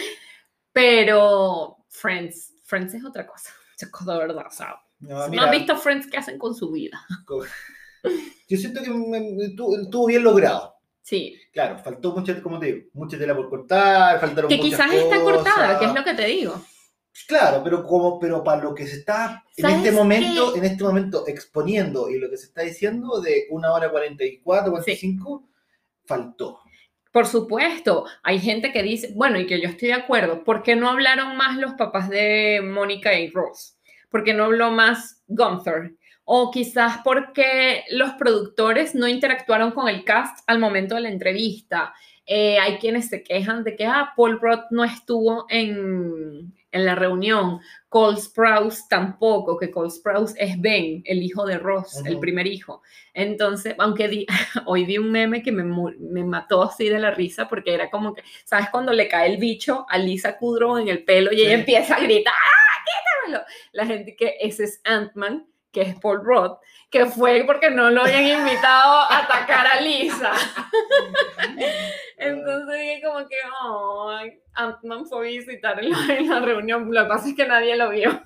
Pero 0.73 1.77
Friends, 1.89 2.55
Friends 2.65 2.95
es 2.95 3.05
otra 3.05 3.27
cosa. 3.27 3.51
Es 3.79 3.91
cosa 3.91 4.15
de 4.15 4.19
verdad, 4.19 4.47
¿sabes? 4.51 4.81
No, 5.01 5.19
¿No 5.19 5.29
mira, 5.29 5.45
has 5.45 5.51
visto 5.51 5.77
Friends 5.77 6.07
qué 6.07 6.17
hacen 6.17 6.39
con 6.39 6.55
su 6.55 6.73
vida? 6.73 6.99
Yo 8.49 8.57
siento 8.57 8.81
que 8.83 8.91
estuvo 8.91 10.07
bien 10.07 10.23
logrado. 10.23 10.77
Sí, 11.03 11.39
Claro, 11.53 11.79
faltó 11.79 12.13
mucha, 12.13 12.43
como 12.43 12.59
te 12.59 12.67
digo, 12.67 12.89
mucha 12.93 13.17
tela 13.17 13.35
por 13.35 13.49
cortar, 13.49 14.21
faltaron 14.21 14.49
que 14.49 14.59
muchas 14.59 14.73
quizás 14.73 14.93
está 14.93 15.23
cortada, 15.23 15.79
que 15.79 15.87
es 15.87 15.95
lo 15.95 16.05
que 16.05 16.15
te 16.15 16.27
digo. 16.27 16.61
Claro, 17.27 17.63
pero 17.65 17.85
como, 17.85 18.19
pero 18.19 18.45
para 18.45 18.63
lo 18.63 18.75
que 18.75 18.87
se 18.87 18.97
está 18.97 19.45
en 19.57 19.63
¿Sabes 19.63 19.79
este 19.79 19.93
momento, 19.93 20.53
qué? 20.53 20.59
en 20.59 20.65
este 20.65 20.85
momento 20.85 21.25
exponiendo 21.27 22.09
y 22.11 22.19
lo 22.19 22.31
que 22.31 22.37
se 22.37 22.47
está 22.47 22.63
diciendo 22.63 23.21
de 23.21 23.47
una 23.51 23.73
hora 23.73 23.91
44, 23.91 24.71
45, 24.71 25.49
faltó. 26.05 26.61
Por 27.11 27.27
supuesto, 27.27 28.05
hay 28.23 28.39
gente 28.39 28.73
que 28.73 28.83
dice, 28.83 29.13
bueno, 29.15 29.41
y 29.41 29.47
que 29.47 29.61
yo 29.61 29.69
estoy 29.69 29.89
de 29.89 29.95
acuerdo, 29.95 30.45
¿por 30.45 30.63
qué 30.63 30.77
no 30.77 30.91
hablaron 30.91 31.37
más 31.37 31.57
los 31.57 31.73
papás 31.73 32.11
de 32.11 32.61
Mónica 32.63 33.19
y 33.19 33.31
Ross? 33.31 33.79
¿Por 34.11 34.23
qué 34.23 34.35
no 34.35 34.45
habló 34.45 34.71
más 34.71 35.23
Gunther? 35.27 35.95
O 36.25 36.51
quizás 36.51 36.99
porque 37.03 37.85
los 37.91 38.13
productores 38.15 38.95
no 38.95 39.09
interactuaron 39.09 39.71
con 39.71 39.89
el 39.89 40.05
cast 40.05 40.41
al 40.47 40.59
momento 40.59 40.95
de 40.97 41.03
la 41.03 41.09
entrevista. 41.09 41.95
Eh, 42.27 42.59
hay 42.59 42.79
quienes 42.79 43.09
se 43.09 43.23
quejan 43.23 43.65
de 43.65 43.77
que 43.77 43.87
ah, 43.87 44.13
Paul 44.17 44.41
Rudd 44.41 44.65
no 44.71 44.85
estuvo 44.85 45.47
en, 45.49 46.53
en 46.77 46.85
la 46.85 46.95
reunión, 46.95 47.61
Cole 47.89 48.19
Sprouse 48.19 48.87
tampoco, 48.89 49.59
que 49.59 49.71
Cole 49.71 49.91
Sprouse 49.91 50.35
es 50.39 50.61
Ben, 50.61 51.03
el 51.05 51.23
hijo 51.23 51.47
de 51.47 51.59
Ross, 51.59 52.03
el 52.05 52.19
primer 52.19 52.47
hijo. 52.47 52.83
Entonces, 53.15 53.75
aunque 53.79 54.09
di- 54.09 54.27
hoy 54.67 54.85
vi 54.85 54.99
un 54.99 55.11
meme 55.11 55.43
que 55.43 55.53
me, 55.53 55.65
mató 56.25 56.63
así 56.63 56.89
de 56.89 56.99
la 56.99 57.11
risa 57.11 57.49
porque 57.49 57.75
era 57.75 57.91
como 57.91 58.15
que, 58.15 58.23
¿sabes? 58.45 58.69
Cuando 58.71 58.93
le 58.93 59.09
cae 59.09 59.31
el 59.31 59.39
bicho 59.39 59.87
a 59.89 59.99
Lisa 59.99 60.37
Kudrow 60.37 60.79
en 60.79 60.89
el 60.89 61.05
pelo 61.05 61.33
y 61.33 61.41
ella 61.41 61.55
empieza 61.55 61.97
a 61.97 62.01
gritar, 62.01 62.35
¡ah! 62.35 62.85
quítamelo. 62.85 63.45
La 63.73 63.87
gente 63.87 64.15
que 64.17 64.37
ese 64.41 64.65
es 64.65 64.81
Ant-Man, 64.85 65.47
que 65.77 65.83
es 65.83 65.95
Paul 66.01 66.25
Roth, 66.25 66.59
que 66.91 67.05
fue 67.05 67.45
porque 67.47 67.69
no 67.69 67.91
lo 67.91 68.01
habían 68.01 68.41
invitado 68.41 68.95
a 68.95 69.19
atacar 69.19 69.67
a 69.67 69.79
Lisa. 69.83 70.33
Entonces 72.17 72.81
dije 72.81 73.03
como 73.05 73.29
que, 73.29 73.37
oh, 73.63 74.19
Ant-Man 74.55 75.05
fue 75.05 75.19
a 75.19 75.31
visitar 75.31 75.85
en 75.85 75.91
la, 75.91 75.99
en 76.19 76.31
la 76.31 76.41
reunión, 76.41 76.89
lo 76.91 77.03
que 77.03 77.09
pasa 77.09 77.29
es 77.29 77.35
que 77.35 77.47
nadie 77.47 77.77
lo 77.77 77.91
vio. 77.91 78.23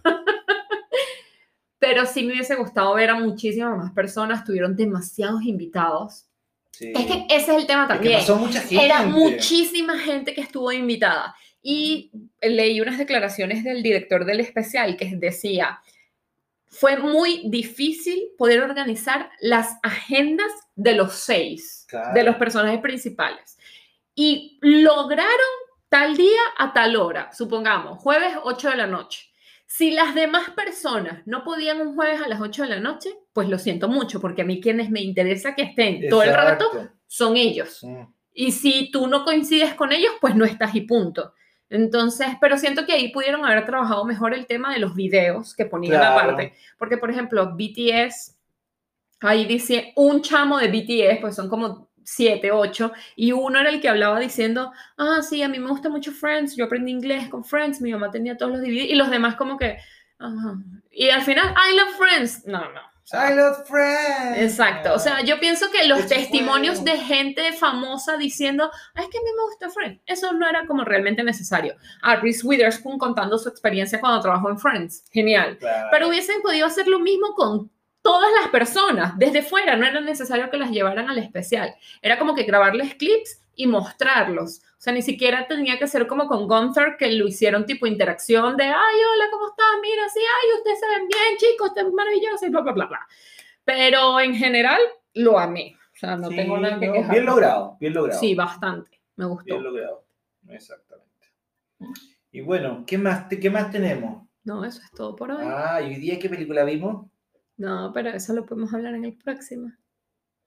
Pero 1.81 2.07
sí 2.07 2.23
me 2.23 2.35
hubiese 2.35 2.55
gustado 2.55 2.95
ver 2.95 3.11
a 3.11 3.17
muchísimas 3.17 3.77
más 3.77 3.91
personas, 3.91 4.45
tuvieron 4.45 4.77
demasiados 4.77 5.43
invitados. 5.43 6.27
Sí. 6.71 6.93
Es 6.95 7.07
que 7.07 7.27
ese 7.31 7.51
es 7.51 7.59
el 7.59 7.67
tema 7.67 7.89
también. 7.89 8.21
mucha 8.39 8.61
gente. 8.61 8.85
Era 8.85 9.03
muchísima 9.03 9.99
gente 9.99 10.35
que 10.35 10.43
estuvo 10.43 10.71
invitada. 10.71 11.35
Y 11.65 12.13
leí 12.41 12.81
unas 12.81 12.97
declaraciones 12.97 13.65
del 13.65 13.83
director 13.83 14.25
del 14.25 14.39
especial 14.39 14.97
que 14.97 15.17
decía, 15.17 15.81
fue 16.71 16.97
muy 16.97 17.43
difícil 17.49 18.31
poder 18.39 18.63
organizar 18.63 19.31
las 19.41 19.77
agendas 19.83 20.51
de 20.77 20.95
los 20.95 21.13
seis, 21.15 21.85
Claro. 21.89 22.15
de 22.15 22.23
los 22.23 22.37
personajes 22.37 22.81
principales. 22.81 23.59
Y 24.15 24.59
lograron 24.63 25.29
tal 25.89 26.17
día 26.17 26.41
a 26.59 26.73
tal 26.73 26.95
hora, 26.97 27.31
supongamos, 27.33 27.99
jueves 27.99 28.35
8 28.45 28.71
de 28.71 28.77
la 28.77 28.87
noche. 28.87 29.27
Si 29.67 29.91
las 29.91 30.15
demás 30.15 30.51
personas 30.51 31.23
no 31.27 31.43
podían 31.45 31.81
un 31.81 31.95
jueves 31.95 32.21
a 32.23 32.29
las 32.29 32.41
8 32.41 32.63
de 32.63 32.69
la 32.71 32.81
noche, 32.81 33.11
pues 33.33 33.49
lo 33.49 33.59
siento 33.59 33.89
mucho, 33.89 34.21
porque 34.21 34.43
a 34.43 34.45
mí 34.45 34.61
quienes 34.61 34.91
me 34.91 35.01
interesa 35.01 35.55
que 35.55 35.63
estén 35.63 36.09
todo 36.09 36.23
el 36.23 36.35
rato 36.35 36.71
son 37.07 37.37
ellos. 37.37 37.79
Sí. 37.81 37.89
Y 38.33 38.53
si 38.53 38.91
tú 38.93 39.07
no 39.09 39.25
coincides 39.25 39.75
con 39.75 39.93
ellos, 39.93 40.13
pues 40.21 40.35
no 40.37 40.45
estás 40.45 40.75
y 40.75 40.83
punto. 40.83 41.35
Entonces, 41.71 42.29
pero 42.41 42.59
siento 42.59 42.85
que 42.85 42.93
ahí 42.93 43.11
pudieron 43.11 43.45
haber 43.45 43.65
trabajado 43.65 44.05
mejor 44.05 44.35
el 44.35 44.47
tema 44.47 44.73
de 44.75 44.81
los 44.81 44.95
videos 44.95 45.55
que 45.55 45.65
ponían 45.65 46.01
Claro. 46.01 46.19
aparte. 46.19 46.55
Porque, 46.77 46.99
por 46.99 47.11
ejemplo, 47.11 47.55
BTS, 47.57 48.37
ahí 49.21 49.45
dice 49.47 49.93
un 49.97 50.21
chamo 50.21 50.59
de 50.59 50.69
BTS, 50.69 51.21
pues 51.21 51.37
son 51.37 51.49
como 51.49 51.89
siete, 52.03 52.51
ocho, 52.51 52.93
y 53.15 53.31
uno 53.31 53.61
era 53.61 53.71
el 53.71 53.81
que 53.81 53.89
hablaba 53.89 54.19
diciendo, 54.19 54.73
ah, 54.99 55.21
sí, 55.23 55.43
a 55.45 55.49
mí 55.49 55.61
me 55.61 55.69
gusta 55.69 55.89
mucho 55.89 56.11
Friends, 56.11 56.57
yo 56.57 56.65
aprendí 56.65 56.91
inglés 56.91 57.29
con 57.29 57.45
Friends, 57.45 57.81
mi 57.81 57.93
mamá 57.93 58.11
tenía 58.11 58.37
todos 58.37 58.51
los 58.53 58.61
DVD, 58.63 58.87
y 58.91 58.95
los 58.97 59.11
demás 59.11 59.37
como 59.37 59.57
que, 59.57 59.79
ajá. 60.19 60.55
Y 60.91 61.09
al 61.11 61.23
final, 61.23 61.55
I 61.55 61.77
love 61.77 61.97
Friends. 61.97 62.47
No, 62.47 62.59
no. 62.73 62.81
I 63.13 63.35
love 63.35 63.67
friends. 63.67 64.39
Exacto, 64.39 64.95
o 64.95 64.99
sea, 64.99 65.23
yo 65.23 65.41
pienso 65.41 65.71
que 65.71 65.87
los 65.87 66.07
testimonios 66.07 66.85
de 66.85 66.97
gente 66.99 67.53
famosa 67.53 68.17
diciendo, 68.17 68.71
"Ah, 68.95 69.03
es 69.03 69.09
que 69.09 69.19
a 69.19 69.21
mí 69.21 69.29
me 69.37 69.43
gusta 69.45 69.71
Friends, 69.71 70.01
eso 70.07 70.33
no 70.33 70.49
era 70.49 70.67
como 70.67 70.85
realmente 70.85 71.23
necesario. 71.23 71.75
A 72.03 72.17
Reese 72.17 72.47
Witherspoon 72.47 72.99
contando 72.99 73.39
su 73.39 73.49
experiencia 73.49 74.01
cuando 74.01 74.21
trabajó 74.21 74.51
en 74.51 74.59
Friends, 74.59 75.05
genial. 75.11 75.59
Claro. 75.59 75.89
Pero 75.91 76.09
hubiesen 76.09 76.43
podido 76.43 76.67
hacer 76.67 76.87
lo 76.87 77.01
mismo 77.01 77.35
con 77.35 77.71
todas 78.03 78.31
las 78.41 78.51
personas, 78.51 79.19
desde 79.19 79.43
fuera, 79.43 79.77
no 79.77 79.87
era 79.87 80.01
necesario 80.01 80.51
que 80.51 80.57
las 80.57 80.71
llevaran 80.71 81.09
al 81.09 81.19
especial, 81.19 81.75
era 82.03 82.19
como 82.19 82.35
que 82.35 82.45
grabarles 82.45 82.95
clips 82.95 83.43
y 83.55 83.67
mostrarlos. 83.67 84.63
O 84.79 84.83
sea, 84.83 84.93
ni 84.93 85.03
siquiera 85.03 85.47
tenía 85.47 85.79
que 85.79 85.87
ser 85.87 86.07
como 86.07 86.27
con 86.27 86.49
Gunther, 86.49 86.97
que 86.99 87.13
lo 87.13 87.27
hicieron 87.27 87.67
tipo 87.67 87.87
interacción 87.87 88.57
de, 88.57 88.65
ay, 88.65 88.73
hola, 88.73 89.25
¿cómo 89.31 89.49
estás? 89.49 89.67
Mira, 89.83 90.09
sí, 90.09 90.21
ay, 90.21 90.59
ustedes 90.59 90.81
se 90.81 90.89
ven 90.89 91.09
bien, 91.09 91.37
chicos, 91.37 91.69
están 91.69 91.95
maravillosos, 91.95 92.43
y 92.43 92.49
bla, 92.49 92.61
bla, 92.63 92.73
bla, 92.73 92.87
bla. 92.87 93.07
Pero 93.65 94.19
en 94.21 94.35
general, 94.35 94.81
lo 95.15 95.39
amé. 95.39 95.77
O 95.93 95.99
sea, 95.99 96.17
no 96.17 96.31
Sí, 96.31 96.37
tengo 96.37 96.57
nada 96.57 96.81
que 96.81 96.87
no, 96.87 96.93
quejar. 96.95 97.13
Bien 97.13 97.27
logrado, 97.27 97.77
bien 97.79 97.93
logrado. 97.93 98.21
Sí, 98.21 98.35
bastante. 98.35 99.01
Me 99.17 99.27
gustó. 99.27 99.45
Bien 99.45 99.63
logrado. 99.63 100.05
Exactamente. 100.49 101.27
Y 102.33 102.41
bueno, 102.41 102.85
¿qué 102.87 102.97
más, 102.97 103.27
qué 103.29 103.51
más 103.51 103.71
tenemos? 103.71 104.27
No, 104.45 104.65
eso 104.65 104.81
es 104.83 104.91
todo 104.93 105.15
por 105.15 105.31
hoy. 105.31 105.45
Ah, 105.45 105.83
¿y 105.83 105.87
hoy 105.87 105.97
día 105.97 106.19
qué 106.19 106.31
película 106.31 106.65
vimos? 106.65 107.10
No, 107.61 107.91
pero 107.93 108.09
eso 108.11 108.33
lo 108.33 108.47
podemos 108.47 108.73
hablar 108.73 108.95
en 108.95 109.05
el 109.05 109.13
próximo. 109.15 109.71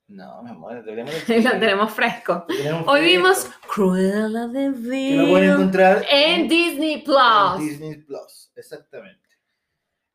No, 0.07 0.41
mi 0.41 0.49
amor, 0.49 0.83
deberíamos 0.83 1.13
lo 1.29 1.51
tenemos 1.59 1.91
fresco. 1.93 2.45
tenemos 2.47 2.87
Hoy 2.87 2.99
fresco, 3.01 3.17
vimos 3.17 3.51
Cruella 3.73 4.47
de 4.47 4.73
Que 4.73 5.15
lo 5.17 5.29
pueden 5.29 5.41
Vil 5.41 5.49
encontrar 5.51 6.05
en 6.11 6.47
Disney 6.47 6.93
en 6.95 7.03
Plus. 7.03 7.59
Disney 7.59 7.95
Plus. 7.97 8.51
Exactamente. 8.55 9.19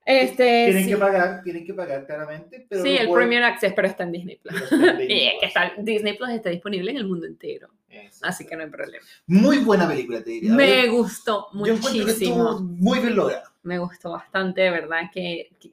Este, 0.05 0.65
tienen 0.67 0.85
sí, 0.85 0.91
que 0.91 0.97
pagar, 0.97 1.43
tienen 1.45 1.67
que 1.67 1.75
pagar 1.75 2.05
claramente. 2.07 2.67
Pero 2.69 2.83
sí 2.83 2.91
el 2.97 3.09
pueden- 3.09 3.15
Premier 3.15 3.43
Access, 3.45 3.73
pero 3.75 3.89
está 3.89 4.03
en 4.05 4.13
Disney 4.13 4.37
Plus. 4.37 4.73
en 4.73 4.81
Disney 4.99 5.07
Y 5.23 5.27
es 5.29 5.35
que 5.41 5.47
está, 5.47 5.73
Disney 5.79 6.17
Plus 6.17 6.31
está 6.31 6.51
disponible 6.51 6.91
en 6.91 6.97
el 6.97 7.07
mundo 7.07 7.27
entero, 7.27 7.69
Exacto. 7.91 8.27
así 8.27 8.47
que 8.47 8.57
no 8.57 8.65
hay 8.65 8.71
problema. 8.71 9.05
Muy 9.27 9.59
buena 9.59 9.87
película, 9.87 10.23
te 10.23 10.31
diría. 10.31 10.53
Me 10.53 10.87
Yo 10.87 10.93
gustó 10.95 11.49
estuvo 11.53 11.65
muchísimo. 11.65 12.61
muy 12.61 12.99
bien 13.01 13.15
lograda. 13.17 13.53
Me 13.63 13.79
gustó 13.79 14.11
bastante, 14.13 14.63
de 14.63 14.71
verdad 14.71 15.03
que, 15.13 15.51
que- 15.61 15.73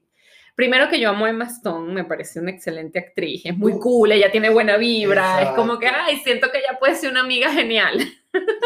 Primero 0.55 0.87
que 0.89 0.99
yo 0.99 1.09
amo 1.09 1.25
a 1.25 1.29
Emma 1.29 1.45
Stone, 1.45 1.93
me 1.93 2.05
parece 2.05 2.39
una 2.39 2.51
excelente 2.51 2.97
actriz, 2.99 3.41
es 3.45 3.57
muy 3.57 3.73
Uh, 3.73 3.79
cool, 3.79 4.11
ella 4.13 4.31
tiene 4.31 4.49
buena 4.49 4.77
vibra, 4.77 5.41
es 5.41 5.49
como 5.49 5.77
que, 5.77 5.87
exacto. 5.87 6.05
ay, 6.09 6.17
siento 6.23 6.49
que 6.51 6.59
ella 6.59 6.79
puede 6.79 6.95
ser 6.95 7.11
una 7.11 7.21
amiga 7.21 7.51
genial. 7.51 7.99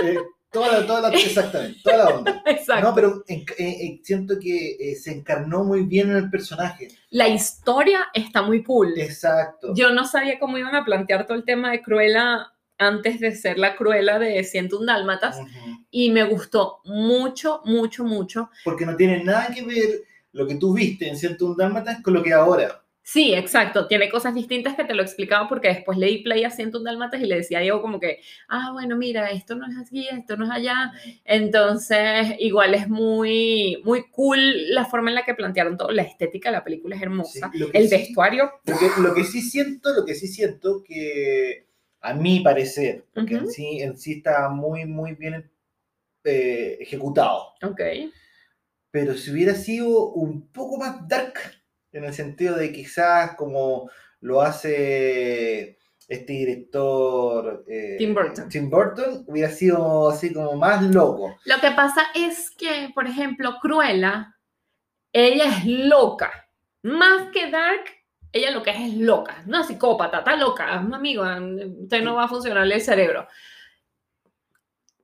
Eh, 0.03 0.17
toda 0.51 0.79
la, 0.81 0.85
toda 0.87 1.09
la, 1.09 1.17
exactamente, 1.17 1.79
toda 1.83 1.97
la 1.97 2.07
onda. 2.09 2.43
Exacto. 2.45 2.87
No, 2.89 2.93
pero 2.95 3.23
en- 3.27 3.41
eh, 3.57 3.77
eh, 3.85 3.99
siento 4.03 4.35
que 4.39 4.77
eh, 4.79 4.95
se 4.95 5.11
encarnó 5.11 5.63
muy 5.63 5.81
bien 5.83 6.11
en 6.11 6.17
el 6.17 6.29
personaje. 6.29 6.89
La 7.09 7.27
historia 7.27 8.05
está 8.13 8.41
muy 8.43 8.63
cool. 8.63 8.93
Exacto. 8.99 9.73
Yo 9.75 9.89
no 9.91 10.05
sabía 10.05 10.37
cómo 10.39 10.57
iban 10.59 10.75
a 10.75 10.85
plantear 10.85 11.25
todo 11.25 11.37
el 11.37 11.43
tema 11.45 11.71
de 11.71 11.81
Cruella 11.81 12.51
antes 12.77 13.19
de 13.19 13.35
ser 13.35 13.57
la 13.59 13.75
Cruella 13.75 14.19
de 14.19 14.43
101 14.43 14.85
Dálmatas 14.85 15.37
Ujú. 15.37 15.85
y 15.91 16.11
me 16.11 16.23
gustó 16.23 16.79
mucho, 16.85 17.61
mucho, 17.65 18.03
mucho. 18.05 18.49
Porque 18.63 18.85
no 18.85 18.95
tiene 18.95 19.23
nada 19.23 19.49
que 19.53 19.63
ver 19.63 20.03
lo 20.31 20.47
que 20.47 20.55
tú 20.55 20.73
viste 20.73 21.07
en 21.07 21.17
101 21.17 21.55
Dálmatas 21.55 22.01
con 22.01 22.13
lo 22.13 22.23
que 22.23 22.33
ahora. 22.33 22.83
Sí, 23.01 23.33
exacto, 23.33 23.87
tiene 23.87 24.07
cosas 24.07 24.35
distintas 24.35 24.75
que 24.75 24.83
te 24.83 24.93
lo 24.93 25.01
explicaba 25.01 25.47
porque 25.49 25.69
después 25.69 25.97
leí 25.97 26.21
Play 26.21 26.43
a 26.43 26.51
101 26.51 26.83
Dálmatas 26.83 27.19
y 27.19 27.25
le 27.25 27.37
decía 27.37 27.57
a 27.57 27.61
Diego 27.61 27.81
como 27.81 27.99
que, 27.99 28.19
ah, 28.49 28.69
bueno, 28.71 28.95
mira, 28.97 29.31
esto 29.31 29.55
no 29.55 29.65
es 29.65 29.75
aquí, 29.79 30.07
esto 30.11 30.37
no 30.37 30.45
es 30.45 30.51
allá. 30.51 30.91
Entonces, 31.25 32.35
igual 32.37 32.75
es 32.75 32.87
muy, 32.87 33.81
muy 33.83 34.07
cool 34.11 34.73
la 34.75 34.85
forma 34.85 35.09
en 35.09 35.15
la 35.15 35.25
que 35.25 35.33
plantearon 35.33 35.75
todo. 35.77 35.89
La 35.91 36.03
estética 36.03 36.49
de 36.49 36.57
la 36.57 36.63
película 36.63 36.95
es 36.95 37.01
hermosa. 37.01 37.49
Sí, 37.51 37.57
lo 37.57 37.71
que 37.71 37.77
el 37.79 37.89
sí- 37.89 37.95
vestuario, 37.95 38.51
Lo 38.65 38.77
que, 38.77 39.01
lo 39.01 39.13
que 39.15 39.23
sí 39.23 39.41
siento, 39.41 39.91
lo 39.93 40.05
que 40.05 40.13
sí 40.13 40.27
siento 40.27 40.83
que 40.83 41.65
a 42.01 42.13
mi 42.13 42.41
parecer, 42.41 43.05
porque 43.15 43.35
en 43.35 43.49
sí, 43.49 43.81
en 43.81 43.97
sí 43.97 44.13
está 44.17 44.49
muy, 44.49 44.85
muy 44.85 45.15
bien 45.15 45.49
eh, 46.25 46.77
ejecutado. 46.79 47.53
ok. 47.63 47.81
Pero 48.91 49.13
si 49.15 49.31
hubiera 49.31 49.53
sido 49.55 50.11
un 50.11 50.47
poco 50.51 50.77
más 50.77 51.07
dark, 51.07 51.33
en 51.91 52.03
el 52.03 52.13
sentido 52.13 52.55
de 52.55 52.71
quizás 52.71 53.35
como 53.35 53.89
lo 54.21 54.41
hace 54.41 55.77
este 56.07 56.33
director 56.33 57.63
eh, 57.67 57.95
Tim 57.99 58.15
Burton. 58.15 58.49
Tim 58.49 58.69
Burton, 58.69 59.23
hubiera 59.27 59.49
sido 59.49 60.09
así 60.09 60.33
como 60.33 60.55
más 60.55 60.83
loco. 60.83 61.37
Lo 61.45 61.59
que 61.59 61.71
pasa 61.71 62.01
es 62.15 62.49
que, 62.51 62.89
por 62.95 63.05
ejemplo, 63.05 63.57
Cruella, 63.61 64.35
ella 65.13 65.45
es 65.45 65.65
loca. 65.65 66.31
Más 66.81 67.29
que 67.31 67.51
Dark, 67.51 67.83
ella 68.31 68.51
lo 68.51 68.63
que 68.63 68.71
es 68.71 68.79
es 68.79 68.93
loca. 68.95 69.43
Una 69.45 69.63
psicópata, 69.63 70.19
está 70.19 70.35
loca. 70.35 70.73
Amigo, 70.73 71.23
usted 71.83 72.01
no 72.01 72.15
va 72.15 72.23
a 72.23 72.29
funcionarle 72.29 72.75
el 72.75 72.81
cerebro. 72.81 73.27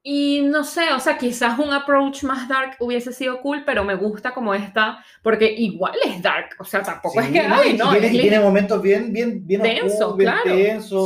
Y 0.08 0.42
no 0.44 0.64
sé, 0.64 0.94
o 0.96 1.00
sea, 1.00 1.18
quizás 1.18 1.58
un 1.58 1.74
approach 1.74 2.22
más 2.26 2.48
dark 2.48 2.76
hubiese 2.80 3.12
sido 3.12 3.42
cool, 3.42 3.64
pero 3.66 3.84
me 3.84 3.96
gusta 3.96 4.36
como 4.36 4.54
esta, 4.54 5.04
porque 5.24 5.52
igual 5.52 5.96
es 6.06 6.22
dark, 6.22 6.50
o 6.60 6.64
sea, 6.64 6.84
tampoco 6.84 7.20
es 7.22 7.32
que, 7.32 7.40
ay, 7.40 7.74
no, 7.76 7.90
tiene, 7.92 8.08
y 8.14 8.40
momentos 8.44 8.82
bien, 8.84 9.12
bien, 9.12 9.48
bien 9.48 9.62
bien 10.16 10.30
claro. 10.44 10.56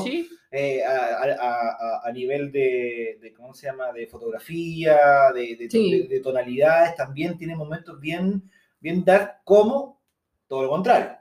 Sí, 0.03 0.27
eh, 0.51 0.83
a, 0.83 1.23
a- 1.23 2.01
a- 2.03 2.07
a 2.09 2.11
nivel 2.11 2.51
de, 2.51 3.19
de, 3.21 3.31
¿cómo 3.33 3.53
se 3.53 3.67
llama?, 3.67 3.93
de 3.93 4.05
fotografía, 4.07 4.97
de, 5.33 5.55
de- 5.55 5.69
Sí. 5.69 5.91
de- 6.01 6.07
de 6.09 6.19
tonalidades, 6.19 6.93
también 6.95 7.37
tiene 7.37 7.55
momentos 7.55 7.97
bien, 8.01 8.51
bien 8.81 9.05
dark, 9.05 9.37
como 9.45 10.01
todo 10.49 10.63
lo 10.63 10.69
contrario. 10.71 11.11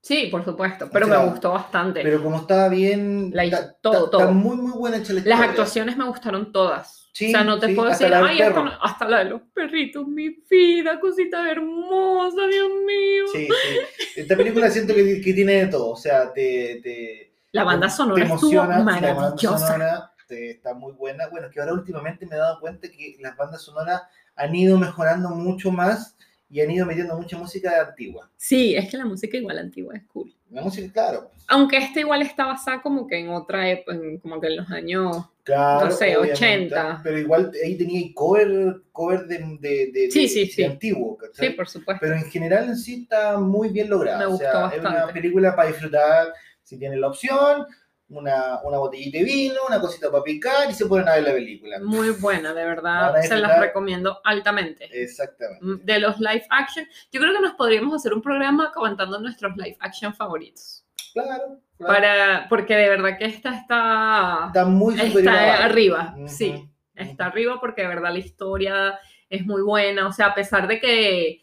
Sí, 0.00 0.28
por 0.30 0.44
supuesto, 0.44 0.88
pero 0.92 1.06
sea, 1.06 1.18
me 1.20 1.26
gustó 1.30 1.52
bastante. 1.52 2.02
Pero 2.02 2.22
como 2.22 2.38
estaba 2.38 2.68
bien, 2.68 3.30
La- 3.34 3.48
ta- 3.50 3.72
todo, 3.80 3.92
ta- 3.92 3.98
está 4.04 4.10
todo. 4.18 4.32
muy, 4.32 4.56
muy 4.56 4.72
buena 4.72 4.96
hecha 4.98 5.12
la 5.12 5.22
Las 5.24 5.40
actuaciones 5.40 5.96
me 5.96 6.04
gustaron 6.06 6.52
todas. 6.52 7.10
Sí, 7.12 7.28
o 7.28 7.30
sea, 7.30 7.42
no 7.44 7.58
te 7.58 7.66
sí, 7.68 7.74
puedo 7.74 7.88
decir, 7.88 8.14
ay, 8.14 8.40
hasta, 8.40 8.54
perro". 8.54 8.64
la- 8.66 8.78
hasta 8.80 9.08
la 9.08 9.18
de 9.18 9.24
los 9.26 9.42
perritos, 9.52 10.06
mi 10.06 10.28
vida, 10.48 11.00
cosita 11.00 11.50
hermosa, 11.50 12.46
Dios 12.46 12.68
mío. 12.86 13.24
Sí, 13.32 13.48
sí. 13.48 14.20
Esta 14.20 14.36
película 14.36 14.70
siento 14.70 14.94
que, 14.94 15.20
que 15.20 15.32
tiene 15.34 15.54
de 15.54 15.66
todo, 15.66 15.90
o 15.90 15.96
sea, 15.96 16.32
te... 16.32 16.80
te 16.82 17.32
La 17.52 17.64
banda 17.64 17.88
te 17.88 17.92
sonora 17.94 18.22
estuvo 18.22 18.50
emociona, 18.62 18.78
sí, 18.78 19.00
la 19.00 19.14
banda 19.14 19.20
maravillosa. 19.22 19.58
sonora, 19.66 20.12
te- 20.28 20.50
está 20.52 20.74
muy 20.74 20.92
buena. 20.92 21.26
Bueno, 21.28 21.48
que 21.50 21.58
ahora 21.60 21.72
últimamente 21.72 22.24
me 22.26 22.36
he 22.36 22.38
dado 22.38 22.60
cuenta 22.60 22.88
que 22.88 23.16
las 23.20 23.36
bandas 23.36 23.62
sonoras 23.62 24.02
han 24.36 24.54
ido 24.54 24.78
mejorando 24.78 25.30
mucho 25.30 25.72
más 25.72 26.16
y 26.50 26.60
han 26.60 26.70
ido 26.70 26.86
metiendo 26.86 27.16
mucha 27.16 27.36
música 27.36 27.86
antigua. 27.88 28.30
Sí, 28.36 28.74
es 28.74 28.90
que 28.90 28.96
la 28.96 29.04
música 29.04 29.36
igual 29.36 29.58
antigua 29.58 29.94
es 29.96 30.04
cool. 30.06 30.34
La 30.50 30.62
música, 30.62 30.90
claro. 30.92 31.30
Aunque 31.48 31.76
esta 31.76 32.00
igual 32.00 32.22
está 32.22 32.46
basada 32.46 32.80
como 32.80 33.06
que 33.06 33.18
en 33.18 33.28
otra 33.30 33.68
época, 33.70 33.98
como 34.22 34.40
que 34.40 34.46
en 34.48 34.56
los 34.56 34.70
años... 34.70 35.16
Claro, 35.42 35.86
No 35.86 35.90
sé, 35.90 36.14
obviamente, 36.16 36.74
80. 36.74 37.00
Pero 37.02 37.18
igual 37.18 37.50
ahí 37.64 37.74
tenía 37.76 38.02
cover, 38.14 38.82
cover 38.92 39.26
de, 39.26 39.38
de, 39.60 39.90
de- 39.92 40.10
Sí, 40.10 40.28
sí, 40.28 40.44
de 40.44 40.50
sí. 40.50 40.64
antiguo, 40.64 41.16
Sí, 41.20 41.26
¿cachai? 41.26 41.56
por 41.56 41.68
supuesto. 41.68 42.00
Pero 42.02 42.16
en 42.16 42.24
general 42.30 42.64
en 42.68 42.76
sí 42.76 43.02
está 43.02 43.38
muy 43.38 43.70
bien 43.70 43.88
lograda. 43.88 44.18
Me 44.18 44.26
o 44.26 44.30
gustó 44.30 44.44
sea, 44.44 44.68
es 44.68 44.80
una 44.80 44.90
bastante. 44.90 45.12
película 45.14 45.56
para 45.56 45.68
disfrutar 45.68 46.28
si 46.62 46.78
tienen 46.78 47.00
la 47.00 47.08
opción, 47.08 47.64
una, 48.10 48.60
una 48.62 48.78
botellita 48.78 49.18
de 49.18 49.24
vino, 49.24 49.54
una 49.68 49.80
cosita 49.80 50.10
para 50.10 50.22
picar 50.22 50.70
y 50.70 50.74
se 50.74 50.86
ponen 50.86 51.08
a 51.08 51.14
ver 51.14 51.24
la 51.24 51.32
película. 51.32 51.78
Muy 51.80 52.10
buena, 52.10 52.54
de 52.54 52.64
verdad. 52.64 53.20
Se 53.22 53.36
las 53.36 53.60
recomiendo 53.60 54.20
altamente. 54.24 54.88
Exactamente. 54.92 55.64
Mm, 55.64 55.84
De 55.84 55.98
los 55.98 56.18
live 56.18 56.46
action, 56.50 56.86
yo 57.12 57.20
creo 57.20 57.34
que 57.34 57.40
nos 57.40 57.54
podríamos 57.54 57.94
hacer 57.94 58.14
un 58.14 58.22
programa 58.22 58.72
comentando 58.72 59.20
nuestros 59.20 59.56
live 59.56 59.76
action 59.80 60.14
favoritos. 60.14 60.84
Claro. 61.12 61.58
claro. 61.76 61.94
Para, 61.94 62.46
porque 62.48 62.76
de 62.76 62.88
verdad 62.88 63.18
que 63.18 63.26
esta 63.26 63.54
está, 63.54 64.44
Está 64.48 64.64
muy 64.64 64.98
está 64.98 65.64
arriba. 65.64 66.16
Sí, 66.26 66.68
está 66.94 67.26
arriba 67.26 67.60
porque 67.60 67.82
de 67.82 67.88
verdad 67.88 68.12
la 68.12 68.18
historia 68.18 68.98
es 69.28 69.44
muy 69.44 69.62
buena. 69.62 70.06
O 70.06 70.12
sea, 70.12 70.26
a 70.26 70.34
pesar 70.34 70.66
de 70.66 70.80
que, 70.80 71.42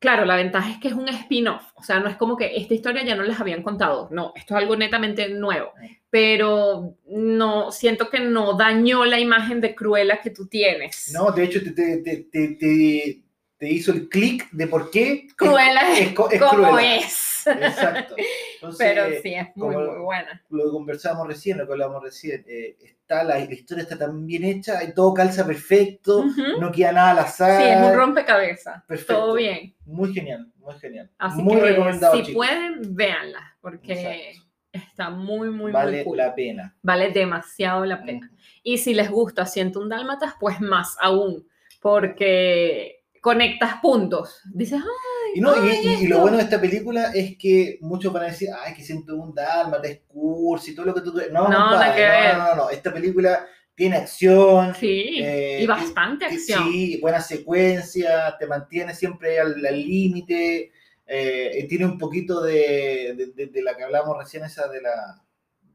claro, 0.00 0.24
la 0.24 0.34
ventaja 0.36 0.70
es 0.72 0.78
que 0.78 0.88
es 0.88 0.94
un 0.94 1.08
spin-off. 1.08 1.62
O 1.76 1.82
sea, 1.84 2.00
no 2.00 2.08
es 2.08 2.16
como 2.16 2.36
que 2.36 2.56
esta 2.56 2.74
historia 2.74 3.04
ya 3.04 3.14
no 3.14 3.22
les 3.22 3.38
habían 3.38 3.62
contado. 3.62 4.08
No, 4.10 4.32
esto 4.34 4.54
es 4.56 4.62
algo 4.62 4.74
netamente 4.76 5.28
nuevo. 5.28 5.72
Pero 6.10 6.96
no, 7.06 7.70
siento 7.70 8.10
que 8.10 8.18
no 8.20 8.54
dañó 8.56 9.04
la 9.04 9.20
imagen 9.20 9.60
de 9.60 9.74
Cruella 9.76 10.20
que 10.20 10.30
tú 10.30 10.48
tienes. 10.48 11.12
No, 11.14 11.30
de 11.30 11.44
hecho 11.44 11.62
te, 11.62 11.70
te, 11.70 11.96
te, 12.32 13.22
te, 13.58 13.70
hizo 13.70 13.92
el 13.92 14.08
clic 14.08 14.50
de 14.50 14.66
por 14.66 14.90
qué 14.90 15.28
Cruella 15.36 15.92
es, 15.92 16.00
es, 16.08 16.12
co- 16.14 16.30
es 16.30 16.40
como 16.40 16.68
Cruella. 16.68 16.96
es. 16.96 17.29
Exacto. 17.52 18.14
Entonces, 18.54 18.78
Pero 18.78 19.22
sí, 19.22 19.34
es 19.34 19.48
muy, 19.56 19.76
muy 19.76 19.98
buena. 20.00 20.42
lo 20.50 20.64
que 20.64 20.70
conversábamos 20.70 21.26
recién, 21.28 21.58
lo 21.58 21.66
que 21.66 21.72
hablábamos 21.72 22.02
recién, 22.02 22.44
eh, 22.46 22.76
está 22.82 23.24
la, 23.24 23.38
la 23.38 23.52
historia 23.52 23.82
está 23.82 23.96
tan 23.98 24.26
bien 24.26 24.44
hecha 24.44 24.84
y 24.84 24.92
todo 24.94 25.14
calza 25.14 25.46
perfecto, 25.46 26.24
no 26.60 26.70
queda 26.70 26.92
nada 26.92 27.10
al 27.12 27.18
azar. 27.20 27.60
Sí, 27.62 27.68
es 27.68 27.78
un 27.90 27.94
rompecabezas. 27.96 28.82
Perfecto. 28.84 29.14
Todo 29.14 29.34
bien. 29.34 29.74
Muy 29.86 30.12
genial, 30.12 30.46
muy 30.58 30.74
genial. 30.78 31.10
Así 31.18 31.42
muy 31.42 31.56
que 31.56 31.62
recomendado, 31.62 32.14
si 32.14 32.22
chicos. 32.22 32.34
pueden, 32.34 32.94
véanla, 32.94 33.56
porque 33.60 33.92
Exacto. 33.92 34.48
está 34.72 35.10
muy, 35.10 35.50
muy, 35.50 35.72
vale 35.72 35.96
muy 35.98 36.04
cool. 36.04 36.16
la 36.18 36.34
pena. 36.34 36.76
Vale 36.82 37.10
demasiado 37.10 37.84
la 37.84 38.02
pena. 38.04 38.30
Y 38.62 38.78
si 38.78 38.94
les 38.94 39.10
gusta 39.10 39.46
Siento 39.46 39.80
un 39.80 39.88
Dálmatas, 39.88 40.34
pues 40.38 40.60
más 40.60 40.96
aún, 41.00 41.48
porque 41.80 42.99
conectas 43.20 43.76
puntos. 43.82 44.40
Dices, 44.52 44.80
ay, 44.82 45.32
Y, 45.34 45.40
no, 45.40 45.54
y, 45.64 45.68
ay, 45.70 45.78
y- 45.82 45.88
y 46.04 46.06
lo 46.06 46.16
esto". 46.16 46.20
bueno 46.22 46.36
de 46.38 46.42
esta 46.44 46.60
película 46.60 47.12
es 47.14 47.36
que 47.36 47.78
muchos 47.82 48.12
van 48.12 48.24
a 48.24 48.26
decir, 48.26 48.48
ay, 48.64 48.74
que 48.74 48.82
siento 48.82 49.16
un 49.16 49.34
dálmata, 49.34 49.88
es 49.88 50.00
cursi, 50.08 50.74
todo 50.74 50.86
lo 50.86 50.94
que 50.94 51.02
tú... 51.02 51.12
No, 51.30 51.48
No, 51.48 51.70
compadre, 51.70 52.32
no, 52.32 52.38
no, 52.38 52.44
no, 52.48 52.56
no, 52.56 52.70
esta 52.70 52.92
película 52.92 53.46
tiene 53.74 53.96
acción, 53.96 54.74
Sí, 54.74 55.20
Eh, 55.22 55.60
y 55.62 55.66
bastante 55.66 56.26
que- 56.28 56.34
acción. 56.34 56.64
Sí, 56.70 56.98
buena 57.00 57.20
secuencia, 57.20 58.36
te 58.38 58.46
mantiene 58.46 58.94
siempre 58.94 59.38
al 59.40 59.60
límite, 59.60 60.72
eh, 61.06 61.66
tiene 61.68 61.86
un 61.86 61.98
poquito 61.98 62.40
de, 62.42 63.14
de, 63.16 63.26
de- 63.34 63.46
de 63.46 63.62
la 63.62 63.76
que 63.76 63.84
hablamos 63.84 64.16
recién, 64.18 64.44
esa 64.44 64.68
de 64.68 64.80
la 64.82 65.22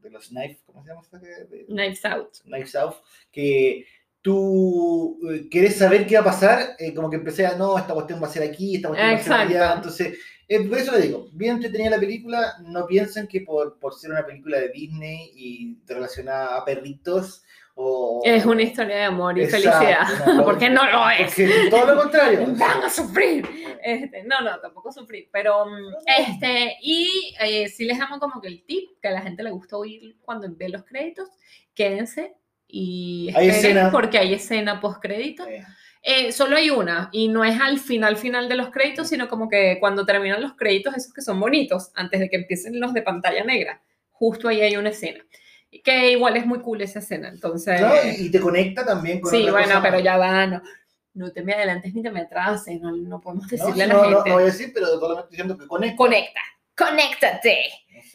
de 0.02 0.10
los 0.10 0.28
knife, 0.28 0.60
¿cómo 0.64 0.84
se 0.84 0.90
llama 0.90 1.02
Knives 1.66 2.04
Out. 2.04 2.34
Knives 2.44 2.76
Out, 2.76 2.94
que 3.32 3.84
tú 4.26 5.20
eh, 5.30 5.48
querés 5.48 5.78
saber 5.78 6.04
qué 6.04 6.16
va 6.16 6.22
a 6.22 6.24
pasar, 6.24 6.74
eh, 6.80 6.92
como 6.92 7.08
que 7.08 7.14
empecé 7.14 7.46
a, 7.46 7.54
no, 7.54 7.78
esta 7.78 7.94
cuestión 7.94 8.20
va 8.20 8.26
a 8.26 8.30
ser 8.30 8.42
aquí, 8.42 8.74
esta 8.74 8.88
cuestión 8.88 9.12
va 9.12 9.14
a 9.14 9.22
ser 9.22 9.32
allá, 9.32 9.44
Exacto. 9.46 9.76
entonces, 9.76 10.18
eh, 10.48 10.68
por 10.68 10.78
eso 10.78 10.90
le 10.90 11.02
digo, 11.02 11.28
bien 11.32 11.54
entretenida 11.54 11.90
la 11.90 12.00
película, 12.00 12.54
no 12.64 12.88
piensen 12.88 13.28
que 13.28 13.42
por, 13.42 13.78
por 13.78 13.94
ser 13.94 14.10
una 14.10 14.26
película 14.26 14.58
de 14.58 14.70
Disney 14.70 15.30
y 15.32 15.78
relacionada 15.86 16.56
a 16.56 16.64
perritos, 16.64 17.44
o... 17.76 18.20
Es 18.24 18.44
una 18.44 18.62
historia 18.62 18.96
de 18.96 19.02
amor 19.04 19.38
y 19.38 19.44
Exacto, 19.44 19.70
felicidad, 19.70 20.34
no, 20.34 20.44
porque 20.44 20.70
no 20.70 20.90
lo 20.90 21.08
es. 21.08 21.26
Porque 21.26 21.68
todo 21.70 21.94
lo 21.94 22.02
contrario. 22.02 22.46
Van 22.58 22.82
a 22.82 22.90
sufrir. 22.90 23.48
Este, 23.80 24.24
no, 24.24 24.40
no, 24.40 24.58
tampoco 24.58 24.90
sufrir. 24.90 25.28
Pero, 25.30 25.66
mm, 25.66 25.94
este, 26.18 26.78
y 26.82 27.32
eh, 27.38 27.68
sí 27.68 27.84
les 27.84 27.98
damos 27.98 28.18
como 28.18 28.40
que 28.40 28.48
el 28.48 28.64
tip 28.64 28.98
que 29.00 29.06
a 29.06 29.12
la 29.12 29.20
gente 29.20 29.44
le 29.44 29.50
gusta 29.50 29.76
oír 29.76 30.16
cuando 30.22 30.48
ve 30.50 30.70
los 30.70 30.82
créditos, 30.84 31.28
quédense 31.74 32.34
y 32.68 33.30
Hay 33.34 33.48
escena. 33.48 33.90
porque 33.90 34.18
hay 34.18 34.34
escena 34.34 34.80
post 34.80 35.00
crédito. 35.00 35.46
Eh, 35.46 35.64
Eh, 36.08 36.30
solo 36.30 36.56
hay 36.56 36.70
una 36.70 37.08
y 37.12 37.26
no 37.26 37.42
es 37.44 37.60
al 37.60 37.80
final 37.80 38.16
final 38.16 38.48
de 38.48 38.54
los 38.54 38.70
créditos, 38.70 39.08
sino 39.08 39.26
como 39.28 39.48
que 39.48 39.78
cuando 39.80 40.06
terminan 40.06 40.40
los 40.40 40.54
créditos, 40.54 40.96
esos 40.96 41.12
que 41.12 41.20
son 41.20 41.40
bonitos, 41.40 41.90
antes 41.96 42.20
de 42.20 42.28
que 42.30 42.36
empiecen 42.36 42.78
los 42.78 42.94
de 42.94 43.02
pantalla 43.02 43.42
negra, 43.44 43.82
justo 44.12 44.46
ahí 44.48 44.60
hay 44.60 44.76
una 44.76 44.90
escena. 44.90 45.24
Que 45.84 46.12
igual 46.12 46.36
es 46.36 46.46
muy 46.46 46.60
cool 46.60 46.80
esa 46.82 47.00
escena, 47.00 47.28
entonces... 47.28 47.80
¿no? 47.80 47.88
y, 48.18 48.30
te 48.30 48.40
conecta 48.40 48.86
también 48.86 49.20
con 49.20 49.32
Sí, 49.32 49.40
otra 49.42 49.52
bueno, 49.52 49.66
cosa 49.68 49.82
pero 49.82 49.94
más. 49.96 50.04
ya 50.04 50.16
va, 50.16 50.46
no, 50.46 50.62
no 51.14 51.32
te 51.32 51.42
me 51.42 51.54
adelantes 51.54 51.92
ni 51.92 52.02
te 52.02 52.10
me 52.12 52.20
atrases, 52.20 52.80
no, 52.80 52.92
no 52.96 53.20
podemos 53.20 53.44
No, 53.46 53.50
decirle 53.50 53.74
sí, 53.74 53.80
a 53.82 53.86
la 53.88 53.94
no, 53.94 53.98
no, 54.10 54.16
gente. 54.18 54.28
no 54.30 54.34
voy 54.36 54.42
a 54.44 54.46
decir, 54.46 54.70
pero 54.72 54.86
solamente 55.00 55.30
diciendo 55.30 55.58
que 55.58 55.66
conecta. 55.66 55.96
Conecta, 55.96 56.40
conéctate. 56.76 57.58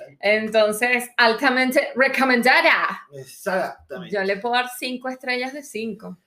Exacto. 0.02 0.18
Entonces, 0.22 1.10
altamente 1.18 1.90
recomendada. 1.96 3.02
Exactamente. 3.14 4.16
Yo 4.16 4.24
le 4.24 4.38
puedo 4.38 4.56
dar 4.56 4.70
cinco 4.78 5.10
estrellas 5.10 5.54
de 5.54 5.64
cinco. 5.64 6.18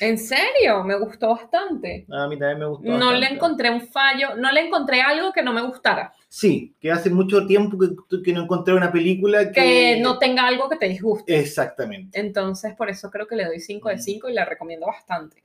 En 0.00 0.18
serio, 0.18 0.84
me 0.84 0.98
gustó 0.98 1.30
bastante. 1.30 2.06
A 2.10 2.26
mí 2.28 2.38
también 2.38 2.58
me 2.58 2.66
gustó. 2.66 2.90
No 2.90 3.12
le 3.12 3.26
encontré 3.26 3.70
un 3.70 3.80
fallo, 3.80 4.36
no 4.36 4.50
le 4.52 4.66
encontré 4.66 5.00
algo 5.02 5.32
que 5.32 5.42
no 5.42 5.52
me 5.52 5.62
gustara, 5.62 6.12
Sí, 6.32 6.76
que 6.78 6.92
hace 6.92 7.10
mucho 7.10 7.44
tiempo 7.44 7.76
que, 7.76 8.22
que 8.22 8.32
no 8.32 8.44
encontré 8.44 8.72
una 8.72 8.92
película 8.92 9.50
que... 9.50 9.52
que 9.52 10.00
no 10.00 10.16
tenga 10.16 10.46
algo 10.46 10.68
que 10.68 10.76
te 10.76 10.88
disguste. 10.88 11.36
Exactamente. 11.36 12.20
Entonces, 12.20 12.72
por 12.76 12.88
eso 12.88 13.10
creo 13.10 13.26
que 13.26 13.34
le 13.34 13.46
doy 13.46 13.58
5 13.58 13.88
de 13.88 13.98
5 13.98 14.28
y 14.28 14.34
la 14.34 14.44
recomiendo 14.44 14.86
bastante. 14.86 15.42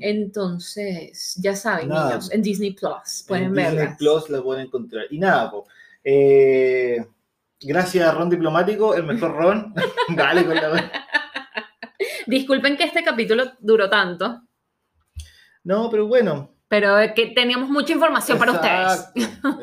Entonces, 0.00 1.36
ya 1.36 1.54
saben, 1.54 1.88
Nada. 1.88 2.08
niños, 2.08 2.32
en 2.32 2.42
Disney 2.42 2.72
Plus 2.72 3.24
pueden 3.28 3.44
en 3.44 3.54
Disney 3.54 3.76
verla. 3.76 3.96
Plus 3.96 4.28
la 4.28 4.42
pueden 4.42 4.66
encontrar. 4.66 5.04
Y 5.10 5.18
nada, 5.18 5.52
po, 5.52 5.68
eh, 6.04 7.04
gracias 7.60 8.14
Ron 8.14 8.30
Diplomático, 8.30 8.94
el 8.94 9.04
mejor 9.04 9.34
Ron. 9.36 9.74
Dale 10.16 10.44
con 10.44 10.54
la... 10.54 10.90
Disculpen 12.26 12.76
que 12.76 12.84
este 12.84 13.02
capítulo 13.02 13.52
duró 13.60 13.88
tanto, 13.90 14.42
No, 15.64 15.90
pero 15.90 16.06
bueno. 16.06 16.54
pero 16.68 16.98
es 16.98 17.12
que 17.12 17.28
teníamos 17.28 17.68
mucha 17.68 17.92
información 17.92 18.38
para 18.38 18.52
ustedes. 18.52 19.08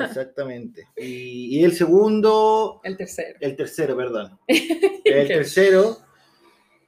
Exactamente. 0.00 0.86
Y, 0.96 1.58
y 1.60 1.64
el 1.64 1.72
segundo, 1.72 2.80
El 2.84 2.96
tercero. 2.96 3.38
el 3.40 3.56
tercero, 3.56 3.96
perdón. 3.96 4.38
El 4.48 5.28
tercero. 5.28 5.98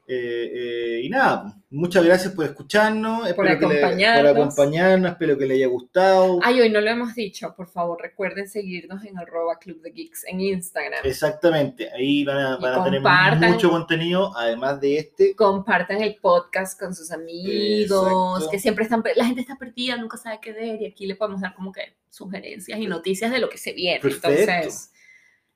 Eh, 0.06 0.50
eh, 0.54 1.00
y 1.02 1.08
nada, 1.08 1.56
muchas 1.70 2.04
gracias 2.04 2.34
por 2.34 2.44
escucharnos, 2.44 3.32
Por 3.32 3.46
le- 3.46 3.52
acompañarnos. 3.52 5.12
espero 5.12 5.38
que 5.38 5.46
les 5.46 5.56
haya 5.56 5.66
gustado. 5.68 6.40
Ay, 6.42 6.60
hoy 6.60 6.68
no 6.70 6.80
lo 6.80 6.90
hemos 6.90 7.14
dicho, 7.14 7.54
por 7.56 7.68
favor, 7.68 8.00
recuerden 8.02 8.46
seguirnos 8.48 9.02
en 9.04 9.18
arroba 9.18 9.58
Club 9.58 9.80
de 9.80 9.90
Geeks 9.92 10.24
en 10.26 10.40
Instagram. 10.40 11.00
Exactamente, 11.04 11.90
ahí 11.90 12.22
van 12.24 12.36
a, 12.36 12.56
van 12.58 12.80
a 12.80 12.84
tener 12.84 13.50
mucho 13.50 13.70
contenido, 13.70 14.36
además 14.36 14.80
de 14.80 14.98
este. 14.98 15.34
Compartan 15.34 16.02
el 16.02 16.16
podcast 16.16 16.78
con 16.78 16.94
sus 16.94 17.10
amigos, 17.10 18.38
Exacto. 18.38 18.50
que 18.50 18.58
siempre 18.58 18.84
están, 18.84 19.02
la 19.16 19.24
gente 19.24 19.40
está 19.40 19.56
perdida, 19.56 19.96
nunca 19.96 20.16
sabe 20.18 20.38
qué 20.42 20.52
ver, 20.52 20.82
y 20.82 20.86
aquí 20.86 21.06
le 21.06 21.14
podemos 21.16 21.40
dar 21.40 21.54
como 21.54 21.72
que 21.72 21.96
sugerencias 22.10 22.78
y 22.78 22.86
noticias 22.86 23.30
de 23.32 23.38
lo 23.38 23.48
que 23.48 23.58
se 23.58 23.72
viene. 23.72 24.00
Perfecto. 24.00 24.28
Entonces, 24.28 24.90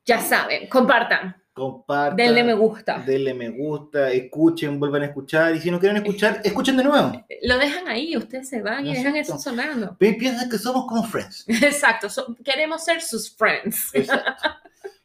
ya 0.05 0.20
saben, 0.20 0.68
compartan, 0.68 1.36
Compartan, 1.59 2.16
denle 2.16 2.42
me 2.44 2.54
gusta. 2.54 3.02
denle 3.06 3.34
me 3.34 3.50
gusta, 3.50 4.11
escuchen, 4.11 4.80
vuelvan 4.80 5.02
a 5.02 5.06
escuchar, 5.06 5.54
y 5.54 5.61
si 5.61 5.70
no 5.70 5.78
quieren 5.78 5.98
escuchar, 5.98 6.40
escuchen 6.44 6.76
de 6.76 6.84
nuevo. 6.84 7.12
Lo 7.42 7.59
dejan 7.59 7.86
ahí, 7.88 8.16
ustedes 8.16 8.48
se 8.48 8.62
van 8.62 8.86
y 8.86 8.94
dejan 8.94 9.16
eso 9.16 9.38
sonando. 9.38 9.96
Pi- 9.98 10.14
Piensen 10.14 10.48
que 10.48 10.56
somos 10.59 10.86
como 10.86 11.02
friends. 11.04 11.44
Exacto, 11.48 12.09
so- 12.09 12.34
queremos 12.44 12.84
ser 12.84 13.00
sus 13.02 13.34
friends. 13.36 13.90
Exacto. 13.92 14.48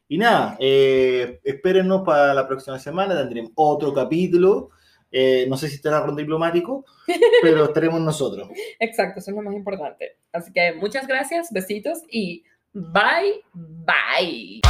Y 0.10 0.18
nada, 0.20 0.58
eh, 0.60 1.39
espérennos 1.43 2.04
para 2.06 2.34
la 2.36 2.47
próxima 2.47 2.78
semana, 2.78 3.18
tendremos 3.18 3.51
otro 3.56 3.91
capítulo. 3.93 4.70
Eh, 5.10 5.45
no 5.49 5.58
sé 5.58 5.70
si 5.70 5.76
estará 5.76 6.01
Ron 6.01 6.16
Diplomático, 6.16 6.86
pero 7.41 7.64
estaremos 7.66 7.99
nosotros. 8.01 8.47
Exacto, 8.80 9.20
eso 9.22 9.32
es 9.32 9.38
lo 9.38 9.41
más 9.41 9.56
importante. 9.56 10.18
Así 10.32 10.51
que 10.51 10.74
muchas 10.74 11.08
gracias, 11.08 11.47
besitos 11.51 11.99
y 12.12 12.43
bye, 12.74 13.41
bye. 13.54 14.62